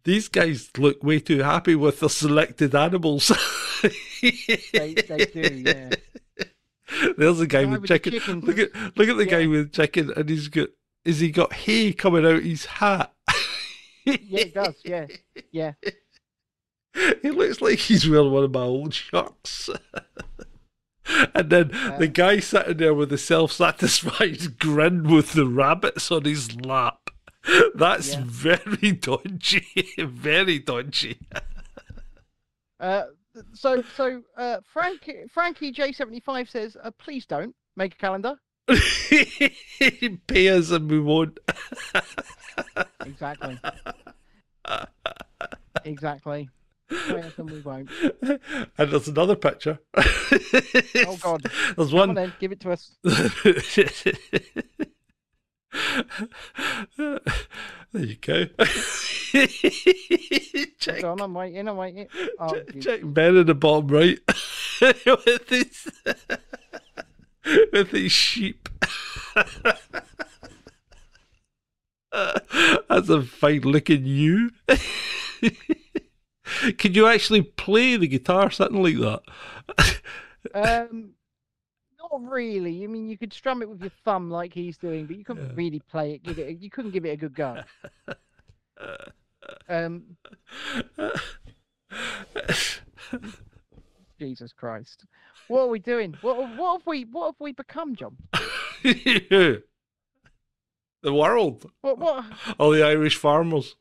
[0.05, 3.31] these guys look way too happy with their selected animals.
[4.21, 5.63] They, they do.
[5.65, 5.91] Yeah.
[7.17, 8.41] There's a guy with with the chicken.
[8.41, 10.69] Look at look at the guy with chicken, and he's got
[11.05, 13.13] is he got hay coming out his hat?
[14.05, 14.75] Yeah, it does.
[14.87, 15.07] Yeah.
[15.53, 15.73] Yeah.
[17.23, 19.69] he looks like he's wearing one of my old shirts.
[21.35, 26.59] and then the guy sitting there with the self-satisfied grin with the rabbits on his
[26.59, 27.11] lap.
[27.75, 28.23] That's Yeah.
[28.25, 29.67] very dodgy.
[29.99, 31.19] very dodgy.
[32.81, 33.03] Uh,
[33.55, 38.37] so so uh, Frank Frankie J seventy five says, uh, please don't make a calendar.
[40.27, 41.39] Pay us and we won't.
[43.05, 43.59] Exactly.
[45.85, 46.51] exactly.
[46.91, 47.91] And we won't.
[48.23, 49.79] And there's another picture.
[49.97, 51.43] Oh God.
[51.77, 52.15] There's Come on one.
[52.15, 52.97] then, give it to us.
[56.97, 58.45] there you go.
[60.79, 61.69] check, on, I'm waiting.
[61.69, 62.09] I'm waiting.
[62.39, 64.19] Oh, check, check Ben in the bottom right
[64.81, 65.89] with his
[67.73, 68.69] with his sheep.
[72.13, 74.51] That's a fine looking you.
[76.79, 79.21] Can you actually play the guitar sitting like that?
[80.55, 81.11] Um,
[82.11, 82.85] not really.
[82.85, 85.47] I mean, you could strum it with your thumb like he's doing, but you couldn't
[85.49, 85.53] Yeah.
[85.55, 86.23] really play it.
[86.23, 86.49] Give it.
[86.49, 87.63] A, you couldn't give it a good go.
[89.69, 90.17] Um,
[94.19, 95.05] Jesus Christ,
[95.47, 96.15] what are we doing?
[96.23, 98.17] What what have we what have we become, John?
[98.83, 99.63] the
[101.05, 101.71] world.
[101.83, 102.25] What what?
[102.59, 103.77] All the Irish farmers.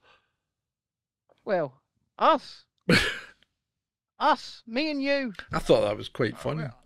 [1.44, 1.82] Well,
[2.20, 2.66] us,
[4.20, 5.34] us, me and you.
[5.52, 6.64] I thought that was quite funny.
[6.64, 6.78] well,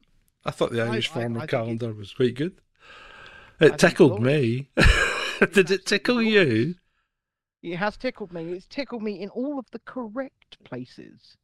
[0.46, 2.60] I thought the Irish I- farmer I think it- calendar was quite good.
[3.60, 4.70] It tickled me.
[5.54, 6.76] Did it tickle you?
[7.62, 8.54] It has tickled me.
[8.54, 11.38] It's tickled me in all of the correct places.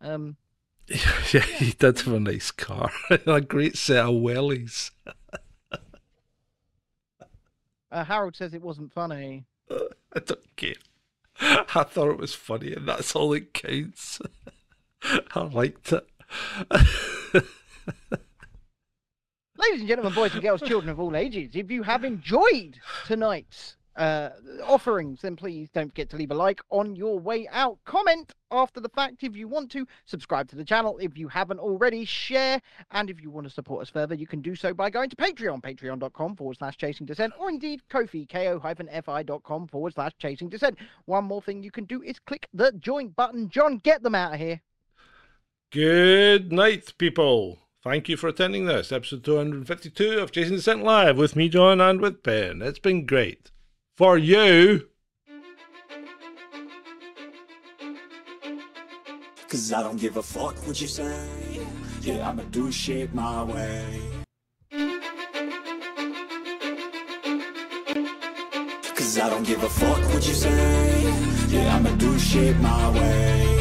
[0.00, 0.36] Um,
[0.86, 4.90] yeah, he did have a nice car and a great set of wellies.
[7.90, 9.44] uh, Harold says it wasn't funny.
[9.70, 10.74] I don't care.
[11.40, 14.20] I thought it was funny, and that's all that counts.
[15.34, 16.06] I liked it.
[19.58, 23.76] Ladies and gentlemen, boys and girls, children of all ages, if you have enjoyed tonight's
[23.96, 24.30] uh,
[24.64, 27.76] offerings, then please don't forget to leave a like on your way out.
[27.84, 29.84] Comment after the fact if you want to.
[30.06, 32.04] Subscribe to the channel if you haven't already.
[32.04, 32.60] Share.
[32.92, 35.16] And if you want to support us further, you can do so by going to
[35.16, 40.78] Patreon, patreon.com forward slash chasing dissent, or indeed Ko-fi, ko-fi.com forward slash chasing dissent.
[41.06, 43.48] One more thing you can do is click the join button.
[43.48, 44.60] John, get them out of here.
[45.72, 47.58] Good night, people.
[47.84, 52.00] Thank you for attending this episode 252 of Chasing Dissent Live with me, John, and
[52.00, 52.60] with Ben.
[52.60, 53.52] It's been great.
[53.96, 54.88] For you.
[59.48, 61.24] Cause I don't give a fuck what you say.
[62.02, 64.00] Yeah, I'ma do shit my way.
[68.96, 71.12] Cause I don't give a fuck what you say.
[71.48, 73.57] Yeah, I'ma do shit my way.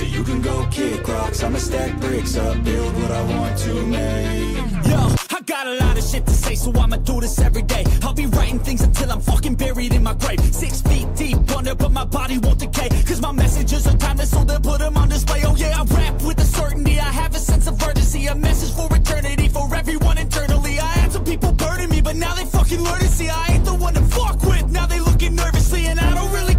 [0.00, 3.74] So you can go kick rocks, I'ma stack bricks up, build what I want to
[3.84, 4.56] make.
[4.86, 7.84] Yo, I got a lot of shit to say, so I'ma do this every day.
[8.00, 10.40] I'll be writing things until I'm fucking buried in my grave.
[10.54, 12.88] Six feet deep under, but my body won't decay.
[13.04, 15.42] Cause my messages are timeless, so they'll put them on display.
[15.44, 16.98] Oh yeah, I rap with a certainty.
[16.98, 20.80] I have a sense of urgency, a message for eternity, for everyone internally.
[20.80, 23.66] I had some people burning me, but now they fucking learn to see I ain't
[23.66, 24.66] the one to fuck with.
[24.70, 26.49] Now they looking nervously, and I don't really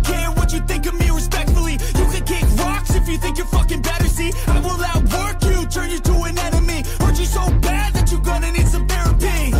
[3.11, 4.31] you think you're fucking better, see?
[4.47, 6.83] I will outwork you, turn you to an enemy.
[6.99, 9.53] Hurt you so bad that you're gonna need some therapy.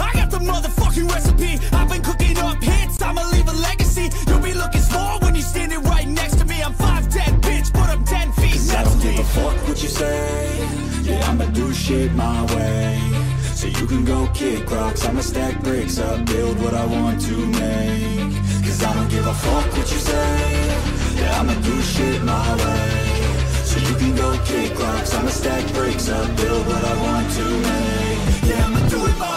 [0.00, 1.58] I got the motherfucking recipe.
[1.72, 4.10] I've been cooking up hits, I'ma leave a legacy.
[4.28, 6.62] You'll be looking small when you're standing right next to me.
[6.62, 9.88] I'm 5'10", bitch, but I'm 10 feet Cause I don't give a fuck what you
[9.88, 10.68] say.
[11.02, 13.00] Yeah, I'ma do shit my way.
[13.54, 17.36] So you can go kick rocks, I'ma stack bricks up Build what I want to
[17.46, 18.34] make.
[18.62, 20.97] Cause I don't give a fuck what you say.
[21.18, 23.08] Yeah, I'ma do shit my way.
[23.64, 27.44] So you can go kick rocks I'ma stack bricks up, build what I want to
[27.68, 28.48] make.
[28.48, 29.27] Yeah, I'ma do it my